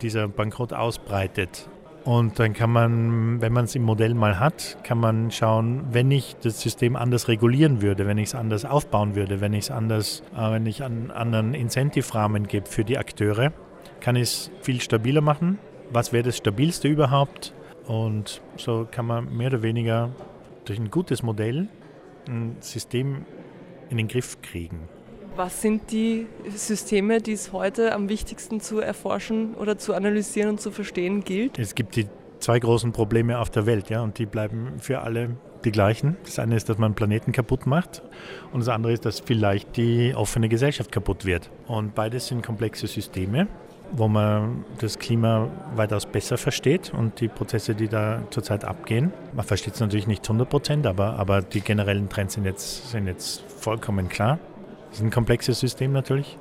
dieser 0.00 0.28
Bankrott 0.28 0.72
ausbreitet. 0.72 1.68
Und 2.04 2.38
dann 2.40 2.52
kann 2.52 2.70
man, 2.70 3.40
wenn 3.40 3.52
man 3.52 3.64
es 3.64 3.74
im 3.76 3.82
Modell 3.82 4.14
mal 4.14 4.40
hat, 4.40 4.78
kann 4.82 4.98
man 4.98 5.30
schauen, 5.30 5.84
wenn 5.92 6.10
ich 6.10 6.34
das 6.42 6.60
System 6.60 6.96
anders 6.96 7.28
regulieren 7.28 7.80
würde, 7.80 8.06
wenn 8.06 8.18
ich 8.18 8.28
es 8.28 8.34
anders 8.34 8.64
aufbauen 8.64 9.14
würde, 9.14 9.40
wenn 9.40 9.52
ich 9.52 9.64
es 9.64 9.70
anders, 9.70 10.22
äh, 10.36 10.50
wenn 10.50 10.66
ich 10.66 10.82
einen 10.82 11.12
anderen 11.12 11.54
Incentive-Rahmen 11.54 12.48
gebe 12.48 12.66
für 12.66 12.84
die 12.84 12.98
Akteure, 12.98 13.52
kann 14.00 14.16
ich 14.16 14.22
es 14.22 14.50
viel 14.62 14.80
stabiler 14.80 15.20
machen. 15.20 15.58
Was 15.90 16.12
wäre 16.12 16.24
das 16.24 16.38
stabilste 16.38 16.88
überhaupt? 16.88 17.54
Und 17.86 18.40
so 18.56 18.86
kann 18.90 19.06
man 19.06 19.36
mehr 19.36 19.48
oder 19.48 19.62
weniger 19.62 20.10
durch 20.64 20.78
ein 20.78 20.90
gutes 20.90 21.22
Modell 21.22 21.68
ein 22.28 22.56
System 22.60 23.24
in 23.90 23.96
den 23.96 24.08
Griff 24.08 24.40
kriegen. 24.42 24.88
Was 25.34 25.62
sind 25.62 25.90
die 25.90 26.26
Systeme, 26.54 27.22
die 27.22 27.32
es 27.32 27.52
heute 27.52 27.94
am 27.94 28.10
wichtigsten 28.10 28.60
zu 28.60 28.80
erforschen 28.80 29.54
oder 29.54 29.78
zu 29.78 29.94
analysieren 29.94 30.50
und 30.50 30.60
zu 30.60 30.70
verstehen 30.70 31.24
gilt? 31.24 31.58
Es 31.58 31.74
gibt 31.74 31.96
die 31.96 32.06
zwei 32.38 32.58
großen 32.58 32.92
Probleme 32.92 33.38
auf 33.38 33.48
der 33.48 33.64
Welt, 33.64 33.88
ja, 33.88 34.02
und 34.02 34.18
die 34.18 34.26
bleiben 34.26 34.74
für 34.78 35.00
alle 35.00 35.30
die 35.64 35.70
gleichen. 35.70 36.16
Das 36.24 36.38
eine 36.38 36.56
ist, 36.56 36.68
dass 36.68 36.76
man 36.76 36.94
Planeten 36.94 37.32
kaputt 37.32 37.66
macht 37.66 38.02
und 38.52 38.60
das 38.60 38.68
andere 38.68 38.92
ist, 38.92 39.06
dass 39.06 39.20
vielleicht 39.20 39.76
die 39.78 40.12
offene 40.14 40.50
Gesellschaft 40.50 40.92
kaputt 40.92 41.24
wird. 41.24 41.50
Und 41.66 41.94
beides 41.94 42.26
sind 42.26 42.42
komplexe 42.42 42.86
Systeme, 42.86 43.48
wo 43.92 44.08
man 44.08 44.64
das 44.80 44.98
Klima 44.98 45.48
weitaus 45.76 46.04
besser 46.04 46.36
versteht 46.36 46.92
und 46.92 47.20
die 47.20 47.28
Prozesse, 47.28 47.74
die 47.74 47.88
da 47.88 48.22
zurzeit 48.28 48.64
abgehen. 48.64 49.12
Man 49.34 49.46
versteht 49.46 49.74
es 49.74 49.80
natürlich 49.80 50.06
nicht 50.06 50.24
100 50.24 50.50
Prozent, 50.50 50.86
aber, 50.86 51.18
aber 51.18 51.40
die 51.40 51.62
generellen 51.62 52.10
Trends 52.10 52.34
sind 52.34 52.44
jetzt, 52.44 52.90
sind 52.90 53.06
jetzt 53.06 53.40
vollkommen 53.40 54.10
klar. 54.10 54.38
Das 54.92 55.00
ist 55.00 55.06
ein 55.06 55.10
komplexes 55.10 55.58
System 55.58 55.92
natürlich. 55.92 56.36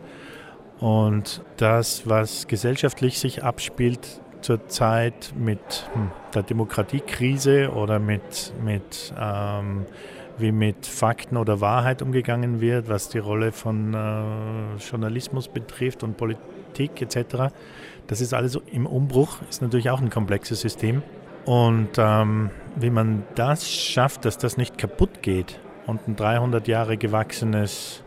Und 0.82 1.41
das, 1.56 2.06
was 2.06 2.47
gesellschaftlich 2.47 3.18
sich 3.18 3.45
abspielt 3.45 4.20
zurzeit 4.41 5.34
mit 5.38 5.60
hm, 5.93 6.12
der 6.36 6.43
Demokratiekrise 6.43 7.72
oder 7.72 7.99
mit, 7.99 8.52
mit 8.62 9.14
ähm, 9.18 9.86
wie 10.38 10.52
mit 10.52 10.86
Fakten 10.86 11.38
oder 11.38 11.62
Wahrheit 11.62 12.02
umgegangen 12.02 12.60
wird, 12.60 12.89
was 12.89 13.08
die 13.08 13.20
Rolle 13.20 13.54
von 13.54 13.93
äh, 13.93 14.76
Journalismus 14.80 15.47
betrifft 15.47 16.04
und 16.04 16.18
Politik 16.18 17.02
etc. 17.02 17.54
Das 18.08 18.20
ist 18.20 18.34
alles 18.34 18.60
im 18.70 18.86
Umbruch, 18.86 19.38
ist 19.49 19.62
natürlich 19.62 19.89
auch 19.89 20.02
ein 20.02 20.10
komplexes 20.10 20.60
System. 20.60 21.04
Und 21.45 21.91
ähm, 21.97 22.49
wie 22.76 22.89
man 22.89 23.24
das 23.36 23.72
schafft, 23.72 24.26
dass 24.26 24.38
das 24.38 24.58
nicht 24.58 24.78
kaputt 24.78 25.22
geht 25.22 25.58
und 25.88 26.06
ein 26.08 26.18
300 26.18 26.68
Jahre 26.68 26.97
gewachsenes 26.97 28.04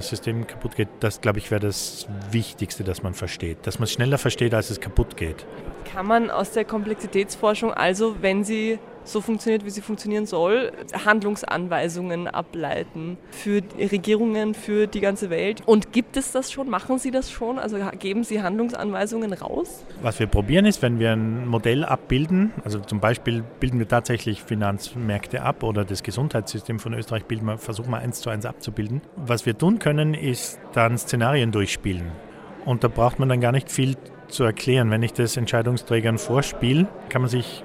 System 0.00 0.46
kaputt 0.46 0.76
geht, 0.76 0.88
das 1.00 1.20
glaube 1.20 1.38
ich 1.38 1.50
wäre 1.50 1.60
das 1.60 2.06
Wichtigste, 2.30 2.84
dass 2.84 3.02
man 3.02 3.14
versteht. 3.14 3.66
Dass 3.66 3.78
man 3.78 3.84
es 3.84 3.92
schneller 3.92 4.18
versteht, 4.18 4.54
als 4.54 4.70
es 4.70 4.80
kaputt 4.80 5.16
geht. 5.16 5.46
Kann 5.92 6.06
man 6.06 6.30
aus 6.30 6.52
der 6.52 6.64
Komplexitätsforschung 6.64 7.72
also, 7.72 8.16
wenn 8.20 8.44
Sie 8.44 8.78
so 9.08 9.20
funktioniert, 9.20 9.64
wie 9.64 9.70
sie 9.70 9.80
funktionieren 9.80 10.26
soll, 10.26 10.72
Handlungsanweisungen 11.04 12.28
ableiten 12.28 13.16
für 13.30 13.62
Regierungen, 13.78 14.54
für 14.54 14.86
die 14.86 15.00
ganze 15.00 15.30
Welt. 15.30 15.62
Und 15.66 15.92
gibt 15.92 16.16
es 16.16 16.32
das 16.32 16.52
schon? 16.52 16.68
Machen 16.68 16.98
Sie 16.98 17.10
das 17.10 17.30
schon? 17.30 17.58
Also 17.58 17.78
geben 17.98 18.24
Sie 18.24 18.42
Handlungsanweisungen 18.42 19.32
raus? 19.32 19.84
Was 20.02 20.18
wir 20.18 20.26
probieren 20.26 20.66
ist, 20.66 20.82
wenn 20.82 20.98
wir 20.98 21.12
ein 21.12 21.46
Modell 21.46 21.84
abbilden, 21.84 22.52
also 22.64 22.80
zum 22.80 23.00
Beispiel 23.00 23.42
bilden 23.60 23.78
wir 23.78 23.88
tatsächlich 23.88 24.42
Finanzmärkte 24.42 25.42
ab 25.42 25.62
oder 25.62 25.84
das 25.84 26.02
Gesundheitssystem 26.02 26.78
von 26.78 26.94
Österreich 26.94 27.24
bilden 27.24 27.46
wir, 27.46 27.58
versuchen 27.58 27.90
wir 27.90 27.98
eins 27.98 28.20
zu 28.20 28.30
eins 28.30 28.44
abzubilden. 28.44 29.00
Was 29.16 29.46
wir 29.46 29.56
tun 29.56 29.78
können, 29.78 30.14
ist 30.14 30.58
dann 30.74 30.98
Szenarien 30.98 31.52
durchspielen. 31.52 32.12
Und 32.64 32.84
da 32.84 32.88
braucht 32.88 33.18
man 33.18 33.28
dann 33.28 33.40
gar 33.40 33.52
nicht 33.52 33.70
viel 33.70 33.96
zu 34.28 34.44
erklären. 34.44 34.90
Wenn 34.90 35.02
ich 35.02 35.12
das 35.12 35.36
Entscheidungsträgern 35.36 36.18
vorspiele, 36.18 36.86
kann 37.08 37.22
man 37.22 37.30
sich 37.30 37.64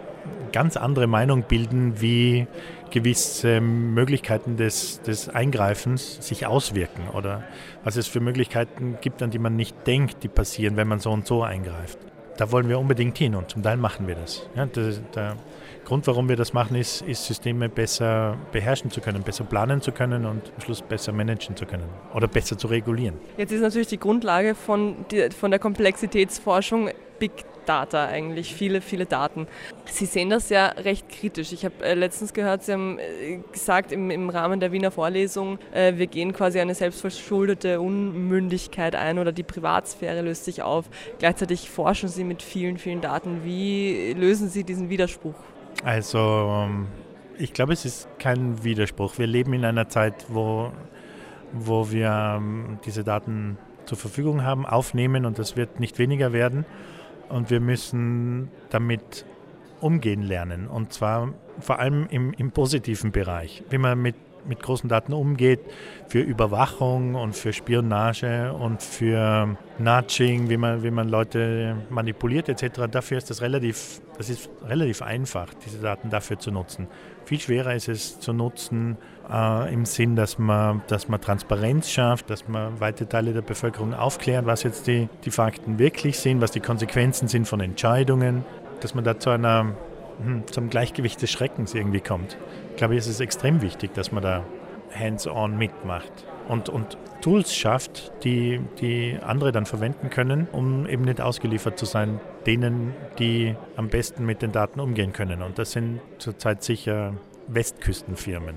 ganz 0.53 0.77
andere 0.77 1.07
Meinung 1.07 1.43
bilden, 1.43 1.99
wie 1.99 2.47
gewisse 2.91 3.59
Möglichkeiten 3.59 4.55
des, 4.55 5.01
des 5.01 5.27
Eingreifens 5.27 6.25
sich 6.25 6.45
auswirken 6.45 7.09
oder 7.13 7.43
was 7.83 7.97
es 7.97 8.07
für 8.07 8.21
Möglichkeiten 8.21 8.97
gibt, 9.01 9.21
an 9.21 9.31
die 9.31 9.39
man 9.39 9.57
nicht 9.57 9.75
denkt, 9.85 10.23
die 10.23 10.29
passieren, 10.29 10.77
wenn 10.77 10.87
man 10.87 10.99
so 10.99 11.11
und 11.11 11.27
so 11.27 11.43
eingreift. 11.43 11.97
Da 12.37 12.51
wollen 12.51 12.69
wir 12.69 12.79
unbedingt 12.79 13.17
hin 13.17 13.35
und 13.35 13.49
zum 13.49 13.61
Teil 13.61 13.77
machen 13.77 14.07
wir 14.07 14.15
das. 14.15 14.47
Ja, 14.55 14.65
der, 14.65 14.93
der 15.15 15.35
Grund, 15.85 16.07
warum 16.07 16.29
wir 16.29 16.35
das 16.35 16.53
machen, 16.53 16.75
ist, 16.75 17.01
ist, 17.01 17.25
Systeme 17.25 17.67
besser 17.67 18.37
beherrschen 18.51 18.89
zu 18.89 19.01
können, 19.01 19.21
besser 19.23 19.43
planen 19.43 19.81
zu 19.81 19.91
können 19.91 20.25
und 20.25 20.51
am 20.55 20.61
Schluss 20.61 20.81
besser 20.81 21.11
managen 21.11 21.55
zu 21.55 21.65
können 21.65 21.83
oder 22.13 22.27
besser 22.27 22.57
zu 22.57 22.67
regulieren. 22.67 23.15
Jetzt 23.37 23.51
ist 23.51 23.61
natürlich 23.61 23.87
die 23.87 23.99
Grundlage 23.99 24.55
von, 24.55 25.05
die, 25.11 25.29
von 25.29 25.51
der 25.51 25.59
Komplexitätsforschung 25.59 26.89
Big 27.19 27.31
Data 27.66 28.05
eigentlich, 28.05 28.53
viele, 28.53 28.82
viele 28.82 29.05
Daten. 29.05 29.47
Sie 29.86 30.05
sehen 30.05 30.30
das 30.30 30.49
ja 30.49 30.68
recht 30.68 31.09
kritisch. 31.09 31.51
Ich 31.53 31.66
habe 31.66 31.84
äh, 31.84 31.93
letztens 31.93 32.34
gehört, 32.34 32.64
Sie 32.64 32.74
haben 32.74 32.99
äh, 32.99 33.39
gesagt 33.51 33.91
im, 33.91 34.09
im 34.11 34.30
Rahmen 34.30 34.59
der 34.59 34.72
Wiener 34.72 34.91
Vorlesung, 34.91 35.59
äh, 35.74 35.93
wir 35.97 36.07
gehen 36.07 36.34
quasi 36.34 36.59
eine 36.59 36.76
selbstverschuldete 36.76 37.82
Unmündigkeit 37.82 38.95
ein 38.95 39.20
oder 39.20 39.32
die 39.32 39.43
Privatsphäre 39.43 40.22
löst 40.22 40.45
sich 40.45 40.61
auf. 40.61 40.86
Gleichzeitig 41.20 41.70
forschen 41.70 42.09
Sie 42.09 42.24
mit 42.24 42.41
vielen, 42.41 42.78
vielen 42.78 43.01
Daten. 43.01 43.43
Wie 43.43 44.14
lösen 44.14 44.49
Sie 44.49 44.64
diesen 44.64 44.89
Widerspruch? 44.89 45.36
Also 45.84 46.68
ich 47.38 47.53
glaube, 47.53 47.74
es 47.74 47.86
ist 47.86 48.07
kein 48.20 48.64
Widerspruch. 48.64 49.18
Wir 49.18 49.28
leben 49.28 49.53
in 49.53 49.66
einer 49.66 49.89
Zeit, 49.89 50.26
wo, 50.30 50.72
wo 51.51 51.91
wir 51.91 52.36
ähm, 52.38 52.80
diese 52.86 53.03
Daten 53.03 53.57
zur 53.86 53.97
Verfügung 53.97 54.43
haben, 54.43 54.66
aufnehmen 54.66 55.26
und 55.26 55.39
das 55.39 55.57
wird 55.57 55.80
nicht 55.80 55.99
weniger 55.99 56.34
werden. 56.34 56.66
Und 57.30 57.49
wir 57.49 57.59
müssen 57.59 58.49
damit 58.69 59.26
umgehen 59.80 60.24
lernen. 60.24 60.67
Und 60.67 60.93
zwar 60.93 61.34
vor 61.59 61.80
allem 61.80 62.07
im, 62.09 62.34
im 62.34 62.51
positiven 62.51 63.11
Bereich. 63.11 63.63
Wie 63.69 63.78
man 63.78 64.01
mit, 64.01 64.15
mit 64.47 64.61
großen 64.61 64.89
Daten 64.89 65.13
umgeht, 65.13 65.59
für 66.07 66.19
Überwachung 66.19 67.15
und 67.15 67.36
für 67.36 67.53
Spionage 67.53 68.53
und 68.53 68.82
für 68.82 69.57
Nudging, 69.80 70.49
wie 70.49 70.57
man, 70.57 70.84
wie 70.84 70.91
man 70.91 71.09
Leute 71.09 71.76
manipuliert 71.89 72.49
etc. 72.49 72.84
Dafür 72.89 73.17
ist 73.17 73.30
das 73.30 73.41
relativ, 73.41 74.01
das 74.17 74.30
ist 74.30 74.49
relativ 74.65 75.01
einfach, 75.01 75.53
diese 75.65 75.80
Daten 75.80 76.09
dafür 76.09 76.39
zu 76.39 76.51
nutzen. 76.51 76.88
Viel 77.26 77.39
schwerer 77.39 77.76
ist 77.76 77.88
es 77.88 78.19
zu 78.19 78.34
nutzen 78.34 78.97
äh, 79.32 79.74
im 79.74 79.86
Sinn, 79.86 80.15
dass 80.15 80.38
man, 80.38 80.82
dass 80.88 81.07
man 81.07 81.21
Transparenz 81.21 81.89
schafft, 81.89 82.30
dass 82.30 82.47
man 82.47 82.80
weite 82.80 83.07
Teile 83.07 83.34
der 83.34 83.41
Bevölkerung 83.41 83.93
aufklärt, 83.93 84.45
was 84.45 84.63
jetzt 84.63 84.88
die, 84.88 85.09
die 85.26 85.32
Fakten 85.32 85.80
wirklich 85.80 86.19
sind, 86.19 86.41
was 86.41 86.51
die 86.51 86.59
Konsequenzen 86.59 87.28
sind 87.28 87.47
von 87.47 87.59
Entscheidungen, 87.59 88.45
dass 88.82 88.95
man 88.95 89.03
da 89.03 89.19
zu 89.19 89.30
einer, 89.30 89.74
hm, 90.24 90.43
zum 90.47 90.69
Gleichgewicht 90.69 91.21
des 91.21 91.32
Schreckens 91.32 91.74
irgendwie 91.74 92.01
kommt. 92.01 92.38
Ich 92.71 92.78
glaube, 92.78 92.95
es 92.95 93.07
ist 93.07 93.19
extrem 93.19 93.61
wichtig, 93.61 93.93
dass 93.93 94.11
man 94.11 94.24
da 94.24 94.43
hands-on 94.97 95.57
mitmacht 95.57 96.11
und, 96.47 96.69
und 96.69 96.97
Tools 97.21 97.55
schafft, 97.55 98.11
die, 98.24 98.59
die 98.82 99.17
andere 99.26 99.51
dann 99.51 99.65
verwenden 99.65 100.09
können, 100.09 100.47
um 100.51 100.86
eben 100.88 101.03
nicht 101.03 101.21
ausgeliefert 101.21 101.80
zu 101.80 101.86
sein, 101.86 102.19
denen, 102.45 102.93
die 103.17 103.55
am 103.78 103.88
besten 103.88 104.26
mit 104.26 104.41
den 104.41 104.51
Daten 104.51 104.80
umgehen 104.80 105.13
können. 105.13 105.41
Und 105.41 105.57
das 105.57 105.71
sind 105.71 106.01
zurzeit 106.17 106.63
sicher 106.63 107.13
Westküstenfirmen. 107.47 108.55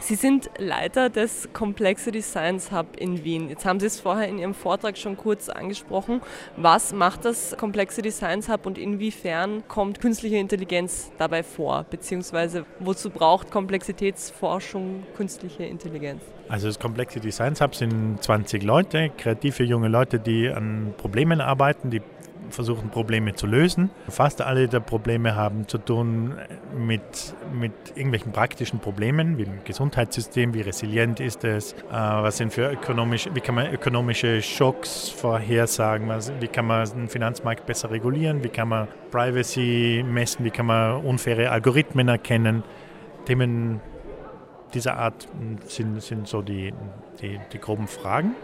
Sie 0.00 0.14
sind 0.14 0.50
Leiter 0.58 1.10
des 1.10 1.50
Complexity 1.52 2.22
Science 2.22 2.72
Hub 2.72 2.96
in 2.96 3.22
Wien. 3.22 3.48
Jetzt 3.48 3.66
haben 3.66 3.78
Sie 3.78 3.86
es 3.86 4.00
vorher 4.00 4.28
in 4.28 4.38
Ihrem 4.38 4.54
Vortrag 4.54 4.96
schon 4.96 5.16
kurz 5.16 5.48
angesprochen. 5.48 6.22
Was 6.56 6.92
macht 6.92 7.26
das 7.26 7.54
Complexity 7.58 8.10
Science 8.10 8.48
Hub 8.48 8.66
und 8.66 8.78
inwiefern 8.78 9.62
kommt 9.68 10.00
künstliche 10.00 10.36
Intelligenz 10.36 11.12
dabei 11.18 11.42
vor? 11.42 11.84
Beziehungsweise 11.90 12.64
wozu 12.78 13.10
braucht 13.10 13.50
Komplexitätsforschung 13.50 15.04
künstliche 15.16 15.64
Intelligenz? 15.64 16.22
Also 16.48 16.66
das 16.66 16.78
Complexity 16.78 17.30
Science 17.30 17.60
Hub 17.60 17.74
sind 17.74 18.22
20 18.22 18.62
Leute, 18.62 19.10
kreative 19.16 19.62
junge 19.64 19.88
Leute, 19.88 20.18
die 20.18 20.48
an 20.48 20.94
Problemen 20.96 21.40
arbeiten, 21.40 21.90
die 21.90 22.00
versuchen 22.50 22.90
Probleme 22.90 23.34
zu 23.34 23.46
lösen. 23.46 23.90
Fast 24.08 24.40
alle 24.42 24.68
der 24.68 24.80
Probleme 24.80 25.34
haben 25.34 25.68
zu 25.68 25.78
tun 25.78 26.34
mit, 26.76 27.34
mit 27.52 27.72
irgendwelchen 27.94 28.32
praktischen 28.32 28.80
Problemen, 28.80 29.38
wie 29.38 29.42
im 29.42 29.64
Gesundheitssystem, 29.64 30.54
wie 30.54 30.62
resilient 30.62 31.20
ist 31.20 31.44
es, 31.44 31.72
äh, 31.72 31.76
was 31.90 32.36
sind 32.36 32.52
für 32.52 32.70
ökonomische, 32.70 33.34
wie 33.34 33.40
kann 33.40 33.54
man 33.54 33.72
ökonomische 33.72 34.42
Schocks 34.42 35.08
vorhersagen, 35.08 36.08
was, 36.08 36.32
wie 36.40 36.48
kann 36.48 36.66
man 36.66 36.88
den 36.90 37.08
Finanzmarkt 37.08 37.66
besser 37.66 37.90
regulieren, 37.90 38.42
wie 38.44 38.48
kann 38.48 38.68
man 38.68 38.88
Privacy 39.10 40.04
messen, 40.06 40.44
wie 40.44 40.50
kann 40.50 40.66
man 40.66 41.04
unfaire 41.04 41.50
Algorithmen 41.50 42.08
erkennen. 42.08 42.62
Themen 43.26 43.80
dieser 44.74 44.96
Art 44.96 45.28
sind, 45.64 46.02
sind 46.02 46.28
so 46.28 46.42
die, 46.42 46.72
die, 47.20 47.40
die 47.52 47.58
groben 47.58 47.86
Fragen 47.86 48.34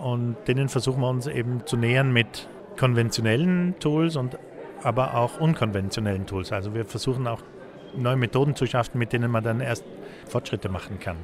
und 0.00 0.36
denen 0.46 0.68
versuchen 0.68 1.00
wir 1.00 1.08
uns 1.08 1.26
eben 1.26 1.64
zu 1.66 1.76
nähern 1.76 2.12
mit 2.12 2.48
konventionellen 2.76 3.74
Tools 3.80 4.16
und 4.16 4.38
aber 4.82 5.14
auch 5.14 5.40
unkonventionellen 5.40 6.26
Tools. 6.26 6.52
Also 6.52 6.74
wir 6.74 6.84
versuchen 6.84 7.26
auch 7.26 7.40
neue 7.96 8.16
Methoden 8.16 8.54
zu 8.54 8.66
schaffen, 8.66 8.98
mit 8.98 9.12
denen 9.12 9.30
man 9.30 9.42
dann 9.42 9.60
erst 9.60 9.84
Fortschritte 10.26 10.68
machen 10.68 11.00
kann. 11.00 11.16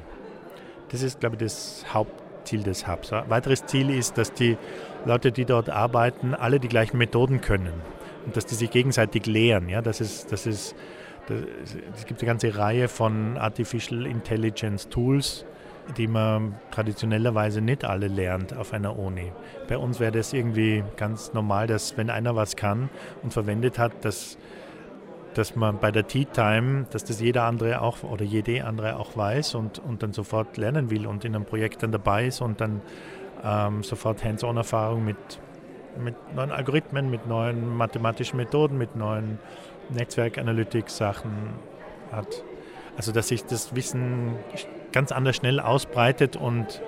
Das 0.89 1.01
ist, 1.01 1.19
glaube 1.19 1.35
ich, 1.35 1.41
das 1.41 1.85
Hauptziel 1.93 2.63
des 2.63 2.87
Hubs. 2.87 3.13
Ein 3.13 3.29
weiteres 3.29 3.65
Ziel 3.65 3.89
ist, 3.89 4.17
dass 4.17 4.33
die 4.33 4.57
Leute, 5.05 5.31
die 5.31 5.45
dort 5.45 5.69
arbeiten, 5.69 6.33
alle 6.33 6.59
die 6.59 6.67
gleichen 6.67 6.97
Methoden 6.97 7.41
können 7.41 7.73
und 8.25 8.35
dass 8.35 8.45
die 8.45 8.55
sich 8.55 8.71
gegenseitig 8.71 9.25
lehren. 9.25 9.69
Ja, 9.69 9.81
das 9.81 10.01
ist, 10.01 10.31
das 10.31 10.45
ist, 10.45 10.75
das, 11.27 11.39
es 11.95 12.05
gibt 12.05 12.21
eine 12.21 12.27
ganze 12.27 12.57
Reihe 12.57 12.87
von 12.87 13.37
Artificial 13.37 14.05
Intelligence 14.05 14.89
Tools, 14.89 15.45
die 15.97 16.07
man 16.07 16.55
traditionellerweise 16.71 17.61
nicht 17.61 17.85
alle 17.85 18.07
lernt 18.07 18.55
auf 18.55 18.73
einer 18.73 18.97
Uni. 18.97 19.31
Bei 19.67 19.77
uns 19.77 19.99
wäre 19.99 20.11
das 20.11 20.33
irgendwie 20.33 20.83
ganz 20.97 21.33
normal, 21.33 21.67
dass 21.67 21.97
wenn 21.97 22.09
einer 22.09 22.35
was 22.35 22.55
kann 22.55 22.89
und 23.21 23.33
verwendet 23.33 23.77
hat, 23.77 24.05
dass, 24.05 24.37
dass 25.33 25.55
man 25.55 25.79
bei 25.79 25.91
der 25.91 26.07
Tea 26.07 26.25
Time, 26.25 26.85
dass 26.91 27.03
das 27.03 27.19
jeder 27.19 27.43
andere 27.43 27.81
auch 27.81 28.03
oder 28.03 28.23
jede 28.23 28.65
andere 28.65 28.97
auch 28.97 29.15
weiß 29.17 29.55
und, 29.55 29.79
und 29.79 30.03
dann 30.03 30.13
sofort 30.13 30.57
lernen 30.57 30.89
will 30.89 31.05
und 31.05 31.25
in 31.25 31.35
einem 31.35 31.45
Projekt 31.45 31.83
dann 31.83 31.91
dabei 31.91 32.27
ist 32.27 32.41
und 32.41 32.61
dann 32.61 32.81
ähm, 33.43 33.83
sofort 33.83 34.23
Hands-on-Erfahrung 34.23 35.03
mit, 35.03 35.17
mit 36.01 36.15
neuen 36.33 36.51
Algorithmen, 36.51 37.09
mit 37.09 37.27
neuen 37.27 37.75
mathematischen 37.75 38.37
Methoden, 38.37 38.77
mit 38.77 38.95
neuen 38.95 39.37
Netzwerk-Analytics-Sachen 39.89 41.31
hat. 42.11 42.43
Also 42.95 43.11
dass 43.11 43.27
sich 43.27 43.43
das 43.45 43.75
Wissen 43.75 44.35
ganz 44.93 45.11
anders 45.11 45.35
schnell 45.35 45.59
ausbreitet 45.59 46.37
und, 46.37 46.81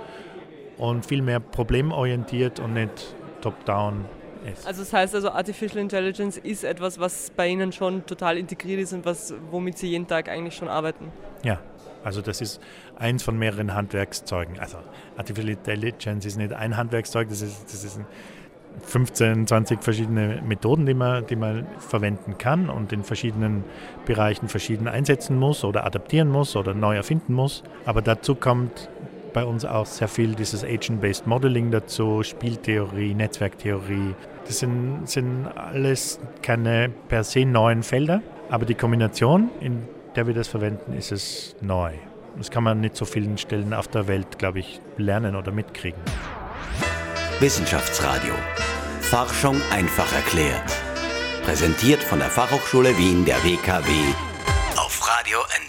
und 0.78 1.06
viel 1.06 1.22
mehr 1.22 1.42
problemorientiert 1.42 2.62
und 2.62 2.74
nicht 2.74 3.16
top-down 3.42 4.06
ist. 4.52 4.66
Also 4.66 4.82
das 4.82 4.94
heißt 4.94 5.16
also, 5.16 5.32
Artificial 5.32 5.82
Intelligence 5.82 6.38
ist 6.38 6.64
etwas, 6.64 7.00
was 7.00 7.32
bei 7.32 7.48
Ihnen 7.48 7.72
schon 7.72 8.06
total 8.06 8.38
integriert 8.38 8.80
ist 8.80 8.94
und 8.94 9.06
was, 9.06 9.34
womit 9.52 9.78
Sie 9.78 9.88
jeden 9.88 10.08
Tag 10.08 10.30
eigentlich 10.30 10.56
schon 10.56 10.70
arbeiten. 10.70 11.12
Ja, 11.44 11.60
also 12.04 12.22
das 12.22 12.40
ist 12.40 12.62
eins 12.96 13.24
von 13.24 13.38
mehreren 13.38 13.74
Handwerkszeugen. 13.74 14.60
Also 14.60 14.78
Artificial 15.18 15.50
Intelligence 15.50 16.26
ist 16.26 16.38
nicht 16.38 16.54
ein 16.54 16.78
Handwerkszeug, 16.78 17.30
das 17.30 17.42
ist, 17.42 17.66
das 17.66 17.84
ist 17.84 17.98
ein 17.98 18.06
15, 18.84 19.48
20 19.48 19.84
verschiedene 19.84 20.42
Methoden, 20.46 20.86
die 20.86 20.94
man, 20.94 21.26
die 21.28 21.36
man 21.36 21.66
verwenden 21.80 22.38
kann 22.38 22.70
und 22.70 22.94
in 22.94 23.04
verschiedenen 23.04 23.64
Bereichen 24.06 24.48
verschieden 24.48 24.88
einsetzen 24.88 25.38
muss 25.38 25.64
oder 25.64 25.86
adaptieren 25.86 26.30
muss 26.30 26.56
oder 26.56 26.74
neu 26.74 26.96
erfinden 26.96 27.34
muss. 27.34 27.64
Aber 27.86 28.02
dazu 28.02 28.36
kommt 28.36 28.90
bei 29.34 29.44
uns 29.44 29.66
auch 29.66 29.86
sehr 29.86 30.08
viel 30.08 30.34
dieses 30.34 30.64
Agent-Based 30.64 31.28
Modeling 31.28 31.70
dazu, 31.70 32.24
Spieltheorie, 32.24 33.14
Netzwerktheorie. 33.14 34.16
Das 34.48 34.60
sind, 34.60 35.10
sind 35.10 35.48
alles 35.56 36.20
keine 36.42 36.90
per 37.10 37.24
se 37.24 37.46
neuen 37.46 37.84
Felder, 37.84 38.22
aber 38.50 38.66
die 38.66 38.76
Kombination, 38.76 39.50
in 39.60 39.84
der 40.16 40.28
wir 40.28 40.34
das 40.34 40.48
verwenden, 40.48 40.94
ist 40.94 41.12
es 41.12 41.56
neu. 41.62 41.92
Das 42.38 42.50
kann 42.50 42.64
man 42.64 42.80
nicht 42.80 42.96
so 42.96 43.06
vielen 43.06 43.38
Stellen 43.38 43.74
auf 43.74 43.88
der 43.88 44.08
Welt, 44.08 44.40
glaube 44.40 44.60
ich, 44.60 44.80
lernen 44.98 45.36
oder 45.36 45.52
mitkriegen. 45.52 46.00
Wissenschaftsradio. 47.40 48.34
Forschung 49.02 49.62
einfach 49.70 50.12
erklärt. 50.14 50.72
Präsentiert 51.44 52.02
von 52.02 52.20
der 52.20 52.30
Fachhochschule 52.30 52.98
Wien 52.98 53.26
der 53.26 53.44
WKW 53.44 53.92
auf 54.78 55.08
Radio 55.08 55.40
91.3. 55.40 55.65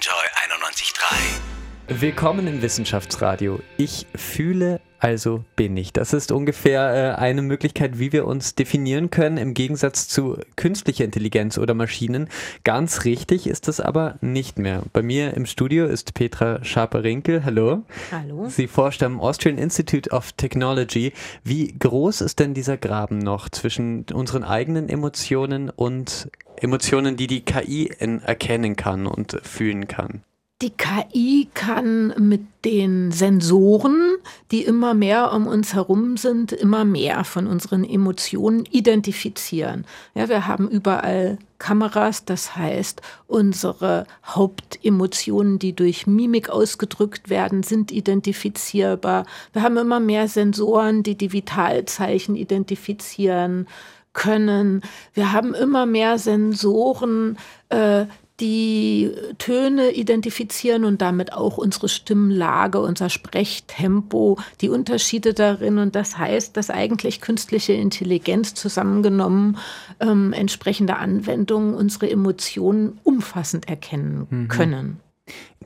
Willkommen 1.89 2.49
im 2.49 2.63
Wissenschaftsradio. 2.63 3.61
Ich 3.77 4.09
fühle, 4.13 4.81
also 4.99 5.45
bin 5.55 5.77
ich. 5.77 5.93
Das 5.93 6.13
ist 6.13 6.33
ungefähr 6.33 7.15
äh, 7.15 7.17
eine 7.17 7.43
Möglichkeit, 7.43 8.01
wie 8.01 8.11
wir 8.11 8.27
uns 8.27 8.57
definieren 8.57 9.11
können, 9.11 9.37
im 9.37 9.55
Gegensatz 9.55 10.09
zu 10.09 10.37
künstlicher 10.57 11.05
Intelligenz 11.05 11.59
oder 11.59 11.75
Maschinen. 11.75 12.29
Ganz 12.65 13.05
richtig 13.05 13.47
ist 13.47 13.69
das 13.69 13.79
aber 13.79 14.17
nicht 14.21 14.59
mehr. 14.59 14.83
Bei 14.93 15.01
mir 15.01 15.35
im 15.35 15.47
Studio 15.47 15.87
ist 15.87 16.15
Petra 16.15 16.59
Schaper-Rinkel. 16.65 17.45
Hallo. 17.45 17.85
Hallo. 18.11 18.49
Sie 18.49 18.67
forscht 18.67 19.05
am 19.05 19.21
Austrian 19.21 19.57
Institute 19.57 20.11
of 20.11 20.33
Technology. 20.33 21.13
Wie 21.45 21.69
groß 21.69 22.21
ist 22.21 22.41
denn 22.41 22.53
dieser 22.53 22.79
Graben 22.79 23.19
noch 23.21 23.49
zwischen 23.49 24.07
unseren 24.13 24.43
eigenen 24.43 24.89
Emotionen 24.89 25.71
und 25.71 26.33
Emotionen, 26.61 27.17
die 27.17 27.29
die 27.29 27.45
KI 27.45 27.91
erkennen 28.25 28.75
kann 28.75 29.07
und 29.07 29.39
fühlen 29.45 29.87
kann? 29.87 30.25
Die 30.63 30.71
KI 30.71 31.49
kann 31.53 32.15
mit 32.17 32.41
den 32.65 33.13
Sensoren, 33.13 34.17
die 34.51 34.65
immer 34.65 34.95
mehr 34.95 35.35
um 35.35 35.47
uns 35.47 35.75
herum 35.75 36.17
sind, 36.17 36.51
immer 36.51 36.87
mehr 36.87 37.25
von 37.25 37.47
unseren 37.47 37.85
Emotionen 37.85 38.65
identifizieren. 38.71 39.85
Ja, 40.15 40.31
wir 40.31 40.47
haben 40.47 40.67
überall 40.71 41.37
Kameras, 41.59 42.25
das 42.25 42.57
heißt, 42.57 43.03
unsere 43.27 44.07
Hauptemotionen, 44.25 45.59
die 45.59 45.75
durch 45.75 46.07
Mimik 46.07 46.49
ausgedrückt 46.49 47.29
werden, 47.29 47.63
sind 47.63 47.93
identifizierbar. 47.93 49.27
Wir 49.53 49.61
haben 49.61 49.77
immer 49.77 50.01
mehr 50.01 50.27
Sensoren, 50.27 51.03
die 51.03 51.19
die 51.19 51.35
Vitalzeichen 51.35 52.35
identifizieren 52.35 53.69
können. 54.15 54.81
Wir 55.13 55.33
haben 55.33 55.53
immer 55.53 55.85
mehr 55.85 56.19
Sensoren, 56.19 57.37
äh, 57.69 58.07
die 58.41 59.13
Töne 59.39 59.93
identifizieren 59.93 60.85
und 60.85 61.01
damit 61.01 61.33
auch 61.33 61.57
unsere 61.57 61.89
Stimmlage, 61.89 62.81
unser 62.81 63.09
Sprechtempo, 63.09 64.39
die 64.61 64.69
Unterschiede 64.69 65.33
darin. 65.33 65.79
Und 65.79 65.95
das 65.95 66.19
heißt, 66.19 66.57
dass 66.57 66.69
eigentlich 66.69 67.21
künstliche 67.21 67.73
Intelligenz 67.73 68.55
zusammengenommen 68.55 69.57
ähm, 70.01 70.33
entsprechende 70.35 70.97
Anwendungen 70.97 71.75
unsere 71.75 72.11
Emotionen 72.11 72.99
umfassend 73.05 73.69
erkennen 73.69 74.27
mhm. 74.29 74.49
können. 74.49 75.01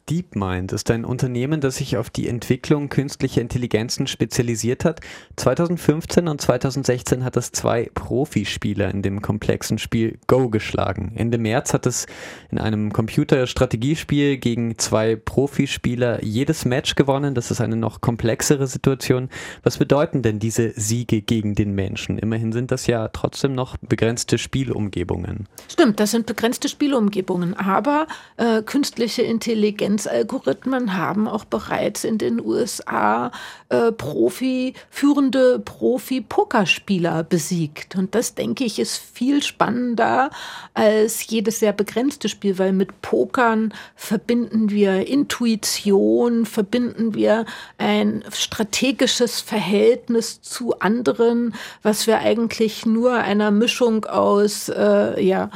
DeepMind 0.09 0.73
ist 0.73 0.91
ein 0.91 1.05
Unternehmen, 1.05 1.61
das 1.61 1.77
sich 1.77 1.97
auf 1.97 2.11
die 2.11 2.29
Entwicklung 2.29 2.89
künstlicher 2.89 3.41
Intelligenzen 3.41 4.07
spezialisiert 4.07 4.85
hat. 4.85 5.01
2015 5.37 6.27
und 6.27 6.41
2016 6.41 7.25
hat 7.25 7.37
es 7.37 7.53
zwei 7.53 7.91
Profispieler 7.95 8.91
in 8.91 9.03
dem 9.03 9.23
komplexen 9.23 9.79
Spiel 9.79 10.19
Go 10.27 10.49
geschlagen. 10.49 11.13
Ende 11.15 11.39
März 11.39 11.75
hat 11.75 11.87
es 11.87 12.07
in 12.51 12.59
einem 12.59 12.93
Computerstrategiespiel 12.93 14.39
gegen 14.39 14.79
zwei 14.79 15.17
Profispieler 15.17 16.25
jedes 16.25 16.65
Match 16.65 16.95
gewonnen. 16.95 17.35
Das 17.35 17.51
ist 17.51 17.61
eine 17.61 17.77
noch 17.77 18.01
komplexere 18.01 18.67
Situation. 18.67 19.29
Was 19.63 19.79
bedeuten 19.79 20.23
denn 20.23 20.39
diese 20.39 20.73
Siege 20.75 21.23
gegen 21.23 21.55
den 21.55 21.75
Menschen? 21.75 22.19
Immerhin 22.19 22.53
sind 22.53 22.73
das 22.73 22.87
ja 22.87 23.09
trotzdem 23.09 23.53
noch 23.53 23.77
begrenzte 23.77 24.39
Spielumgebungen. 24.39 25.47
Stimmt, 25.71 26.01
das 26.01 26.11
sind 26.11 26.27
begrenzte 26.27 26.69
Spielumgebungen, 26.69 27.55
aber 27.55 28.07
äh, 28.37 28.63
künstliche 28.63 29.23
Intelligenz 29.23 29.50
Intelligenzalgorithmen 29.51 30.97
haben 30.97 31.27
auch 31.27 31.45
bereits 31.45 32.05
in 32.05 32.19
den 32.19 32.41
USA 32.41 33.33
äh, 33.69 33.91
Profi, 33.91 34.75
führende 34.91 35.59
Profi-Pokerspieler 35.59 37.25
besiegt. 37.25 37.97
Und 37.97 38.15
das, 38.15 38.37
denke 38.37 38.65
ich, 38.65 38.79
ist 38.79 38.99
viel 38.99 39.43
spannender 39.43 40.31
als 40.75 41.27
jedes 41.27 41.59
sehr 41.59 41.73
begrenzte 41.73 42.29
Spiel, 42.29 42.59
weil 42.59 42.73
mit 42.73 43.03
Pokern 43.03 43.75
verbinden 43.97 44.71
wir 44.71 45.09
Intuition, 45.09 46.47
verbinden 46.47 47.15
wir 47.15 47.45
ein 47.77 48.23
strategisches 48.33 49.41
Verhältnis 49.41 50.43
zu 50.43 50.79
anderen, 50.79 51.55
was 51.83 52.07
wir 52.07 52.19
eigentlich 52.19 52.87
nur 52.87 53.15
einer 53.15 53.51
Mischung 53.51 54.05
aus, 54.05 54.69
äh, 54.69 55.21
ja, 55.21 55.51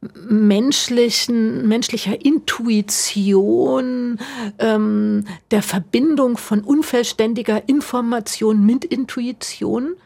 menschlichen, 0.00 1.66
menschlicher 1.66 2.24
Intuition, 2.24 4.18
ähm, 4.58 5.24
der 5.50 5.62
Verbindung 5.62 6.36
von 6.36 6.60
unvollständiger 6.60 7.68
Information 7.68 8.64
mit 8.64 8.84
Intuition. 8.84 9.96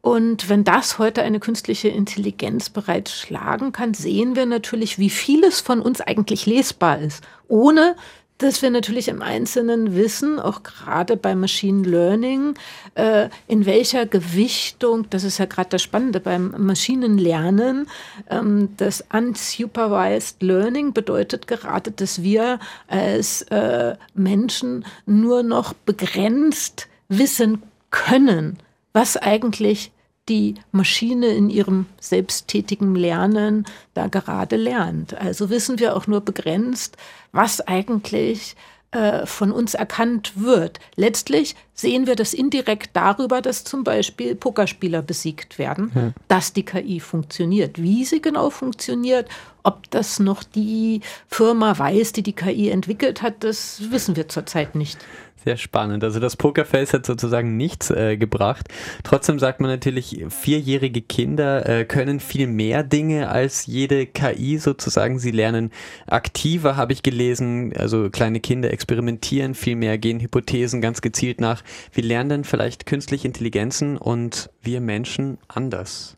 Und 0.00 0.48
wenn 0.48 0.62
das 0.62 0.98
heute 0.98 1.22
eine 1.22 1.40
künstliche 1.40 1.88
Intelligenz 1.88 2.70
bereits 2.70 3.12
schlagen 3.18 3.72
kann, 3.72 3.94
sehen 3.94 4.36
wir 4.36 4.46
natürlich, 4.46 4.98
wie 4.98 5.10
vieles 5.10 5.60
von 5.60 5.80
uns 5.80 6.00
eigentlich 6.00 6.46
lesbar 6.46 7.00
ist, 7.00 7.24
ohne 7.48 7.96
dass 8.38 8.62
wir 8.62 8.70
natürlich 8.70 9.08
im 9.08 9.20
Einzelnen 9.20 9.96
wissen, 9.96 10.38
auch 10.38 10.62
gerade 10.62 11.16
beim 11.16 11.40
Machine 11.40 11.86
Learning, 11.86 12.54
äh, 12.94 13.28
in 13.48 13.66
welcher 13.66 14.06
Gewichtung, 14.06 15.10
das 15.10 15.24
ist 15.24 15.38
ja 15.38 15.44
gerade 15.44 15.70
das 15.70 15.82
Spannende 15.82 16.20
beim 16.20 16.54
Maschinenlernen, 16.56 17.88
ähm, 18.30 18.70
das 18.76 19.04
Unsupervised 19.12 20.42
Learning 20.42 20.92
bedeutet 20.92 21.48
gerade, 21.48 21.90
dass 21.90 22.22
wir 22.22 22.60
als 22.86 23.42
äh, 23.42 23.96
Menschen 24.14 24.84
nur 25.04 25.42
noch 25.42 25.72
begrenzt 25.72 26.88
wissen 27.08 27.62
können, 27.90 28.58
was 28.92 29.16
eigentlich 29.16 29.90
die 30.28 30.54
Maschine 30.72 31.28
in 31.28 31.50
ihrem 31.50 31.86
selbsttätigen 32.00 32.94
Lernen 32.94 33.66
da 33.94 34.08
gerade 34.08 34.56
lernt. 34.56 35.14
Also 35.14 35.50
wissen 35.50 35.78
wir 35.78 35.96
auch 35.96 36.06
nur 36.06 36.20
begrenzt, 36.20 36.96
was 37.32 37.60
eigentlich 37.60 38.56
äh, 38.90 39.26
von 39.26 39.52
uns 39.52 39.74
erkannt 39.74 40.32
wird. 40.36 40.80
Letztlich 40.96 41.56
sehen 41.74 42.06
wir 42.06 42.16
das 42.16 42.32
indirekt 42.32 42.90
darüber, 42.94 43.42
dass 43.42 43.62
zum 43.62 43.84
Beispiel 43.84 44.34
Pokerspieler 44.34 45.02
besiegt 45.02 45.58
werden, 45.58 45.92
ja. 45.94 46.12
dass 46.26 46.54
die 46.54 46.64
KI 46.64 46.98
funktioniert. 46.98 47.82
Wie 47.82 48.06
sie 48.06 48.22
genau 48.22 48.48
funktioniert, 48.48 49.28
ob 49.62 49.90
das 49.90 50.20
noch 50.20 50.42
die 50.42 51.02
Firma 51.26 51.78
weiß, 51.78 52.12
die 52.12 52.22
die 52.22 52.32
KI 52.32 52.70
entwickelt 52.70 53.20
hat, 53.20 53.44
das 53.44 53.90
wissen 53.90 54.16
wir 54.16 54.28
zurzeit 54.30 54.74
nicht. 54.74 54.96
Sehr 55.44 55.56
spannend. 55.56 56.02
Also 56.02 56.18
das 56.18 56.36
Pokerface 56.36 56.94
hat 56.94 57.06
sozusagen 57.06 57.56
nichts 57.56 57.90
äh, 57.90 58.16
gebracht. 58.16 58.68
Trotzdem 59.04 59.38
sagt 59.38 59.60
man 59.60 59.70
natürlich, 59.70 60.24
vierjährige 60.28 61.00
Kinder 61.00 61.66
äh, 61.68 61.84
können 61.84 62.18
viel 62.18 62.48
mehr 62.48 62.82
Dinge 62.82 63.28
als 63.28 63.66
jede 63.66 64.06
KI 64.06 64.58
sozusagen. 64.58 65.20
Sie 65.20 65.30
lernen 65.30 65.70
aktiver, 66.06 66.76
habe 66.76 66.92
ich 66.92 67.04
gelesen. 67.04 67.72
Also 67.76 68.10
kleine 68.10 68.40
Kinder 68.40 68.72
experimentieren 68.72 69.54
viel 69.54 69.76
mehr, 69.76 69.96
gehen 69.96 70.18
Hypothesen 70.18 70.80
ganz 70.80 71.02
gezielt 71.02 71.40
nach. 71.40 71.62
Wir 71.92 72.02
lernen 72.02 72.30
dann 72.30 72.44
vielleicht 72.44 72.86
künstliche 72.86 73.28
Intelligenzen 73.28 73.96
und 73.96 74.50
wir 74.60 74.80
Menschen 74.80 75.38
anders. 75.46 76.16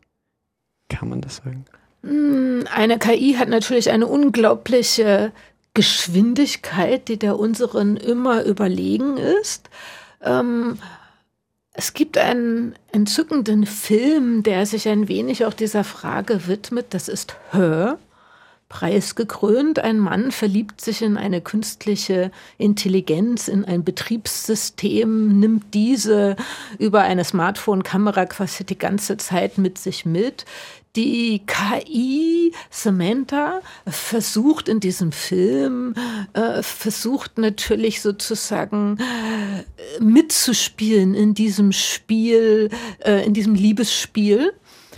Kann 0.89 1.09
man 1.09 1.21
das 1.21 1.37
sagen? 1.37 1.65
Hm, 2.03 2.65
eine 2.73 2.97
KI 2.97 3.35
hat 3.37 3.49
natürlich 3.49 3.91
eine 3.91 4.07
unglaubliche 4.07 5.31
Geschwindigkeit, 5.73 7.07
die 7.07 7.17
der 7.17 7.39
unseren 7.39 7.97
immer 7.97 8.43
überlegen 8.43 9.17
ist. 9.17 9.69
Ähm, 10.21 10.77
es 11.73 11.93
gibt 11.93 12.17
einen 12.17 12.75
entzückenden 12.91 13.65
Film, 13.65 14.43
der 14.43 14.65
sich 14.65 14.87
ein 14.89 15.07
wenig 15.07 15.45
auch 15.45 15.53
dieser 15.53 15.83
Frage 15.83 16.47
widmet. 16.47 16.87
Das 16.93 17.07
ist 17.07 17.37
Her. 17.51 17.97
Preisgekrönt. 18.67 19.79
Ein 19.79 19.99
Mann 19.99 20.31
verliebt 20.31 20.79
sich 20.79 21.01
in 21.01 21.17
eine 21.17 21.41
künstliche 21.41 22.31
Intelligenz, 22.57 23.49
in 23.49 23.65
ein 23.65 23.83
Betriebssystem, 23.83 25.39
nimmt 25.39 25.73
diese 25.73 26.37
über 26.79 27.01
eine 27.01 27.25
Smartphone-Kamera 27.25 28.25
quasi 28.27 28.63
die 28.63 28.77
ganze 28.77 29.17
Zeit 29.17 29.57
mit 29.57 29.77
sich 29.77 30.05
mit. 30.05 30.45
Die 30.97 31.41
KI 31.47 32.53
Samantha 32.69 33.61
versucht 33.87 34.67
in 34.67 34.81
diesem 34.81 35.13
Film, 35.13 35.93
äh, 36.33 36.61
versucht 36.61 37.37
natürlich 37.37 38.01
sozusagen 38.01 38.97
äh, 38.97 40.03
mitzuspielen 40.03 41.13
in 41.13 41.33
diesem 41.33 41.71
Spiel, 41.71 42.69
äh, 43.05 43.25
in 43.25 43.33
diesem 43.33 43.55
Liebesspiel 43.55 44.51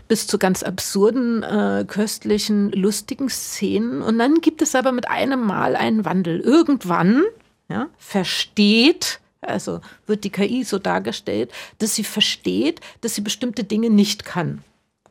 bis 0.07 0.25
zu 0.25 0.39
ganz 0.39 0.63
absurden, 0.63 1.43
äh, 1.43 1.85
köstlichen, 1.87 2.71
lustigen 2.71 3.29
Szenen. 3.29 4.01
Und 4.01 4.17
dann 4.17 4.41
gibt 4.41 4.63
es 4.63 4.73
aber 4.73 4.93
mit 4.93 5.07
einem 5.09 5.41
Mal 5.45 5.75
einen 5.75 6.05
Wandel. 6.05 6.39
Irgendwann 6.39 7.21
ja, 7.69 7.87
versteht, 7.99 9.19
also 9.41 9.79
wird 10.07 10.23
die 10.23 10.31
KI 10.31 10.63
so 10.63 10.79
dargestellt, 10.79 11.51
dass 11.77 11.93
sie 11.93 12.03
versteht, 12.03 12.81
dass 13.01 13.13
sie 13.13 13.21
bestimmte 13.21 13.63
Dinge 13.63 13.91
nicht 13.91 14.25
kann 14.25 14.63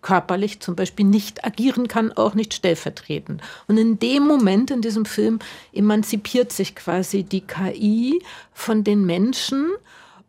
körperlich 0.02 0.60
zum 0.60 0.76
Beispiel 0.76 1.06
nicht 1.06 1.44
agieren 1.44 1.88
kann, 1.88 2.12
auch 2.12 2.34
nicht 2.34 2.54
stellvertretend. 2.54 3.40
Und 3.68 3.78
in 3.78 3.98
dem 3.98 4.26
Moment 4.26 4.70
in 4.70 4.82
diesem 4.82 5.04
Film 5.04 5.38
emanzipiert 5.72 6.52
sich 6.52 6.74
quasi 6.74 7.22
die 7.22 7.40
KI 7.40 8.22
von 8.52 8.84
den 8.84 9.06
Menschen 9.06 9.70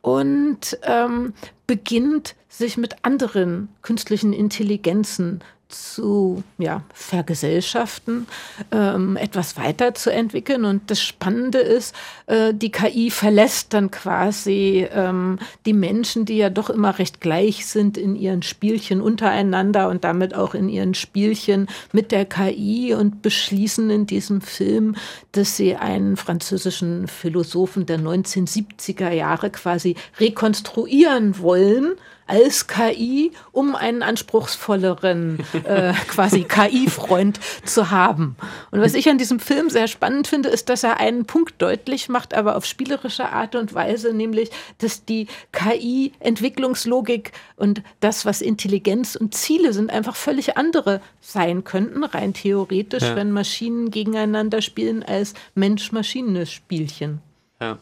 und 0.02 0.78
ähm, 0.84 1.34
beginnt 1.68 2.36
sich 2.50 2.78
mit 2.78 3.04
anderen 3.04 3.70
künstlichen 3.82 4.32
Intelligenzen 4.32 5.42
zu 5.70 6.44
ja, 6.58 6.84
vergesellschaften, 6.94 8.28
ähm, 8.72 9.18
etwas 9.18 9.58
weiterzuentwickeln. 9.58 10.66
Und 10.66 10.90
das 10.92 11.02
Spannende 11.02 11.60
ist, 11.60 11.96
äh, 12.28 12.54
die 12.54 12.72
KI 12.72 13.10
verlässt 13.10 13.74
dann 13.74 13.90
quasi 13.92 14.88
ähm, 14.92 15.40
die 15.66 15.74
Menschen, 15.74 16.26
die 16.26 16.38
ja 16.38 16.50
doch 16.50 16.70
immer 16.70 17.00
recht 17.00 17.22
gleich 17.22 17.66
sind 17.66 17.98
in 17.98 18.16
ihren 18.16 18.44
Spielchen 18.44 19.02
untereinander 19.02 19.90
und 19.90 20.04
damit 20.04 20.36
auch 20.36 20.54
in 20.54 20.70
ihren 20.70 20.94
Spielchen 20.94 21.68
mit 21.92 22.12
der 22.12 22.26
KI 22.26 22.94
und 22.94 23.22
beschließen 23.22 23.90
in 23.90 24.06
diesem 24.06 24.42
Film, 24.42 24.96
dass 25.32 25.58
sie 25.58 25.76
einen 25.76 26.18
französischen 26.18 27.08
Philosophen 27.08 27.86
der 27.86 28.00
1970er 28.00 29.12
Jahre 29.12 29.50
quasi 29.50 29.96
rekonstruieren 30.20 31.40
wollen 31.40 31.94
als 32.28 32.68
KI, 32.68 33.32
um 33.52 33.76
einen 33.76 34.04
anspruchsvolleren 34.04 35.40
äh, 35.66 35.94
quasi 36.08 36.44
KI-Freund 36.44 37.40
zu 37.66 37.92
haben. 37.92 38.36
Und 38.72 38.82
was 38.82 38.94
ich 38.94 39.10
an 39.10 39.18
diesem 39.18 39.40
Film 39.40 39.70
sehr 39.70 39.88
spannend 39.88 40.28
finde, 40.28 40.50
ist, 40.50 40.70
dass 40.70 40.84
er 40.84 41.00
einen 41.00 41.26
Punkt 41.26 41.62
deutlich 41.62 42.10
macht, 42.10 42.34
aber 42.34 42.56
auf 42.56 42.66
spielerische 42.66 43.30
Art 43.30 43.56
und 43.56 43.74
Weise, 43.74 44.14
nämlich, 44.14 44.50
dass 44.78 45.06
die 45.06 45.28
KI-Entwicklungslogik 45.52 47.32
und 47.56 47.82
das, 48.00 48.26
was 48.26 48.42
Intelligenz 48.42 49.16
und 49.16 49.36
Ziele 49.36 49.74
sind, 49.74 49.92
einfach 49.92 50.16
völlig 50.16 50.58
andere 50.58 51.02
sein 51.22 51.64
könnten, 51.64 52.04
rein 52.04 52.34
theoretisch, 52.34 53.04
ja. 53.04 53.16
wenn 53.16 53.32
Maschinen 53.32 53.92
gegeneinander 53.92 54.62
spielen 54.62 55.04
als 55.04 55.34
Mensch-Maschine-Spielchen. 55.56 57.22
Ja. 57.62 57.78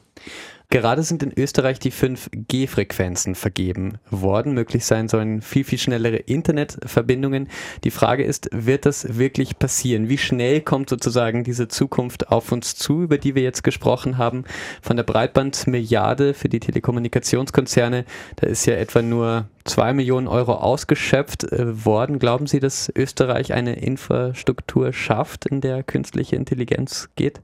Gerade 0.72 1.04
sind 1.04 1.22
in 1.22 1.34
Österreich 1.36 1.80
die 1.80 1.92
5G-Frequenzen 1.92 3.36
vergeben 3.36 3.98
worden. 4.10 4.54
Möglich 4.54 4.86
sein 4.86 5.10
sollen 5.10 5.42
viel, 5.42 5.66
viel 5.66 5.78
schnellere 5.78 6.16
Internetverbindungen. 6.16 7.50
Die 7.84 7.92
Frage 7.92 8.24
ist, 8.24 8.48
wird 8.54 8.86
das 8.86 9.18
wirklich 9.18 9.60
passieren? 9.60 10.08
Wie 10.08 10.18
schnell 10.18 10.62
kommt 10.62 10.90
sozusagen 10.90 11.44
diese 11.44 11.68
Zukunft 11.68 12.30
auf 12.30 12.54
uns 12.54 12.78
zu, 12.78 13.02
über 13.02 13.18
die 13.18 13.36
wir 13.36 13.44
jetzt 13.44 13.66
gesprochen 13.66 14.18
haben? 14.18 14.46
Von 14.82 14.96
der 14.96 15.04
Breitbandmilliarde 15.04 16.34
für 16.34 16.48
die 16.48 16.62
Telekommunikationskonzerne, 16.62 18.06
da 18.38 18.48
ist 18.48 18.66
ja 18.66 18.76
etwa 18.76 19.02
nur 19.02 19.50
zwei 19.66 19.92
Millionen 19.92 20.30
Euro 20.30 20.54
ausgeschöpft 20.54 21.52
äh, 21.52 21.86
worden. 21.86 22.18
Glauben 22.18 22.48
Sie, 22.48 22.62
dass 22.62 22.90
Österreich 22.96 23.52
eine 23.52 23.76
Infrastruktur 23.76 24.94
schafft, 24.94 25.48
in 25.48 25.60
der 25.60 25.84
künstliche 25.84 26.38
Intelligenz 26.38 27.10
geht? 27.18 27.42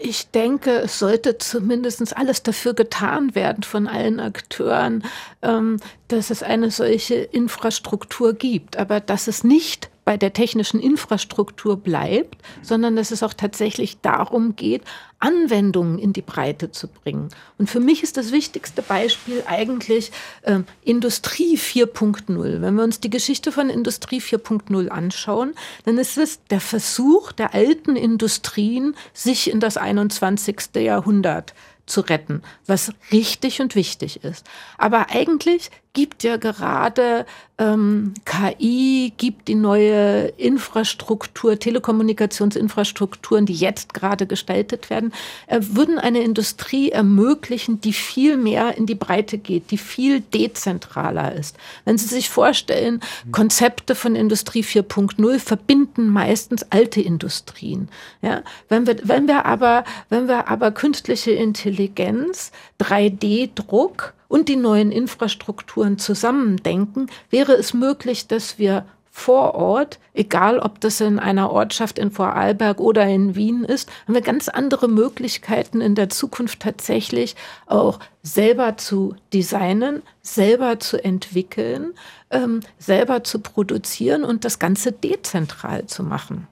Ich 0.00 0.30
denke, 0.30 0.70
es 0.78 0.98
sollte 0.98 1.38
zumindest 1.38 2.16
alles 2.16 2.42
dafür 2.42 2.74
getan 2.74 3.34
werden 3.34 3.62
von 3.62 3.88
allen 3.88 4.20
Akteuren, 4.20 5.04
ähm, 5.42 5.78
dass 6.08 6.30
es 6.30 6.42
eine 6.42 6.70
solche 6.70 7.14
Infrastruktur 7.14 8.34
gibt. 8.34 8.76
Aber 8.76 9.00
dass 9.00 9.26
es 9.26 9.44
nicht 9.44 9.88
bei 10.06 10.16
der 10.16 10.32
technischen 10.32 10.78
Infrastruktur 10.78 11.76
bleibt, 11.76 12.40
sondern 12.62 12.94
dass 12.94 13.10
es 13.10 13.24
auch 13.24 13.34
tatsächlich 13.34 14.00
darum 14.02 14.54
geht, 14.54 14.82
Anwendungen 15.18 15.98
in 15.98 16.12
die 16.12 16.22
Breite 16.22 16.70
zu 16.70 16.86
bringen. 16.86 17.30
Und 17.58 17.68
für 17.68 17.80
mich 17.80 18.04
ist 18.04 18.16
das 18.16 18.30
wichtigste 18.30 18.82
Beispiel 18.82 19.42
eigentlich 19.46 20.12
äh, 20.42 20.60
Industrie 20.84 21.58
4.0. 21.58 22.62
Wenn 22.62 22.74
wir 22.76 22.84
uns 22.84 23.00
die 23.00 23.10
Geschichte 23.10 23.50
von 23.50 23.68
Industrie 23.68 24.20
4.0 24.20 24.88
anschauen, 24.88 25.54
dann 25.84 25.98
ist 25.98 26.16
es 26.18 26.38
der 26.44 26.60
Versuch 26.60 27.32
der 27.32 27.52
alten 27.52 27.96
Industrien, 27.96 28.94
sich 29.12 29.50
in 29.50 29.58
das 29.58 29.76
21. 29.76 30.76
Jahrhundert 30.76 31.52
zu 31.86 32.00
retten, 32.00 32.42
was 32.66 32.92
richtig 33.10 33.60
und 33.60 33.74
wichtig 33.74 34.22
ist. 34.22 34.44
Aber 34.78 35.10
eigentlich 35.10 35.70
gibt 35.96 36.24
ja 36.24 36.36
gerade 36.36 37.24
ähm, 37.56 38.12
KI, 38.26 39.14
gibt 39.16 39.48
die 39.48 39.54
neue 39.54 40.26
Infrastruktur, 40.36 41.58
Telekommunikationsinfrastrukturen, 41.58 43.46
die 43.46 43.54
jetzt 43.54 43.94
gerade 43.94 44.26
gestaltet 44.26 44.90
werden, 44.90 45.14
äh, 45.46 45.60
würden 45.62 45.98
eine 45.98 46.20
Industrie 46.20 46.90
ermöglichen, 46.90 47.80
die 47.80 47.94
viel 47.94 48.36
mehr 48.36 48.76
in 48.76 48.84
die 48.84 48.94
Breite 48.94 49.38
geht, 49.38 49.70
die 49.70 49.78
viel 49.78 50.20
dezentraler 50.20 51.34
ist. 51.34 51.56
Wenn 51.86 51.96
Sie 51.96 52.08
sich 52.08 52.28
vorstellen, 52.28 53.00
Konzepte 53.32 53.94
von 53.94 54.16
Industrie 54.16 54.62
4.0 54.62 55.38
verbinden 55.38 56.10
meistens 56.10 56.66
alte 56.68 57.00
Industrien. 57.00 57.88
Ja? 58.20 58.42
Wenn, 58.68 58.86
wir, 58.86 58.96
wenn, 59.04 59.28
wir 59.28 59.46
aber, 59.46 59.84
wenn 60.10 60.28
wir 60.28 60.48
aber 60.48 60.72
künstliche 60.72 61.30
Intelligenz, 61.30 62.52
3D-Druck, 62.82 64.12
und 64.28 64.48
die 64.48 64.56
neuen 64.56 64.92
Infrastrukturen 64.92 65.98
zusammendenken, 65.98 67.08
wäre 67.30 67.52
es 67.52 67.74
möglich, 67.74 68.26
dass 68.26 68.58
wir 68.58 68.84
vor 69.16 69.54
Ort, 69.54 69.98
egal 70.12 70.58
ob 70.58 70.78
das 70.82 71.00
in 71.00 71.18
einer 71.18 71.50
Ortschaft 71.50 71.98
in 71.98 72.10
Vorarlberg 72.10 72.80
oder 72.80 73.06
in 73.06 73.34
Wien 73.34 73.64
ist, 73.64 73.88
haben 74.04 74.12
wir 74.12 74.20
ganz 74.20 74.48
andere 74.48 74.88
Möglichkeiten 74.88 75.80
in 75.80 75.94
der 75.94 76.10
Zukunft 76.10 76.60
tatsächlich 76.60 77.34
auch 77.64 77.98
selber 78.22 78.76
zu 78.76 79.16
designen, 79.32 80.02
selber 80.20 80.80
zu 80.80 81.02
entwickeln, 81.02 81.94
ähm, 82.30 82.60
selber 82.78 83.24
zu 83.24 83.38
produzieren 83.38 84.22
und 84.22 84.44
das 84.44 84.58
Ganze 84.58 84.92
dezentral 84.92 85.86
zu 85.86 86.02
machen. 86.02 86.46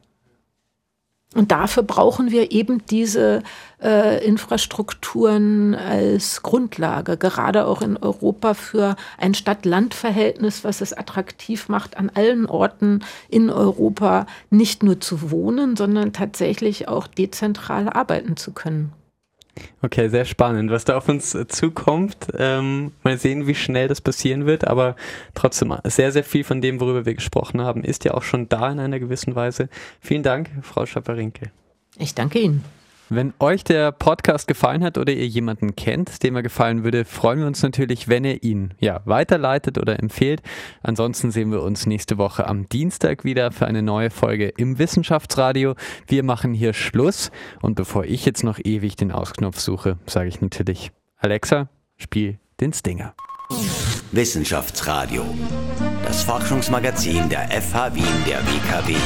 Und 1.35 1.51
dafür 1.51 1.83
brauchen 1.83 2.31
wir 2.31 2.53
eben 2.53 2.87
diese 2.87 3.43
äh, 3.83 4.25
Infrastrukturen 4.25 5.75
als 5.75 6.43
Grundlage, 6.43 7.17
gerade 7.17 7.67
auch 7.67 7.83
in 7.83 7.97
Europa 7.97 8.55
für 8.55 8.97
ein 9.19 9.35
Stadt-Land-Verhältnis, 9.35 10.65
was 10.65 10.81
es 10.81 10.93
attraktiv 10.93 11.69
macht, 11.69 11.97
an 11.97 12.11
allen 12.15 12.47
Orten 12.47 13.01
in 13.29 13.51
Europa 13.51 14.27
nicht 14.51 14.83
nur 14.83 15.01
zu 15.01 15.31
wohnen, 15.31 15.77
sondern 15.77 16.13
tatsächlich 16.13 16.89
auch 16.89 17.07
dezentral 17.07 17.89
arbeiten 17.89 18.37
zu 18.37 18.53
können. 18.53 18.93
Okay, 19.83 20.09
sehr 20.09 20.25
spannend, 20.25 20.71
was 20.71 20.85
da 20.85 20.97
auf 20.97 21.09
uns 21.09 21.35
äh, 21.35 21.47
zukommt. 21.47 22.17
Ähm, 22.37 22.93
mal 23.03 23.19
sehen, 23.19 23.47
wie 23.47 23.55
schnell 23.55 23.89
das 23.89 24.01
passieren 24.01 24.47
wird, 24.47 24.67
aber 24.67 24.97
trotzdem 25.35 25.75
sehr, 25.85 26.13
sehr 26.13 26.25
viel 26.25 26.45
von 26.45 26.61
dem, 26.61 26.81
worüber 26.81 27.07
wir 27.07 27.15
gesprochen 27.15 27.61
haben, 27.61 27.85
ist 27.85 28.05
ja 28.05 28.15
auch 28.15 28.23
schon 28.23 28.49
da 28.49 28.71
in 28.71 28.81
einer 28.81 28.99
gewissen 28.99 29.35
Weise. 29.35 29.69
Vielen 30.01 30.23
Dank, 30.23 30.51
Frau 30.63 30.87
Schaperinke. 30.87 31.51
Ich 31.99 32.15
danke 32.15 32.41
Ihnen. 32.41 32.65
Wenn 33.11 33.35
euch 33.39 33.65
der 33.65 33.93
Podcast 33.93 34.49
gefallen 34.49 34.83
hat 34.83 34.97
oder 34.97 35.13
ihr 35.13 35.27
jemanden 35.27 35.77
kennt, 35.77 36.23
dem 36.23 36.37
er 36.37 36.43
gefallen 36.43 36.85
würde, 36.85 37.05
freuen 37.05 37.41
wir 37.41 37.47
uns 37.47 37.63
natürlich, 37.63 38.09
wenn 38.09 38.25
ihr 38.25 38.43
ihn 38.43 38.73
ja, 38.81 39.03
weiterleitet 39.05 39.77
oder 39.77 39.99
empfehlt. 39.99 40.41
Ansonsten 40.83 41.31
sehen 41.31 41.53
wir 41.53 41.63
uns 41.63 41.85
nächste 41.85 42.17
Woche 42.17 42.47
am 42.47 42.67
Dienstag 42.71 43.23
wieder 43.25 43.53
für 43.53 43.67
eine 43.67 43.83
neue 43.83 44.09
Folge 44.09 44.49
im 44.49 44.79
Wissenschaftsradio. 44.79 45.75
Wir 46.07 46.23
machen 46.23 46.55
hier 46.55 46.73
Schluss 46.73 47.31
und 47.61 47.75
bevor 47.75 48.05
ich 48.05 48.25
jetzt 48.25 48.43
noch 48.43 48.59
ewig 48.59 48.97
den 48.97 49.13
Ausknopf 49.13 49.61
suche, 49.61 49.99
sage 50.07 50.29
ich 50.29 50.41
natürlich, 50.41 50.91
Alexa, 51.19 51.69
spiel 51.97 52.39
den 52.61 52.73
Stinger. 52.73 53.15
Wissenschaftsradio, 54.13 55.25
das 56.07 56.23
Forschungsmagazin 56.23 57.29
der 57.29 57.51
FH 57.51 57.95
Wien 57.95 58.25
der 58.27 58.39
WKW. 58.47 58.97